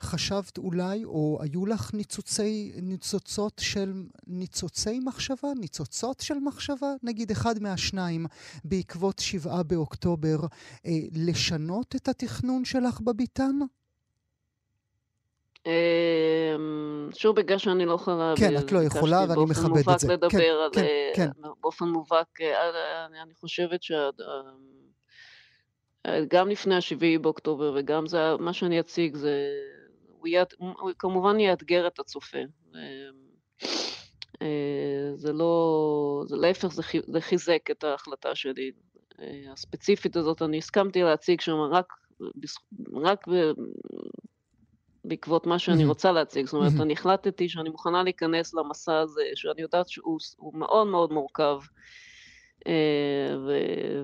חשבת 0.03 0.59
אולי, 0.59 1.05
או 1.05 1.39
היו 1.41 1.67
לך 1.67 1.95
ניצוצי, 1.95 2.73
ניצוצות 2.83 3.61
של, 3.61 3.93
ניצוצי 4.27 5.01
מחשבה? 5.05 5.49
ניצוצות 5.61 6.21
של 6.21 6.39
מחשבה? 6.39 6.95
נגיד 7.03 7.31
אחד 7.31 7.55
מהשניים, 7.61 8.27
בעקבות 8.65 9.19
שבעה 9.19 9.63
באוקטובר, 9.63 10.39
אה, 10.87 10.91
לשנות 11.13 11.97
את 11.97 12.09
התכנון 12.09 12.65
שלך 12.65 13.01
בביתן? 13.01 13.59
אמ, 15.67 17.09
שוב, 17.15 17.37
בגלל 17.37 17.59
שאני 17.59 17.87
לא 17.87 17.93
יכולה... 17.93 18.35
כן, 18.39 18.57
את 18.59 18.73
לא 18.73 18.83
יכולה, 18.83 19.25
ואני 19.29 19.45
מכבד 19.45 19.91
את 19.91 20.01
זה. 20.01 20.07
באופן 20.07 20.09
מובהק 20.09 20.11
לדבר 20.11 20.29
כן, 20.31 20.55
על... 20.65 20.71
כן, 20.73 20.85
אה, 20.85 21.13
כן. 21.15 21.31
באופן 21.61 21.85
מובהק, 21.85 22.41
אה, 22.41 23.07
אני 23.23 23.35
חושבת 23.35 23.83
ש... 23.83 23.93
אה, 26.07 26.21
גם 26.29 26.49
לפני 26.49 26.75
השבעי 26.75 27.19
באוקטובר 27.19 27.75
וגם 27.77 28.07
זה, 28.07 28.19
מה 28.39 28.53
שאני 28.53 28.81
אציג 28.81 29.17
זה, 29.17 29.49
הוא, 30.19 30.29
יד, 30.29 30.47
הוא 30.59 30.91
כמובן 30.99 31.41
יאתגר 31.41 31.87
את 31.87 31.99
הצופה. 31.99 32.39
זה 35.15 35.33
לא, 35.33 36.25
זה 36.27 36.37
להפך, 36.37 36.69
זה, 36.69 36.83
זה 37.07 37.21
חיזק 37.21 37.71
את 37.71 37.85
ההחלטה 37.85 38.35
שלי. 38.35 38.71
הספציפית 39.53 40.17
הזאת, 40.17 40.43
אני 40.43 40.59
הסכמתי 40.59 41.03
להציג 41.03 41.41
שם 41.41 41.57
רק, 41.71 41.93
רק 43.03 43.27
בעקבות 45.05 45.47
מה 45.47 45.59
שאני 45.59 45.85
רוצה 45.85 46.13
להציג. 46.13 46.47
זאת 46.47 46.55
אומרת, 46.55 46.73
אני 46.81 46.93
החלטתי 46.93 47.49
שאני 47.49 47.69
מוכנה 47.69 48.03
להיכנס 48.03 48.55
למסע 48.55 48.99
הזה, 48.99 49.23
שאני 49.35 49.63
יודעת 49.63 49.89
שהוא 49.89 50.19
מאוד 50.55 50.87
מאוד 50.87 51.13
מורכב. 51.13 51.61
אה, 52.67 52.73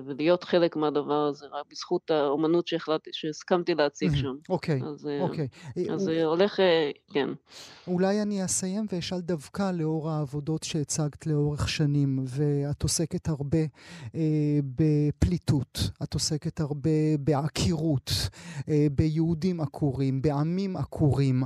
ולהיות 0.05 0.43
חלק 0.43 0.75
מהדבר 0.75 1.27
הזה, 1.29 1.45
רק 1.51 1.65
בזכות 1.71 2.11
האומנות 2.11 2.67
שהחלטתי, 2.67 3.09
שהסכמתי 3.13 3.75
להציג 3.75 4.15
שם. 4.15 4.35
אוקיי, 4.49 4.81
אוקיי. 5.21 5.47
אז 5.93 6.01
זה 6.01 6.23
הולך, 6.25 6.59
כן. 7.13 7.29
אולי 7.87 8.21
אני 8.21 8.45
אסיים 8.45 8.85
ואשאל 8.91 9.19
דווקא 9.19 9.71
לאור 9.71 10.09
העבודות 10.09 10.63
שהצגת 10.63 11.27
לאורך 11.27 11.69
שנים, 11.69 12.25
ואת 12.27 12.83
עוסקת 12.83 13.27
הרבה 13.27 13.57
אה, 14.15 14.59
בפליטות, 14.75 15.79
את 16.03 16.13
עוסקת 16.13 16.59
הרבה 16.59 17.17
בעקירות, 17.19 18.11
אה, 18.69 18.87
ביהודים 18.91 19.61
עקורים, 19.61 20.21
בעמים 20.21 20.77
עקורים. 20.77 21.43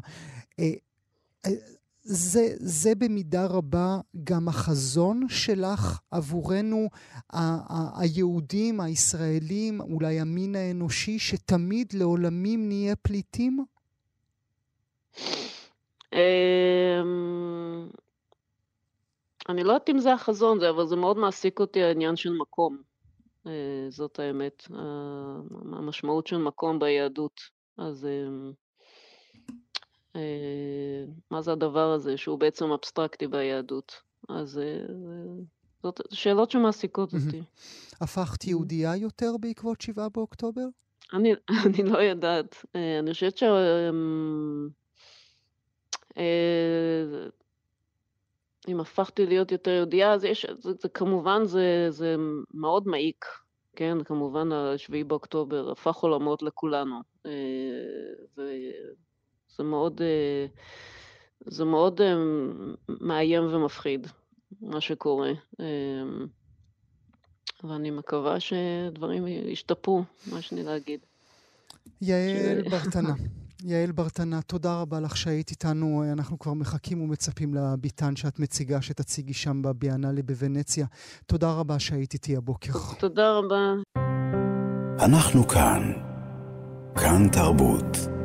זה, 2.03 2.47
זה 2.59 2.95
במידה 2.95 3.45
רבה 3.45 3.99
גם 4.23 4.47
החזון 4.47 5.25
שלך 5.29 5.99
עבורנו, 6.11 6.87
ה- 7.33 7.39
ה- 7.39 7.99
היהודים, 8.01 8.79
הישראלים, 8.79 9.81
אולי 9.81 10.19
המין 10.19 10.55
האנושי, 10.55 11.19
שתמיד 11.19 11.93
לעולמים 11.93 12.67
נהיה 12.67 12.95
פליטים? 12.95 13.65
אמ, 16.13 17.89
אני 19.49 19.63
לא 19.63 19.73
יודעת 19.73 19.89
אם 19.89 19.99
זה 19.99 20.13
החזון, 20.13 20.63
אבל 20.63 20.87
זה 20.87 20.95
מאוד 20.95 21.17
מעסיק 21.17 21.59
אותי 21.59 21.83
העניין 21.83 22.15
של 22.15 22.33
מקום. 22.33 22.77
אה, 23.47 23.85
זאת 23.89 24.19
האמת. 24.19 24.63
המשמעות 25.71 26.27
של 26.27 26.37
מקום 26.37 26.79
ביהדות. 26.79 27.41
אז 27.77 28.05
אמ, 28.05 28.51
מה 31.31 31.41
זה 31.41 31.51
הדבר 31.51 31.91
הזה 31.91 32.17
שהוא 32.17 32.39
בעצם 32.39 32.65
אבסטרקטי 32.71 33.27
ביהדות. 33.27 34.01
אז 34.29 34.57
אה, 34.57 34.85
זאת 35.83 36.01
שאלות 36.11 36.51
שמעסיקות 36.51 37.13
אותי. 37.13 37.41
הפכת 38.01 38.43
יהודייה 38.43 38.95
יותר 38.95 39.31
בעקבות 39.39 39.81
שבעה 39.81 40.09
באוקטובר? 40.09 40.65
אני, 41.13 41.33
אני 41.65 41.83
לא 41.83 41.97
יודעת. 41.97 42.65
אה, 42.75 42.99
אני 42.99 43.13
חושבת 43.13 43.37
ש... 43.37 43.43
אמ, 43.43 44.69
אם 48.67 48.79
הפכתי 48.79 49.25
להיות 49.25 49.51
יותר 49.51 49.71
יהודייה, 49.71 50.13
אז 50.13 50.23
יש, 50.23 50.45
זה, 50.57 50.71
זה 50.79 50.89
כמובן, 50.89 51.45
זה, 51.45 51.87
זה 51.89 52.15
מאוד 52.53 52.87
מעיק, 52.87 53.25
כן? 53.75 54.03
כמובן, 54.03 54.51
השביעי 54.51 55.03
באוקטובר 55.03 55.71
הפך 55.71 55.95
עולמות 55.95 56.43
לכולנו. 56.43 56.99
ו... 58.37 58.41
זה 59.57 59.63
מאוד, 59.63 60.01
אה, 60.01 60.45
זה 61.45 61.65
מאוד 61.65 62.01
אה, 62.01 62.15
מאיים 63.01 63.43
ומפחיד, 63.43 64.07
מה 64.61 64.81
שקורה. 64.81 65.31
אה, 65.59 65.65
ואני 67.63 67.91
מקווה 67.91 68.37
שדברים 68.39 69.27
ישתפרו, 69.27 70.03
מה 70.31 70.41
שאני 70.41 70.63
להגיד. 70.63 70.99
יעל 72.01 72.63
ש... 72.65 72.71
ברטנה. 72.71 73.13
יעל 73.63 73.91
ברטנה, 73.91 74.41
תודה 74.41 74.81
רבה 74.81 74.99
לך 74.99 75.17
שהיית 75.17 75.49
איתנו. 75.49 76.03
אנחנו 76.11 76.39
כבר 76.39 76.53
מחכים 76.53 77.01
ומצפים 77.01 77.53
לביתן 77.53 78.15
שאת 78.15 78.39
מציגה, 78.39 78.81
שתציגי 78.81 79.33
שם 79.33 79.61
בביאנלי 79.61 80.21
בוונציה. 80.21 80.85
תודה 81.25 81.53
רבה 81.53 81.79
שהיית 81.79 82.13
איתי 82.13 82.35
הבוקר. 82.35 82.73
תודה 82.99 83.33
רבה. 83.33 83.73
אנחנו 84.99 85.47
כאן. 85.47 85.91
כאן 86.95 87.29
תרבות. 87.31 88.20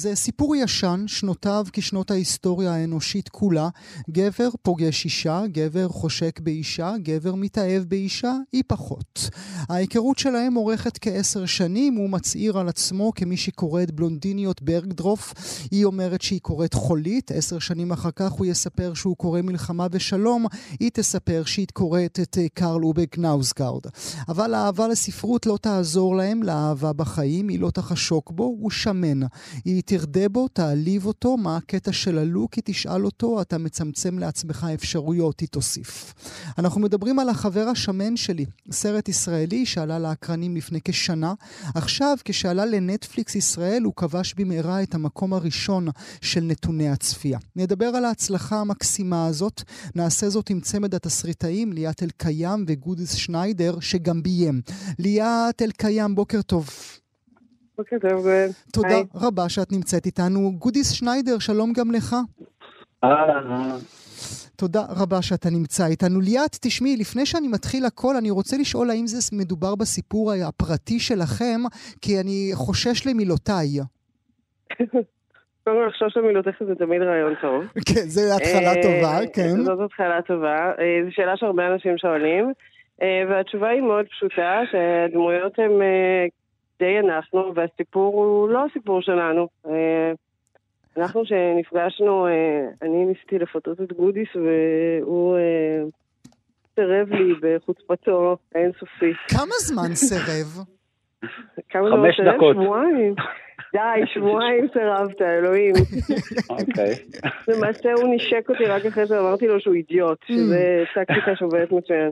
זה 0.00 0.14
סיפור 0.14 0.56
ישן, 0.56 1.04
שנותיו 1.06 1.66
כשנות 1.72 2.10
ההיסטוריה 2.10 2.74
האנושית 2.74 3.28
כולה. 3.28 3.68
גבר 4.10 4.48
פוגש 4.62 5.04
אישה, 5.04 5.42
גבר 5.52 5.88
חושק 5.88 6.40
באישה, 6.40 6.94
גבר 7.02 7.34
מתאהב 7.34 7.82
באישה, 7.82 8.32
היא 8.52 8.62
פחות. 8.66 9.30
ההיכרות 9.68 10.18
שלהם 10.18 10.56
אורכת 10.56 10.98
כעשר 11.00 11.46
שנים, 11.46 11.94
הוא 11.94 12.10
מצהיר 12.10 12.58
על 12.58 12.68
עצמו 12.68 13.12
כמי 13.14 13.36
שקוראת 13.36 13.90
בלונדיניות 13.90 14.62
ברגדרוף. 14.62 15.34
היא 15.70 15.84
אומרת 15.84 16.22
שהיא 16.22 16.40
קוראת 16.40 16.74
חולית, 16.74 17.30
עשר 17.30 17.58
שנים 17.58 17.92
אחר 17.92 18.10
כך 18.16 18.32
הוא 18.32 18.46
יספר 18.46 18.94
שהוא 18.94 19.16
קורא 19.16 19.42
מלחמה 19.42 19.86
ושלום, 19.92 20.46
היא 20.80 20.90
תספר 20.94 21.42
שהיא 21.46 21.66
קוראת 21.72 22.20
את 22.22 22.38
אה, 22.38 22.46
קרל 22.54 22.84
אובק 22.84 23.18
נאוסגרד. 23.18 23.82
אבל 24.28 24.54
האהבה 24.54 24.88
לספרות 24.88 25.46
לא 25.46 25.58
תעזור 25.62 26.16
להם 26.16 26.42
לאהבה 26.42 26.92
בחיים, 26.92 27.48
היא 27.48 27.60
לא 27.60 27.70
תחשוק 27.70 28.30
בו, 28.30 28.44
הוא 28.44 28.70
שמן. 28.70 29.20
היא 29.64 29.82
תרדה 29.90 30.28
בו, 30.28 30.48
תעליב 30.48 31.06
אותו, 31.06 31.36
מה 31.36 31.56
הקטע 31.56 31.92
של 31.92 32.18
הלוק, 32.18 32.54
היא 32.54 32.62
תשאל 32.64 33.04
אותו, 33.04 33.40
אתה 33.40 33.58
מצמצם 33.58 34.18
לעצמך 34.18 34.66
אפשרויות, 34.74 35.40
היא 35.40 35.48
תוסיף. 35.48 36.14
אנחנו 36.58 36.80
מדברים 36.80 37.18
על 37.18 37.28
החבר 37.28 37.68
השמן 37.68 38.16
שלי, 38.16 38.46
סרט 38.70 39.08
ישראלי 39.08 39.66
שעלה 39.66 39.98
לאקרנים 39.98 40.56
לפני 40.56 40.80
כשנה. 40.84 41.34
עכשיו, 41.74 42.16
כשעלה 42.24 42.66
לנטפליקס 42.66 43.34
ישראל, 43.34 43.82
הוא 43.82 43.92
כבש 43.96 44.34
במהרה 44.34 44.82
את 44.82 44.94
המקום 44.94 45.32
הראשון 45.32 45.88
של 46.20 46.40
נתוני 46.40 46.88
הצפייה. 46.88 47.38
נדבר 47.56 47.86
על 47.86 48.04
ההצלחה 48.04 48.60
המקסימה 48.60 49.26
הזאת, 49.26 49.62
נעשה 49.94 50.28
זאת 50.28 50.50
עם 50.50 50.60
צמד 50.60 50.94
התסריטאים 50.94 51.72
ליאת 51.72 52.02
אלקיים 52.02 52.64
וגודיס 52.68 53.14
שניידר, 53.14 53.80
שגם 53.80 54.22
ביים. 54.22 54.60
ליאת 54.98 55.62
אלקיים, 55.62 56.14
בוקר 56.14 56.42
טוב. 56.42 56.70
בוקר 57.80 57.98
טוב, 58.08 58.22
גואל. 58.22 58.48
תודה 58.72 58.88
היי. 58.88 59.04
רבה 59.14 59.48
שאת 59.48 59.72
נמצאת 59.72 60.06
איתנו. 60.06 60.52
גודיס 60.58 60.90
שניידר, 60.92 61.38
שלום 61.38 61.72
גם 61.72 61.90
לך. 61.90 62.16
אהלן. 63.04 63.78
תודה 64.56 64.82
רבה 65.00 65.22
שאתה 65.22 65.48
נמצא 65.50 65.86
איתנו. 65.86 66.20
ליאת, 66.20 66.56
תשמעי, 66.60 66.96
לפני 66.96 67.26
שאני 67.26 67.48
מתחיל 67.48 67.84
הכל, 67.86 68.16
אני 68.16 68.30
רוצה 68.30 68.56
לשאול 68.60 68.90
האם 68.90 69.06
זה 69.06 69.36
מדובר 69.36 69.74
בסיפור 69.74 70.32
הפרטי 70.48 70.98
שלכם, 70.98 71.60
כי 72.02 72.20
אני 72.20 72.50
חושש 72.54 73.06
למילותיי. 73.06 73.68
קודם 75.64 75.76
כל 75.76 75.86
לחשוש 75.88 76.16
למילותיך 76.16 76.62
זה 76.66 76.74
תמיד 76.74 77.02
רעיון 77.02 77.34
טוב. 77.40 77.64
כן, 77.88 78.06
זו 78.14 78.20
התחלה 78.36 78.74
אה, 78.76 78.82
טובה, 78.82 79.26
כן. 79.34 79.56
זאת 79.64 79.80
התחלה 79.84 80.22
טובה. 80.22 80.56
אה, 80.78 81.00
זו 81.04 81.10
שאלה 81.10 81.36
שהרבה 81.36 81.66
אנשים 81.66 81.98
שואלים, 81.98 82.52
אה, 83.02 83.22
והתשובה 83.28 83.68
היא 83.68 83.80
מאוד 83.80 84.06
פשוטה, 84.06 84.60
שהדמויות 84.70 85.58
הן 85.58 85.72
די 86.80 86.98
אנחנו, 86.98 87.52
והסיפור 87.54 88.14
הוא 88.14 88.48
לא 88.48 88.64
הסיפור 88.70 89.02
שלנו. 89.02 89.48
אנחנו 90.96 91.24
כשנפגשנו, 91.24 92.26
אני 92.82 93.04
ניסיתי 93.04 93.38
לפתות 93.38 93.80
את 93.80 93.92
גודיס 93.92 94.28
והוא 94.34 95.36
סירב 96.74 97.12
לי 97.12 97.34
בחוצפתו 97.40 98.36
האינסופית. 98.54 99.16
כמה 99.28 99.54
זמן 99.58 99.94
סירב? 99.94 100.64
כמה 101.68 101.88
זמן 101.88 102.12
סירב? 102.16 102.52
שבועיים. 102.52 103.14
די, 103.72 104.06
שבועיים 104.14 104.66
סירבת, 104.72 105.22
אלוהים. 105.22 105.74
אוקיי. 106.50 106.94
למעשה 107.48 107.92
הוא 107.92 108.14
נשק 108.14 108.50
אותי 108.50 108.64
רק 108.64 108.86
אחרי 108.86 109.06
זה, 109.06 109.20
אמרתי 109.20 109.46
לו 109.46 109.60
שהוא 109.60 109.74
אידיוט, 109.74 110.18
שזה 110.28 110.84
טקטיקה 110.94 111.36
שעובדת 111.36 111.72
מצוין. 111.72 112.10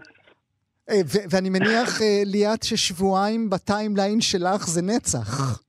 אה, 0.90 1.00
ואני 1.30 1.50
מניח, 1.50 2.02
אה, 2.02 2.22
ליאת, 2.24 2.62
ששבועיים 2.62 3.50
בטיימליין 3.50 4.20
שלך 4.20 4.66
זה 4.66 4.82
נצח. 4.82 5.62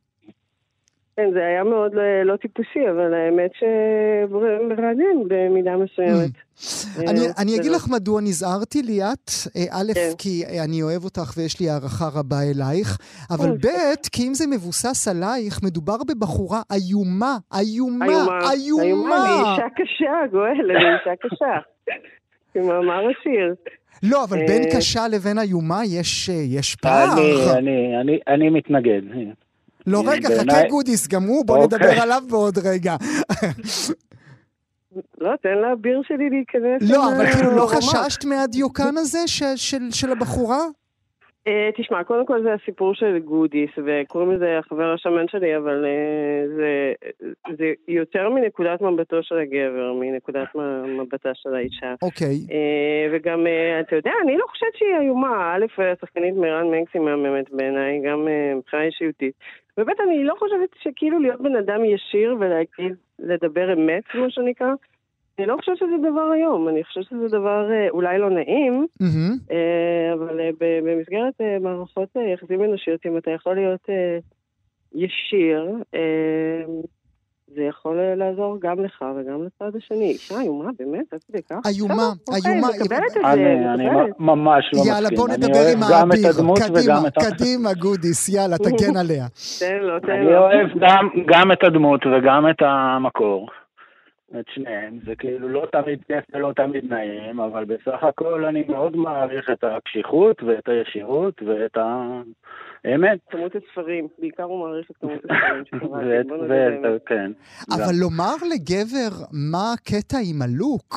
כן, 1.19 1.31
זה 1.33 1.39
היה 1.45 1.63
מאוד 1.63 1.93
לא, 1.93 2.23
לא 2.23 2.35
טיפוסי, 2.35 2.89
אבל 2.91 3.13
האמת 3.13 3.51
שמרענן 3.59 5.27
במידה 5.27 5.77
מסוימת. 5.77 6.31
Mm. 6.31 7.09
אני, 7.09 7.55
אה, 7.55 7.59
אגיד 7.59 7.71
לך 7.71 7.87
מדוע 7.91 8.21
נזהרתי, 8.21 8.81
ליאת. 8.81 9.31
אה, 9.55 9.61
א', 9.71 9.93
כן. 9.93 10.09
כי 10.17 10.43
אני 10.65 10.81
אוהב 10.81 11.03
אותך 11.03 11.33
ויש 11.37 11.59
לי 11.59 11.69
הערכה 11.69 12.09
רבה 12.19 12.35
אלייך, 12.51 12.97
אבל 13.31 13.51
ב', 13.51 13.67
כי 14.11 14.27
אם 14.27 14.33
זה 14.33 14.47
מבוסס 14.47 15.07
עלייך, 15.07 15.59
מדובר 15.63 15.97
בבחורה 16.07 16.61
איומה, 16.71 17.37
איומה, 17.59 18.05
איומה. 18.05 18.51
איומה, 18.51 19.25
אני 19.25 19.51
אישה 19.51 19.67
קשה, 19.75 20.31
גואל, 20.31 20.71
אני 20.71 20.95
אישה 20.95 21.15
קשה. 21.21 21.55
כמאמר 22.53 23.01
השיר. 23.09 23.55
לא, 24.03 24.23
אבל 24.23 24.37
בין 24.47 24.63
אה, 24.63 24.75
קשה 24.75 25.07
לבין 25.07 25.39
איומה 25.39 25.81
יש 25.85 26.75
פער. 26.81 27.07
אני 28.33 28.49
מתנגד. 28.49 29.01
לא, 29.87 30.03
רגע, 30.07 30.29
חכה 30.39 30.67
גודיס, 30.69 31.07
גם 31.07 31.23
הוא, 31.23 31.45
בוא 31.45 31.57
אוקיי. 31.57 31.77
נדבר 31.77 32.01
עליו 32.01 32.23
בעוד 32.29 32.57
רגע. 32.57 32.95
לא, 35.17 35.31
תן 35.41 35.49
לאביר 35.49 36.01
שלי 36.07 36.29
להיכנס. 36.29 36.91
לא, 36.91 37.11
אבל 37.11 37.31
כאילו 37.31 37.55
לא 37.55 37.67
חששת 37.67 38.25
מהדיוקן 38.25 38.97
הזה 38.97 39.19
של 39.91 40.11
הבחורה? 40.11 40.61
Uh, 41.49 41.81
תשמע, 41.81 42.03
קודם 42.03 42.25
כל 42.25 42.41
זה 42.43 42.53
הסיפור 42.53 42.93
של 42.93 43.19
גודיס, 43.19 43.69
וקוראים 43.85 44.31
לזה 44.31 44.57
החבר 44.57 44.93
השמן 44.93 45.27
שלי, 45.27 45.57
אבל 45.57 45.85
uh, 45.85 46.55
זה, 46.55 46.93
זה 47.57 47.73
יותר 47.87 48.29
מנקודת 48.29 48.81
מבטו 48.81 49.23
של 49.23 49.37
הגבר, 49.37 49.93
מנקודת 49.93 50.47
מבטה 50.87 51.29
של 51.33 51.55
האישה. 51.55 51.93
אוקיי. 52.01 52.27
Okay. 52.27 52.49
Uh, 52.49 53.11
וגם, 53.11 53.47
אתה 53.79 53.95
יודע, 53.95 54.11
אני 54.23 54.37
לא 54.37 54.45
חושבת 54.47 54.75
שהיא 54.75 54.95
איומה. 55.01 55.55
א', 55.55 55.81
השחקנית 55.81 56.35
מירן 56.35 56.67
מנקס 56.67 56.91
היא 56.93 57.01
מהממת 57.01 57.51
בעיניי, 57.51 58.01
גם 58.05 58.27
מבחינה 58.55 58.83
אישיותית. 58.83 59.33
וב', 59.77 59.89
אני 60.07 60.23
לא 60.23 60.35
חושבת 60.39 60.69
שכאילו 60.81 61.19
להיות 61.19 61.41
בן 61.41 61.55
אדם 61.55 61.85
ישיר 61.85 62.35
ולהגיד, 62.39 62.95
לדבר 63.19 63.73
אמת, 63.73 64.03
כמו 64.07 64.25
שנקרא, 64.29 64.73
אני 65.39 65.47
לא 65.47 65.55
חושבת 65.59 65.77
שזה 65.77 66.09
דבר 66.11 66.31
היום, 66.33 66.69
אני 66.69 66.83
חושבת 66.83 67.03
שזה 67.03 67.27
דבר 67.27 67.71
אה, 67.71 67.89
אולי 67.89 68.17
לא 68.19 68.29
נעים, 68.29 68.87
mm-hmm. 69.03 69.53
אבל 70.13 70.39
אה, 70.39 70.49
במסגרת 70.59 71.41
מערכות 71.61 72.09
יחסים 72.33 72.63
אנושיות, 72.63 73.05
אם 73.05 73.17
אתה 73.17 73.31
יכול 73.31 73.55
להיות 73.55 73.89
ישיר, 74.93 75.67
זה 77.55 77.61
יכול 77.61 77.97
לעזור 78.15 78.57
גם 78.61 78.83
לך 78.83 79.05
וגם 79.15 79.43
לצד 79.45 79.75
השני. 79.77 80.09
אישה 80.09 80.39
איומה, 80.41 80.69
באמת, 80.79 81.13
עד 81.13 81.19
כדי 81.27 81.41
כך? 81.49 81.55
איומה, 81.67 81.93
איומה. 82.45 82.67
אני 82.67 82.79
מקבלת 82.79 83.17
את 83.17 83.21
זה, 83.21 83.73
אני 83.73 83.85
ממש 84.19 84.65
לא 84.73 84.79
מסכים. 84.81 84.93
יאללה, 84.93 85.09
בוא 85.15 85.29
נדבר 85.29 85.65
עם 85.73 85.83
האביר. 85.83 86.31
קדימה, 86.67 87.09
קדימה, 87.11 87.73
גודיס, 87.73 88.29
יאללה, 88.29 88.57
תגן 88.57 88.97
עליה. 89.01 89.25
תן 89.59 89.79
לו, 89.81 89.99
תן 89.99 90.07
לו. 90.07 90.15
אני 90.15 90.37
אוהב 90.37 90.67
גם 91.27 91.51
את 91.51 91.63
הדמות 91.63 92.01
וגם 92.05 92.49
את 92.49 92.61
המקור. 92.61 93.49
את 94.39 94.45
שניהם, 94.53 94.99
זה 95.05 95.15
כאילו 95.15 95.49
לא 95.49 95.67
תמיד 95.71 95.99
כיף 96.07 96.23
ולא 96.33 96.51
תמיד 96.55 96.93
נעים, 96.93 97.39
אבל 97.39 97.65
בסך 97.65 98.03
הכל 98.03 98.45
אני 98.45 98.63
מאוד 98.67 98.95
מעריך 98.95 99.49
את 99.49 99.63
הקשיחות 99.63 100.43
ואת 100.43 100.69
הישירות 100.69 101.41
ואת 101.41 101.77
האמת. 101.77 103.19
כמות 103.29 103.51
הספרים, 103.55 104.07
בעיקר 104.19 104.43
הוא 104.43 104.59
מעריך 104.59 104.91
את 104.91 104.97
כמות 105.01 105.19
הספרים 105.23 105.63
שקראתי, 105.65 107.05
כן. 107.05 107.31
אבל 107.71 107.93
לומר 107.99 108.35
לגבר 108.53 109.25
מה 109.31 109.73
הקטע 109.73 110.17
עם 110.29 110.41
הלוק? 110.41 110.95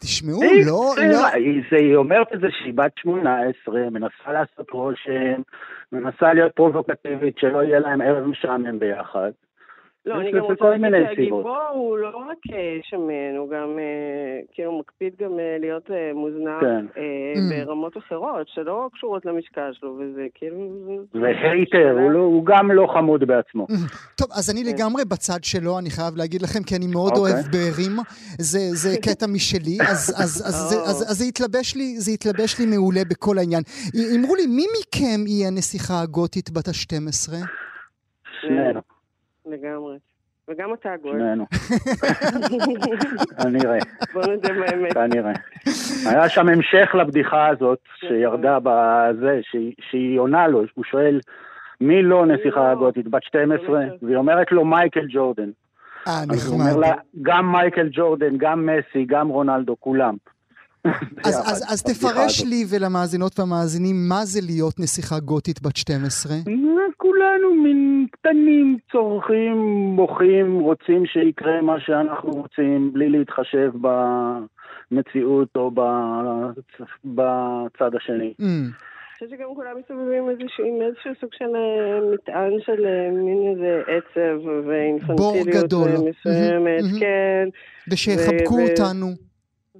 תשמעו, 0.00 0.40
לא, 0.42 0.94
לא... 1.10 1.26
היא 1.70 1.96
אומרת 1.96 2.32
את 2.34 2.40
זה 2.40 2.46
שהיא 2.50 2.74
בת 2.74 2.92
18, 2.98 3.90
מנסה 3.90 4.32
לעשות 4.32 4.70
רושם, 4.70 5.42
מנסה 5.92 6.32
להיות 6.34 6.52
פרובוקטיבית, 6.52 7.38
שלא 7.38 7.62
יהיה 7.62 7.78
להם 7.78 8.00
ערב 8.00 8.26
משעמם 8.26 8.78
ביחד. 8.78 9.30
לא, 10.06 10.20
אני 10.20 10.32
גם 10.32 10.40
רוצה 10.40 10.64
להגיד 10.64 11.08
שהגיבור 11.16 11.58
הוא 11.74 11.98
לא 11.98 12.08
רק 12.08 12.38
אה, 12.52 12.78
שמן, 12.82 13.36
הוא 13.38 13.50
גם, 13.50 13.78
אה, 13.78 14.40
כאילו, 14.52 14.78
מקפיד 14.78 15.12
גם 15.20 15.38
אה, 15.38 15.56
להיות 15.60 15.90
מוזנח 16.14 16.60
כן. 16.60 16.86
mm. 16.94 17.66
ברמות 17.66 17.96
אחרות, 17.96 18.48
שלא 18.48 18.88
קשורות 18.92 19.24
למשקל 19.24 19.70
שלו, 19.72 19.98
וזה 19.98 20.26
כאילו... 20.34 20.58
והייטר, 21.14 21.90
הוא, 22.00 22.10
לא, 22.10 22.18
הוא 22.18 22.46
גם 22.46 22.70
לא 22.70 22.86
חמוד 22.94 23.24
בעצמו. 23.24 23.66
Mm. 23.70 23.74
טוב, 24.16 24.28
אז 24.32 24.50
אני 24.50 24.64
כן. 24.64 24.70
לגמרי 24.70 25.04
בצד 25.04 25.44
שלו, 25.44 25.78
אני 25.78 25.90
חייב 25.90 26.16
להגיד 26.16 26.42
לכם, 26.42 26.62
כי 26.62 26.76
אני 26.76 26.86
מאוד 26.86 27.12
אוקיי. 27.16 27.32
אוהב 27.32 27.44
בארים, 27.52 27.96
זה, 28.38 28.60
זה 28.72 28.96
קטע 29.06 29.26
משלי, 29.26 29.78
אז, 29.80 30.14
אז, 30.16 30.22
אז, 30.24 30.44
אז, 30.46 30.72
אז, 30.90 31.10
אז 31.10 31.18
זה, 31.18 31.24
התלבש 31.24 31.76
לי, 31.76 31.96
זה 31.96 32.10
התלבש 32.10 32.60
לי 32.60 32.66
מעולה 32.66 33.00
בכל 33.10 33.38
העניין. 33.38 33.62
אמרו 34.16 34.34
לי, 34.36 34.46
מי 34.46 34.66
מכם 34.78 35.20
היא 35.26 35.46
הנסיכה 35.46 36.00
הגותית 36.02 36.50
בת 36.50 36.68
ה-12? 36.68 37.32
שנינו. 38.40 38.93
לגמרי. 39.46 39.98
וגם 40.48 40.74
אתה, 40.74 40.90
גואל. 41.02 41.18
שנינו. 41.18 41.46
כנראה. 43.42 43.78
בוא 44.14 44.22
נדע 44.26 44.52
באמת. 44.52 44.92
כנראה. 44.92 45.32
היה 46.06 46.28
שם 46.28 46.48
המשך 46.48 46.94
לבדיחה 46.94 47.46
הזאת, 47.48 47.78
שירדה 48.00 48.58
בזה, 48.62 49.40
שהיא 49.90 50.18
עונה 50.18 50.48
לו, 50.48 50.62
הוא 50.74 50.84
שואל, 50.84 51.20
מי 51.80 52.02
לא 52.02 52.26
נסיכה 52.26 52.70
הגותית? 52.70 53.08
בת 53.08 53.22
12? 53.22 53.80
והיא 54.02 54.16
אומרת 54.16 54.52
לו 54.52 54.64
מייקל 54.64 55.06
ג'ורדן. 55.08 55.50
אה, 56.08 56.12
נחמד. 56.26 56.38
הוא 56.46 56.54
אומר 56.54 56.76
לה, 56.76 56.94
גם 57.22 57.52
מייקל 57.52 57.88
ג'ורדן, 57.92 58.36
גם 58.36 58.66
מסי, 58.66 59.04
גם 59.06 59.28
רונלדו, 59.28 59.76
כולם. 59.80 60.16
אז, 61.24 61.42
אז, 61.46 61.64
אז 61.68 61.82
תפרש 61.82 62.44
לי 62.44 62.64
ולמאזינות 62.70 63.38
והמאזינים 63.38 63.96
מה 64.08 64.24
זה 64.24 64.40
להיות 64.42 64.80
נסיכה 64.80 65.18
גותית 65.18 65.62
בת 65.62 65.76
12. 65.76 66.32
כולנו 66.96 67.54
מין 67.62 68.06
קטנים, 68.10 68.78
צורכים, 68.92 69.56
מוחים, 69.96 70.60
רוצים 70.60 71.06
שיקרה 71.06 71.62
מה 71.62 71.80
שאנחנו 71.80 72.30
רוצים, 72.30 72.92
בלי 72.92 73.08
להתחשב 73.08 73.70
במציאות 74.90 75.48
או 75.56 75.70
בצד 77.04 77.94
השני. 77.96 78.34
Mm. 78.40 78.44
אני 78.44 79.28
חושבת 79.28 79.38
שגם 79.38 79.54
כולם 79.54 79.70
מסתובבים 79.78 80.24
עם 80.64 80.82
איזשהו 80.82 81.10
סוג 81.20 81.30
של 81.32 81.44
אה, 81.56 82.14
מטען 82.14 82.52
של 82.66 82.86
אה, 82.86 83.10
מין 83.10 83.52
איזה 83.52 83.82
עצב 83.86 84.46
ואינפנטיליות 84.66 85.72
מסוימת, 85.72 87.00
כן. 87.00 87.48
ושיחבקו 87.90 88.60
אותנו. 88.60 89.06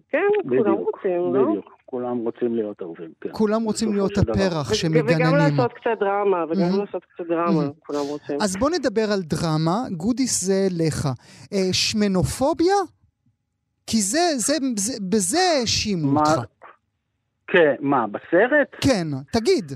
כן, 0.08 0.18
כולם 0.48 0.72
רוצים, 0.72 1.34
לא? 1.34 1.48
בדיוק. 1.48 1.74
כולם 1.86 2.18
רוצים 2.18 2.54
להיות 2.54 2.82
אהובים, 2.82 3.10
כן. 3.20 3.28
כולם 3.32 3.62
רוצים 3.62 3.92
להיות 3.92 4.18
הפרח 4.18 4.74
שמגננים. 4.74 5.16
וגם 5.16 5.36
לעשות 5.36 5.72
קצת 5.72 5.90
דרמה, 6.00 6.44
וגם 6.50 6.60
mm-hmm. 6.60 6.78
לעשות 6.78 7.04
קצת 7.04 7.26
דרמה, 7.28 7.66
mm-hmm. 7.66 7.86
כולם 7.86 8.00
רוצים. 8.08 8.36
אז 8.42 8.56
בוא 8.56 8.70
נדבר 8.70 9.12
על 9.12 9.20
דרמה. 9.22 9.76
גודיס 9.96 10.44
זה 10.44 10.66
לך. 10.70 11.06
אה, 11.52 11.72
שמנופוביה? 11.72 12.74
כי 13.86 13.96
זה, 13.96 14.18
זה, 14.36 14.52
זה, 14.76 14.92
בזה 15.10 15.38
האשימו 15.60 16.18
אותך. 16.18 16.44
כן, 17.46 17.74
מה, 17.80 18.06
בסרט? 18.06 18.68
כן, 18.80 19.06
תגיד. 19.32 19.72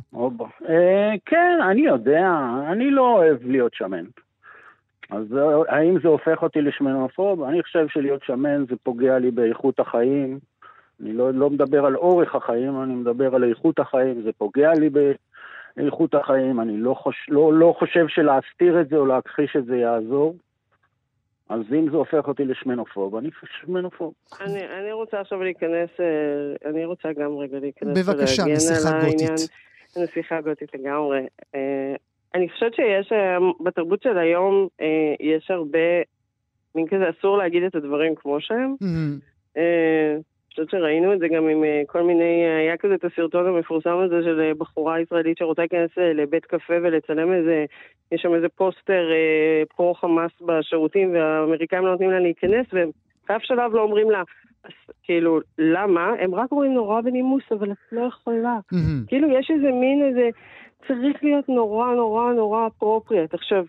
אה, 0.68 1.12
כן, 1.26 1.58
אני 1.70 1.80
יודע, 1.80 2.28
אני 2.72 2.90
לא 2.90 3.14
אוהב 3.16 3.38
להיות 3.42 3.74
שמן. 3.74 4.04
אז 5.10 5.24
האם 5.68 6.00
זה 6.02 6.08
הופך 6.08 6.42
אותי 6.42 6.60
לשמנופוב? 6.60 7.42
אני 7.42 7.62
חושב 7.62 7.88
שלהיות 7.88 8.22
שמן 8.24 8.64
זה 8.68 8.76
פוגע 8.82 9.18
לי 9.18 9.30
באיכות 9.30 9.80
החיים. 9.80 10.38
אני 11.02 11.12
לא, 11.12 11.30
לא 11.34 11.50
מדבר 11.50 11.86
על 11.86 11.96
אורך 11.96 12.34
החיים, 12.34 12.82
אני 12.82 12.94
מדבר 12.94 13.34
על 13.34 13.44
איכות 13.44 13.78
החיים, 13.78 14.22
זה 14.22 14.30
פוגע 14.38 14.72
לי 14.72 14.90
באיכות 15.76 16.14
החיים, 16.14 16.60
אני 16.60 16.76
לא, 16.76 16.94
חוש, 16.94 17.26
לא, 17.28 17.52
לא 17.52 17.74
חושב 17.78 18.08
שלהסתיר 18.08 18.80
את 18.80 18.88
זה 18.88 18.96
או 18.96 19.06
להכחיש 19.06 19.56
את 19.56 19.64
זה 19.64 19.76
יעזור. 19.76 20.36
אז 21.48 21.60
אם 21.72 21.90
זה 21.90 21.96
הופך 21.96 22.28
אותי 22.28 22.44
לשמנופוב, 22.44 23.16
אני 23.16 23.30
שמנופוב. 23.60 24.14
אני, 24.40 24.66
אני 24.80 24.92
רוצה 24.92 25.20
עכשיו 25.20 25.42
להיכנס, 25.42 25.90
אה, 26.00 26.70
אני 26.70 26.84
רוצה 26.84 27.12
גם 27.12 27.36
רגע 27.36 27.58
להיכנס 27.58 28.08
בבקשה, 28.08 28.42
נסיכה 28.44 29.00
גותית. 29.00 29.50
נסיכה 29.96 30.40
גותית 30.40 30.74
לגמרי. 30.74 31.26
אה, 32.34 32.40
אני 32.40 32.48
חושבת 32.48 32.74
שיש, 32.74 33.12
בתרבות 33.60 34.02
של 34.02 34.18
היום, 34.18 34.68
יש 35.20 35.50
הרבה, 35.50 36.02
מין 36.74 36.86
כזה 36.88 37.04
אסור 37.10 37.38
להגיד 37.38 37.62
את 37.62 37.74
הדברים 37.74 38.14
כמו 38.14 38.40
שהם. 38.40 38.74
Mm-hmm. 38.82 39.60
חושבת 40.60 40.70
שראינו 40.70 41.12
את 41.12 41.18
זה 41.18 41.28
גם 41.28 41.48
עם 41.48 41.64
אה, 41.64 41.82
כל 41.86 42.02
מיני, 42.02 42.44
אה, 42.44 42.58
היה 42.58 42.76
כזה 42.76 42.94
את 42.94 43.04
הסרטון 43.04 43.46
המפורסם 43.46 43.98
הזה 43.98 44.22
של 44.22 44.40
אה, 44.40 44.54
בחורה 44.58 45.00
ישראלית 45.00 45.38
שרוצה 45.38 45.62
להיכנס 45.62 45.90
לבית 45.96 46.44
קפה 46.44 46.74
ולצלם 46.82 47.32
איזה, 47.32 47.64
יש 48.12 48.22
שם 48.22 48.34
איזה 48.34 48.48
פוסטר 48.48 49.10
פרו 49.76 49.94
חמאס 49.94 50.30
בשירותים 50.40 51.12
והאמריקאים 51.12 51.84
לא 51.84 51.90
נותנים 51.90 52.10
לה 52.10 52.20
להיכנס 52.20 52.66
והם 52.72 52.90
באף 53.28 53.42
שלב 53.42 53.74
לא 53.74 53.82
אומרים 53.82 54.10
לה, 54.10 54.22
כאילו, 55.02 55.40
למה? 55.58 56.12
הם 56.20 56.34
רק 56.34 56.52
אומרים 56.52 56.74
נורא 56.74 57.00
בנימוס, 57.00 57.42
אבל 57.52 57.70
את 57.72 57.76
לא 57.92 58.00
יכולה. 58.00 58.56
Mm-hmm. 58.74 59.08
כאילו, 59.08 59.28
יש 59.30 59.50
איזה 59.50 59.70
מין 59.72 60.02
איזה, 60.08 60.28
צריך 60.86 61.24
להיות 61.24 61.48
נורא 61.48 61.94
נורא 61.94 62.32
נורא 62.32 62.66
אפרופריאט. 62.66 63.34
עכשיו, 63.34 63.64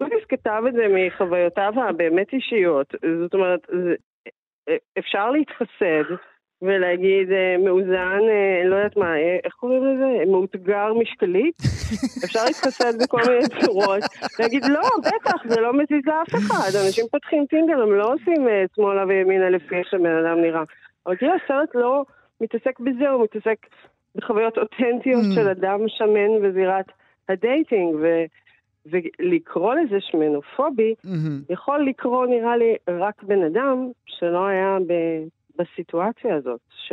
לוקיס 0.00 0.24
כתב 0.28 0.62
את 0.68 0.72
זה 0.72 0.86
מחוויותיו 0.88 1.72
הבאמת 1.88 2.32
אישיות. 2.32 2.94
זאת 3.22 3.34
אומרת, 3.34 3.60
זה, 3.68 3.94
אפשר 4.98 5.30
להתחסד 5.30 6.14
ולהגיד 6.62 7.32
אה, 7.32 7.56
מאוזן, 7.64 8.20
אה, 8.30 8.62
לא 8.64 8.76
יודעת 8.76 8.96
מה, 8.96 9.16
אה, 9.16 9.38
איך 9.44 9.54
קוראים 9.54 9.84
לזה? 9.84 10.30
מאותגר 10.30 10.94
משקלית? 10.94 11.54
אפשר 12.24 12.44
להתחסד 12.44 13.02
בכל 13.02 13.20
מיני 13.28 13.44
צורות. 13.60 14.02
להגיד, 14.38 14.64
לא, 14.64 14.80
בטח, 14.98 15.48
זה 15.48 15.60
לא 15.60 15.72
מזיז 15.72 16.06
לאף 16.06 16.28
אחד. 16.28 16.70
אנשים 16.86 17.04
פותחים 17.10 17.46
טינדר, 17.46 17.82
הם 17.82 17.94
לא 17.94 18.12
עושים 18.12 18.48
שמאלה 18.76 19.06
וימינה 19.06 19.50
לפי 19.50 19.76
איך 19.76 19.88
שבן 19.90 20.24
אדם 20.26 20.40
נראה. 20.40 20.62
אבל 21.06 21.16
כאילו 21.16 21.32
הסרט 21.44 21.74
לא 21.74 22.04
מתעסק 22.40 22.80
בזה, 22.80 23.08
הוא 23.08 23.24
מתעסק 23.24 23.66
בחוויות 24.14 24.58
אותנטיות 24.58 25.22
mm. 25.22 25.34
של 25.34 25.48
אדם 25.48 25.80
שמן 25.88 26.42
בזירת 26.42 26.86
הדייטינג. 27.28 27.94
ו... 28.00 28.24
ולקרוא 28.90 29.74
לזה 29.74 29.96
שמנופובי, 30.00 30.94
mm-hmm. 31.06 31.52
יכול 31.52 31.86
לקרוא, 31.86 32.26
נראה 32.26 32.56
לי, 32.56 32.76
רק 32.88 33.22
בן 33.22 33.42
אדם 33.42 33.88
שלא 34.06 34.46
היה 34.46 34.78
ב, 34.86 34.92
בסיטואציה 35.58 36.34
הזאת, 36.34 36.60
ש, 36.86 36.92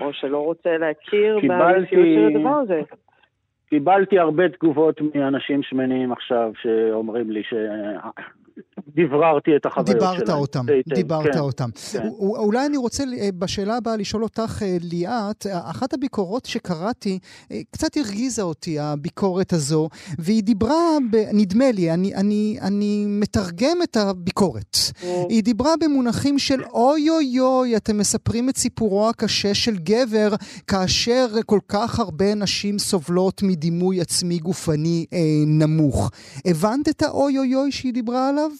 או 0.00 0.12
שלא 0.12 0.38
רוצה 0.38 0.78
להכיר 0.78 1.38
במציאות 1.38 1.88
של 1.90 2.36
הדבר 2.36 2.54
הזה. 2.54 2.80
קיבלתי 3.68 4.18
הרבה 4.18 4.48
תגובות 4.48 5.00
מאנשים 5.14 5.62
שמנים 5.62 6.12
עכשיו, 6.12 6.52
שאומרים 6.62 7.30
לי 7.30 7.42
ש... 7.42 7.54
דבררתי 8.96 9.50
את 9.56 9.66
החוויות 9.66 10.00
שלהם. 10.00 10.18
דיברת 10.18 10.30
אותם, 10.30 10.66
דיברת 10.94 11.32
כן, 11.32 11.38
אותם. 11.38 11.70
כן. 11.92 12.08
אולי 12.18 12.66
אני 12.66 12.76
רוצה 12.76 13.04
אה, 13.18 13.28
בשאלה 13.38 13.76
הבאה 13.76 13.96
לשאול 13.96 14.22
אותך, 14.22 14.62
אה, 14.62 14.76
ליאת, 14.80 15.46
אחת 15.52 15.94
הביקורות 15.94 16.46
שקראתי, 16.46 17.18
אה, 17.52 17.60
קצת 17.70 17.96
הרגיזה 17.96 18.42
אותי 18.42 18.78
הביקורת 18.78 19.52
הזו, 19.52 19.88
והיא 20.18 20.42
דיברה, 20.42 20.96
ב, 21.10 21.16
נדמה 21.32 21.70
לי, 21.70 21.90
אני, 21.90 22.14
אני, 22.14 22.58
אני 22.62 23.04
מתרגם 23.08 23.78
את 23.82 23.96
הביקורת. 23.96 24.76
היא 25.28 25.42
דיברה 25.42 25.74
במונחים 25.80 26.38
של 26.38 26.64
אוי 26.64 27.10
אוי 27.10 27.40
אוי, 27.40 27.76
אתם 27.76 27.98
מספרים 27.98 28.48
את 28.48 28.56
סיפורו 28.56 29.08
הקשה 29.08 29.54
של 29.54 29.76
גבר, 29.76 30.28
כאשר 30.66 31.26
כל 31.46 31.60
כך 31.68 31.98
הרבה 31.98 32.34
נשים 32.34 32.78
סובלות 32.78 33.42
מדימוי 33.42 34.00
עצמי 34.00 34.38
גופני 34.38 35.06
אה, 35.12 35.18
נמוך. 35.46 36.10
הבנת 36.46 36.88
את 36.88 37.02
האוי 37.02 37.38
אוי 37.38 37.54
אוי 37.54 37.72
שהיא 37.72 37.92
דיברה 37.92 38.28
עליו? 38.28 38.50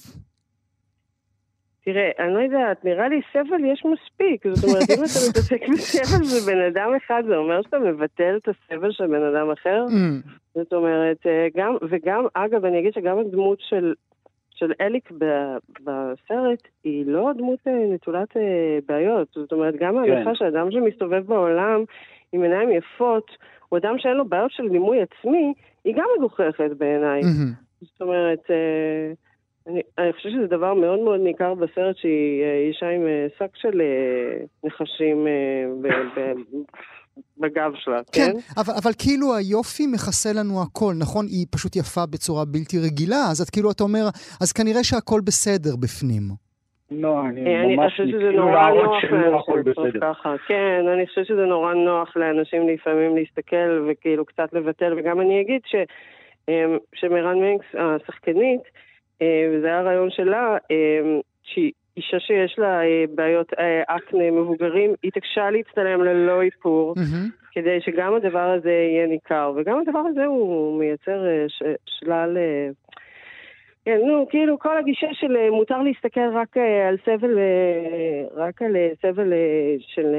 תראה, 1.85 2.11
אני 2.19 2.35
לא 2.35 2.39
יודעת, 2.39 2.85
נראה 2.85 3.09
לי 3.09 3.21
סבל 3.33 3.65
יש 3.65 3.83
מספיק. 3.85 4.47
זאת 4.49 4.65
אומרת, 4.65 4.83
אם 4.91 4.95
אתה 4.95 5.21
מתעסק 5.29 5.61
בסבל 5.73 6.25
של 6.25 6.53
בן 6.53 6.61
אדם 6.61 6.91
אחד, 6.97 7.23
זה 7.27 7.37
אומר 7.37 7.63
שאתה 7.63 7.79
מבטל 7.79 8.39
את 8.43 8.49
הסבל 8.49 8.93
של 8.93 9.07
בן 9.07 9.23
אדם 9.23 9.51
אחר. 9.51 9.85
Mm. 9.89 10.29
זאת 10.55 10.73
אומרת, 10.73 11.27
אה, 11.27 11.47
גם, 11.57 11.77
וגם, 11.91 12.27
אגב, 12.35 12.65
אני 12.65 12.79
אגיד 12.79 12.93
שגם 12.95 13.19
הדמות 13.19 13.59
של, 13.61 13.95
של 14.51 14.73
אליק 14.81 15.11
בסרט 15.81 16.63
היא 16.85 17.07
לא 17.07 17.31
דמות 17.39 17.59
אה, 17.67 17.95
נטולת 17.95 18.37
אה, 18.37 18.79
בעיות. 18.89 19.29
זאת 19.35 19.53
אומרת, 19.53 19.75
גם 19.81 19.99
ההנחה 19.99 20.31
כן. 20.31 20.35
שאדם 20.35 20.71
שמסתובב 20.71 21.27
בעולם 21.27 21.85
עם 22.33 22.43
עיניים 22.43 22.71
יפות, 22.71 23.31
הוא 23.69 23.79
אדם 23.79 23.95
שאין 23.99 24.17
לו 24.17 24.29
בעיות 24.29 24.51
של 24.51 24.69
דימוי 24.69 24.99
עצמי, 25.03 25.55
היא 25.85 25.95
גם 25.97 26.05
מגוחכת 26.19 26.71
בעיניי. 26.79 27.21
Mm-hmm. 27.21 27.85
זאת 27.85 28.01
אומרת, 28.01 28.51
אני, 29.67 29.81
אני 29.99 30.13
חושבת 30.13 30.33
שזה 30.33 30.47
דבר 30.47 30.75
מאוד 30.75 30.99
מאוד 30.99 31.21
ניכר 31.21 31.55
בסרט 31.55 31.97
שהיא 31.97 32.43
אה, 32.43 32.59
אישה 32.69 32.89
עם 32.89 33.07
אה, 33.07 33.27
שק 33.39 33.57
של 33.57 33.81
אה, 33.81 34.45
נחשים 34.65 35.27
ב, 35.83 35.89
ב, 35.89 36.33
בגב 37.39 37.73
שלה, 37.75 38.01
כן? 38.13 38.21
כן, 38.21 38.33
אבל, 38.57 38.75
אבל 38.83 38.91
כאילו 38.99 39.35
היופי 39.35 39.87
מכסה 39.87 40.29
לנו 40.41 40.63
הכל, 40.63 40.93
נכון? 40.99 41.27
היא 41.27 41.47
פשוט 41.51 41.77
יפה 41.77 42.07
בצורה 42.07 42.45
בלתי 42.45 42.77
רגילה, 42.79 43.23
אז 43.31 43.41
את 43.41 43.51
כאילו, 43.51 43.71
אתה 43.71 43.83
אומר, 43.83 44.05
אז 44.41 44.53
כנראה 44.53 44.85
שהכל 44.85 45.21
בסדר 45.27 45.77
בפנים. 45.77 46.23
לא, 46.91 47.21
אני 47.27 47.77
ממש 47.77 48.01
ניסינו 48.01 48.53
להראות 48.53 48.91
שלא 49.01 49.41
הכל 49.41 49.63
בסדר. 49.63 50.01
ככה. 50.01 50.35
כן, 50.49 50.81
אני 50.95 51.07
חושבת 51.07 51.27
שזה 51.27 51.47
נורא 51.47 51.75
נוח 51.75 52.17
לאנשים 52.17 52.69
לפעמים 52.69 53.17
להסתכל 53.17 53.89
וכאילו 53.89 54.25
קצת 54.25 54.53
לבטל, 54.53 54.95
וגם 54.99 55.21
אני 55.21 55.41
אגיד 55.41 55.61
ש, 55.67 55.75
שמרן 56.95 57.39
מנקס, 57.39 57.67
השחקנית, 57.75 58.61
אה, 58.61 58.71
וזה 59.23 59.67
היה 59.67 59.79
הרעיון 59.79 60.11
שלה, 60.11 60.57
אה, 60.71 61.19
שהיא 61.43 61.73
אישה 61.97 62.21
שיש 62.21 62.59
לה 62.59 62.83
אה, 62.83 63.05
בעיות 63.15 63.53
אקנה 63.87 64.31
מבוגרים, 64.31 64.95
היא 65.03 65.09
התעקשה 65.09 65.51
להצטלם 65.51 66.05
ללא 66.05 66.43
איפור, 66.43 66.95
mm-hmm. 66.97 67.53
כדי 67.53 67.81
שגם 67.81 68.15
הדבר 68.15 68.51
הזה 68.59 68.71
יהיה 68.71 69.07
ניכר, 69.07 69.53
וגם 69.57 69.79
הדבר 69.81 69.99
הזה 69.99 70.25
הוא 70.25 70.79
מייצר 70.79 71.25
ש, 71.49 71.63
שלל... 71.87 72.39
כן, 73.85 73.99
נו, 74.07 74.27
כאילו 74.31 74.59
כל 74.59 74.79
הגישה 74.79 75.07
של 75.13 75.51
מותר 75.51 75.83
להסתכל 75.83 76.29
רק 76.35 76.57
על 76.89 76.97
סבל, 77.05 77.39
רק 78.35 78.63
על 78.63 78.77
סבל 79.03 79.33
של... 79.79 80.15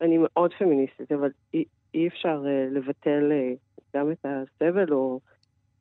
אני 0.00 0.18
מאוד 0.18 0.52
פמיניסטית, 0.58 1.12
אבל 1.12 1.30
אי, 1.54 1.64
אי 1.94 2.08
אפשר 2.08 2.42
לבטל 2.70 3.32
גם 3.96 4.12
את 4.12 4.26
הסבל 4.26 4.92
או 4.92 5.20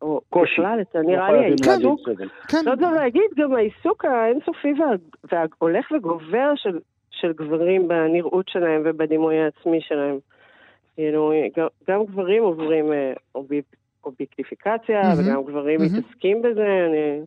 או 0.01 0.21
קושי. 0.29 0.61
בכלל, 0.61 0.81
אתה 0.81 0.99
נראה 1.01 1.31
לי 1.31 1.37
העיסוק, 1.37 2.09
כן. 2.47 2.65
לא 2.65 2.71
יודע 2.71 2.91
להגיד, 2.91 3.31
גם 3.37 3.55
העיסוק 3.55 4.05
האינסופי 4.05 4.73
וההולך 5.31 5.91
וגובר 5.91 6.51
של, 6.55 6.79
של 7.11 7.33
גברים 7.33 7.87
בנראות 7.87 8.49
שלהם 8.49 8.81
ובדימוי 8.85 9.39
העצמי 9.39 9.81
שלהם. 9.81 10.19
כאילו, 10.95 11.33
גם 11.87 12.03
גברים 12.05 12.43
עוברים 12.43 12.93
אה, 12.93 13.13
אובייקטיפיקציה, 14.03 15.01
וגם 15.17 15.43
גברים 15.43 15.79
מתעסקים 15.81 16.41
בזה, 16.41 16.67
אני... 16.89 17.21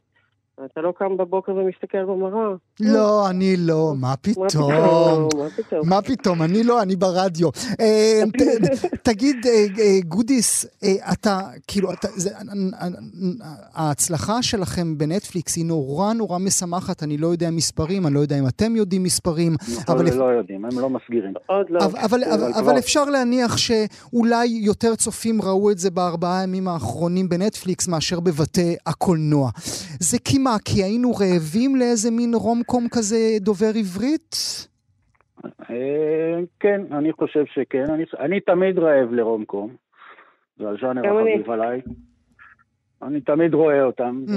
אתה 0.64 0.80
לא 0.80 0.92
קם 0.98 1.16
בבוקר 1.16 1.52
ומסתכל 1.54 2.04
במראה. 2.04 2.48
לא, 2.80 3.30
אני 3.30 3.56
לא, 3.58 3.92
מה 4.00 4.14
פתאום? 4.16 4.72
מה 5.84 6.02
פתאום? 6.02 6.42
אני 6.42 6.64
לא, 6.64 6.82
אני 6.82 6.96
ברדיו. 6.96 7.48
אה, 7.80 8.22
תגיד, 9.08 9.36
אה, 9.46 9.66
אה, 9.78 9.98
גודיס, 10.08 10.66
אתה, 11.12 11.40
כאילו, 11.66 11.88
ההצלחה 13.74 14.42
שלכם 14.42 14.98
בנטפליקס 14.98 15.56
היא 15.56 15.64
נורא 15.64 16.12
נורא 16.12 16.38
משמחת, 16.38 17.02
אני 17.02 17.18
לא 17.18 17.26
יודע 17.26 17.50
מספרים, 17.50 18.06
אני 18.06 18.14
לא 18.14 18.20
יודע 18.20 18.38
אם 18.38 18.46
אתם 18.48 18.76
יודעים 18.76 19.02
מספרים. 19.02 19.56
אבל 19.88 20.16
לא 20.16 20.24
יודעים, 20.24 20.64
הם 20.64 20.78
לא 20.78 20.90
מסגירים. 20.90 21.32
לא. 21.68 21.80
אבל 22.58 22.78
אפשר 22.78 23.04
להניח 23.04 23.56
שאולי 23.56 24.46
יותר 24.46 24.94
צופים 24.94 25.42
ראו 25.42 25.70
את 25.70 25.78
זה 25.78 25.90
בארבעה 25.90 26.40
הימים 26.40 26.68
האחרונים 26.68 27.28
בנטפליקס 27.28 27.88
מאשר 27.88 28.20
בבתי 28.20 28.76
הקולנוע. 28.86 29.50
זה 30.00 30.18
כמעט... 30.24 30.51
מה, 30.52 30.58
כי 30.64 30.82
היינו 30.82 31.10
רעבים 31.10 31.76
לאיזה 31.76 32.10
מין 32.10 32.34
רומקום 32.34 32.86
כזה 32.90 33.16
דובר 33.40 33.72
עברית? 33.78 34.36
אה, 35.70 36.40
כן, 36.60 36.80
אני 36.90 37.12
חושב 37.12 37.44
שכן. 37.46 37.84
אני 38.18 38.40
תמיד 38.40 38.78
רעב 38.78 39.12
לרומקום. 39.12 39.70
זה 40.58 40.68
הז'אנר 40.68 41.02
החביב 41.06 41.50
עליי. 41.50 41.80
אני 43.02 43.20
תמיד 43.20 43.54
רואה 43.54 43.82
אותם. 43.82 44.24
Mm. 44.28 44.32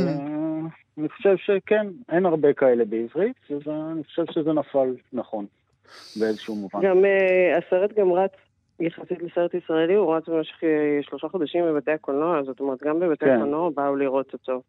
אני 0.97 1.09
חושב 1.09 1.36
שכן, 1.38 1.88
אין 2.09 2.26
הרבה 2.26 2.53
כאלה 2.53 2.86
בעברית, 2.86 3.38
ואני 3.49 4.03
חושב 4.03 4.24
שזה 4.32 4.53
נפל 4.53 4.95
נכון, 5.13 5.45
באיזשהו 6.20 6.55
מובן. 6.55 6.80
גם 6.82 7.05
אה, 7.05 7.57
הסרט 7.57 7.93
גם 7.93 8.13
רץ 8.13 8.32
יחסית 8.80 9.22
לסרט 9.22 9.53
ישראלי, 9.53 9.93
הוא 9.93 10.16
רץ 10.16 10.30
במשך 10.30 10.63
אה, 10.63 10.99
שלושה 11.01 11.28
חודשים 11.28 11.66
בבתי 11.66 11.91
הקולנוע, 11.91 12.43
זאת 12.43 12.59
אומרת, 12.59 12.84
גם 12.84 12.99
בבתי 12.99 13.26
כן. 13.26 13.32
הקולנוע 13.32 13.70
באו 13.70 13.95
לראות 13.95 14.34
אותו. 14.34 14.61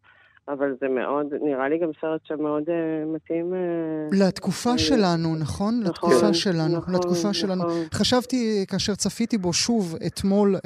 אבל 0.49 0.75
זה 0.81 0.87
מאוד, 0.87 1.25
נראה 1.41 1.69
לי 1.69 1.77
גם 1.77 1.89
סרט 2.01 2.21
שמאוד 2.23 2.63
uh, 2.63 2.71
מתאים... 3.15 3.53
Uh, 3.53 4.15
לתקופה 4.25 4.73
uh, 4.73 4.77
שלנו, 4.77 5.35
נכון? 5.35 5.79
נכון? 5.79 5.83
לתקופה 5.83 6.33
שלנו, 6.33 6.77
נכון, 6.77 6.93
לתקופה 6.95 7.33
שלנו. 7.33 7.63
נכון. 7.63 7.83
חשבתי, 7.93 8.65
כאשר 8.67 8.95
צפיתי 8.95 9.37
בו 9.37 9.53
שוב 9.53 9.95
אתמול 10.07 10.55
uh, 10.55 10.59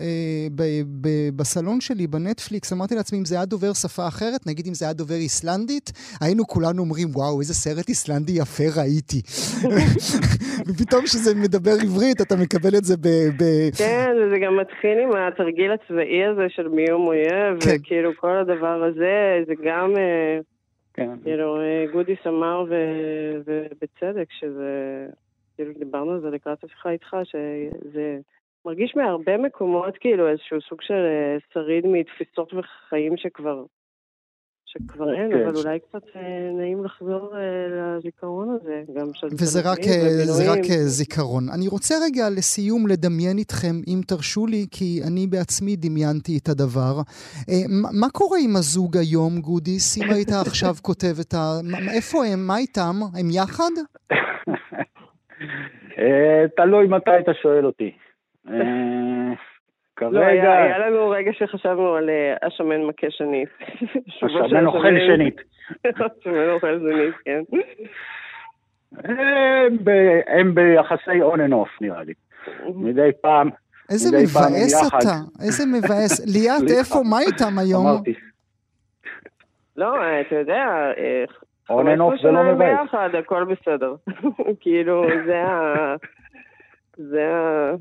ב- 0.56 0.84
ב- 1.02 1.30
בסלון 1.36 1.82
שלי, 1.82 2.08
בנטפליקס, 2.08 2.74
אמרתי 2.74 2.96
לעצמי, 2.96 3.20
אם 3.20 3.26
זה 3.26 3.36
היה 3.36 3.46
דובר 3.46 3.74
שפה 3.74 4.08
אחרת, 4.08 4.48
נגיד 4.48 4.68
אם 4.68 4.74
זה 4.74 4.86
היה 4.86 4.94
דובר 4.94 5.16
איסלנדית, 5.16 5.92
היינו 6.22 6.48
כולנו 6.48 6.82
אומרים, 6.82 7.08
וואו, 7.14 7.40
איזה 7.40 7.54
סרט 7.54 7.90
איסלנדי 7.90 8.32
יפה 8.32 8.64
ראיתי. 8.82 9.22
ופתאום 10.68 11.04
כשזה 11.04 11.36
מדבר 11.36 11.76
עברית, 11.84 12.22
אתה 12.22 12.36
מקבל 12.36 12.74
את 12.78 12.84
זה 12.84 12.98
ב... 12.98 13.08
ב... 13.40 13.44
כן, 13.78 14.12
זה 14.32 14.38
גם 14.40 14.58
מתחיל 14.58 14.98
עם 15.04 15.10
התרגיל 15.16 15.72
הצבאי 15.72 16.26
הזה 16.26 16.46
של 16.50 16.68
מיום 16.68 17.08
אויב, 17.08 17.60
כן. 17.60 17.76
וכאילו 17.80 18.12
כל 18.18 18.38
הדבר 18.38 18.84
הזה, 18.84 19.44
זה 19.48 19.54
גם... 19.66 19.71
אה, 19.72 20.40
כן. 20.94 21.10
כאילו, 21.24 21.62
אה, 21.62 21.86
גודיס 21.92 22.20
אמר, 22.28 22.66
ובצדק, 23.46 24.28
שזה... 24.32 25.08
כאילו, 25.56 25.74
דיברנו 25.74 26.12
על 26.12 26.22
זה 26.22 26.30
לקראת 26.30 26.64
השיחה 26.64 26.90
איתך, 26.90 27.18
שזה 27.24 28.20
מרגיש 28.66 28.96
מהרבה 28.96 29.38
מקומות, 29.38 29.98
כאילו, 29.98 30.28
איזשהו 30.28 30.62
סוג 30.62 30.82
של 30.82 30.94
אה, 30.94 31.38
שריד 31.54 31.86
מתפיסות 31.88 32.54
וחיים 32.54 33.18
שכבר 33.18 33.64
שכבר 34.72 35.14
אין, 35.14 35.32
כן. 35.32 35.48
אבל 35.48 35.56
אולי 35.56 35.80
קצת 35.80 36.04
אה, 36.16 36.22
נעים 36.58 36.84
לחזור 36.84 37.38
אה, 37.38 37.42
לזיכרון 37.70 38.50
הזה, 38.50 38.82
גם 39.00 39.08
של... 39.14 39.28
וזה 39.28 39.60
רק, 39.60 39.80
אה, 39.80 40.26
זה 40.26 40.52
רק 40.52 40.72
זיכרון. 40.72 41.44
אני 41.56 41.68
רוצה 41.68 41.96
רגע 42.06 42.30
לסיום 42.30 42.88
לדמיין 42.88 43.38
איתכם, 43.38 43.76
אם 43.88 44.02
תרשו 44.08 44.48
לי, 44.48 44.66
כי 44.72 45.00
אני 45.08 45.28
בעצמי 45.28 45.76
דמיינתי 45.76 46.38
את 46.38 46.50
הדבר. 46.50 47.02
מה 48.02 48.10
קורה 48.10 48.38
עם 48.44 48.56
הזוג 48.56 48.98
היום, 48.98 49.42
גודיס, 49.42 49.98
אם 49.98 50.12
היית 50.12 50.32
עכשיו 50.48 50.74
כותב 50.82 51.16
את 51.22 51.34
ה... 51.34 51.60
איפה 51.96 52.26
הם? 52.26 52.48
מה 52.48 52.58
איתם? 52.58 52.96
הם 53.20 53.28
יחד? 53.32 53.72
תלוי 56.58 56.88
מתי 56.88 57.12
אתה 57.24 57.32
שואל 57.42 57.66
אותי. 57.66 57.92
כרגע... 60.10 60.20
לא, 60.20 60.26
היה, 60.26 60.64
היה 60.64 60.78
לנו 60.78 61.10
רגע 61.10 61.32
שחשבנו 61.34 61.96
על 61.96 62.10
uh, 62.10 62.46
השמן 62.48 62.84
מכה 62.84 63.08
שנית. 63.10 63.50
השמן 64.22 64.66
אוכל 64.66 64.96
שנית. 65.08 65.36
השמן 65.86 66.50
אוכל 66.50 66.80
שנית, 66.80 67.16
כן. 67.26 67.42
הם, 69.04 69.78
ב, 69.84 69.90
הם 70.28 70.56
ביחסי 70.56 71.22
on 71.22 71.36
and 71.36 71.54
off, 71.54 71.70
נראה 71.82 72.04
לי. 72.04 72.14
מדי 72.76 73.10
פעם, 73.22 73.50
איזה 73.90 74.18
מבאס 74.18 74.88
אתה, 74.88 75.16
איזה 75.46 75.64
מבאס. 75.66 76.26
ליאת, 76.34 76.80
איפה, 76.80 77.00
מה 77.10 77.20
איתם 77.20 77.60
היום? 77.60 77.88
אמרתי. 77.88 78.14
לא, 79.78 79.96
אתה 80.22 80.36
יודע, 80.36 80.92
on 81.70 81.74
and 81.74 82.00
off 82.00 82.22
זה 82.24 82.32
לא 82.32 82.44
מבאס. 82.44 82.80
ביחד, 82.82 83.10
הכל 83.20 83.44
בסדר. 83.44 83.96
כאילו, 84.62 85.08
זה 85.26 85.44
ה... 85.44 85.96
זה 86.98 87.28
ה... 87.36 87.72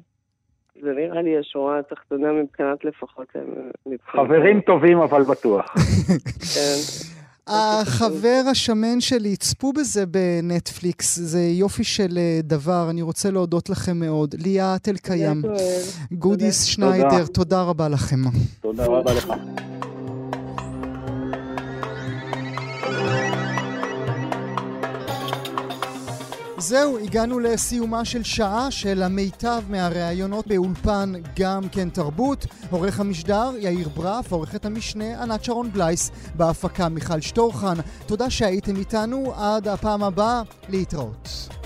זה 0.82 0.92
נראה 0.96 1.22
לי 1.22 1.38
השורה 1.38 1.78
התחתונה 1.78 2.32
מבחינת 2.32 2.84
לפחות... 2.84 3.26
אה, 3.36 3.92
חברים 4.12 4.60
טובים 4.60 4.98
אבל 4.98 5.22
בטוח. 5.22 5.74
כן. 6.54 7.10
החבר 7.46 8.42
השמן 8.50 9.00
שלי, 9.00 9.36
צפו 9.36 9.72
בזה 9.72 10.06
בנטפליקס, 10.06 11.16
זה 11.18 11.40
יופי 11.40 11.84
של 11.84 12.18
אה, 12.18 12.40
דבר, 12.42 12.86
אני 12.90 13.02
רוצה 13.02 13.30
להודות 13.30 13.70
לכם 13.70 13.96
מאוד. 13.96 14.34
ליאת 14.38 14.88
אלקיים, 14.88 15.42
גודיס 16.12 16.64
שניידר, 16.64 17.26
תודה 17.34 17.62
רבה 17.62 17.88
לכם. 17.88 18.16
תודה 18.60 18.86
רבה 18.86 19.14
לך. 19.14 19.32
זהו, 26.60 26.98
הגענו 26.98 27.38
לסיומה 27.38 28.04
של 28.04 28.22
שעה 28.22 28.70
של 28.70 29.02
המיטב 29.02 29.62
מהראיונות 29.68 30.46
באולפן 30.46 31.12
גם 31.38 31.68
כן 31.72 31.90
תרבות. 31.90 32.46
עורך 32.70 33.00
המשדר 33.00 33.50
יאיר 33.58 33.88
ברף, 33.88 34.32
עורכת 34.32 34.64
המשנה 34.64 35.22
ענת 35.22 35.44
שרון 35.44 35.72
בלייס, 35.72 36.10
בהפקה 36.34 36.88
מיכל 36.88 37.20
שטורחן. 37.20 37.76
תודה 38.06 38.30
שהייתם 38.30 38.76
איתנו, 38.76 39.32
עד 39.36 39.68
הפעם 39.68 40.02
הבאה, 40.02 40.42
להתראות. 40.68 41.59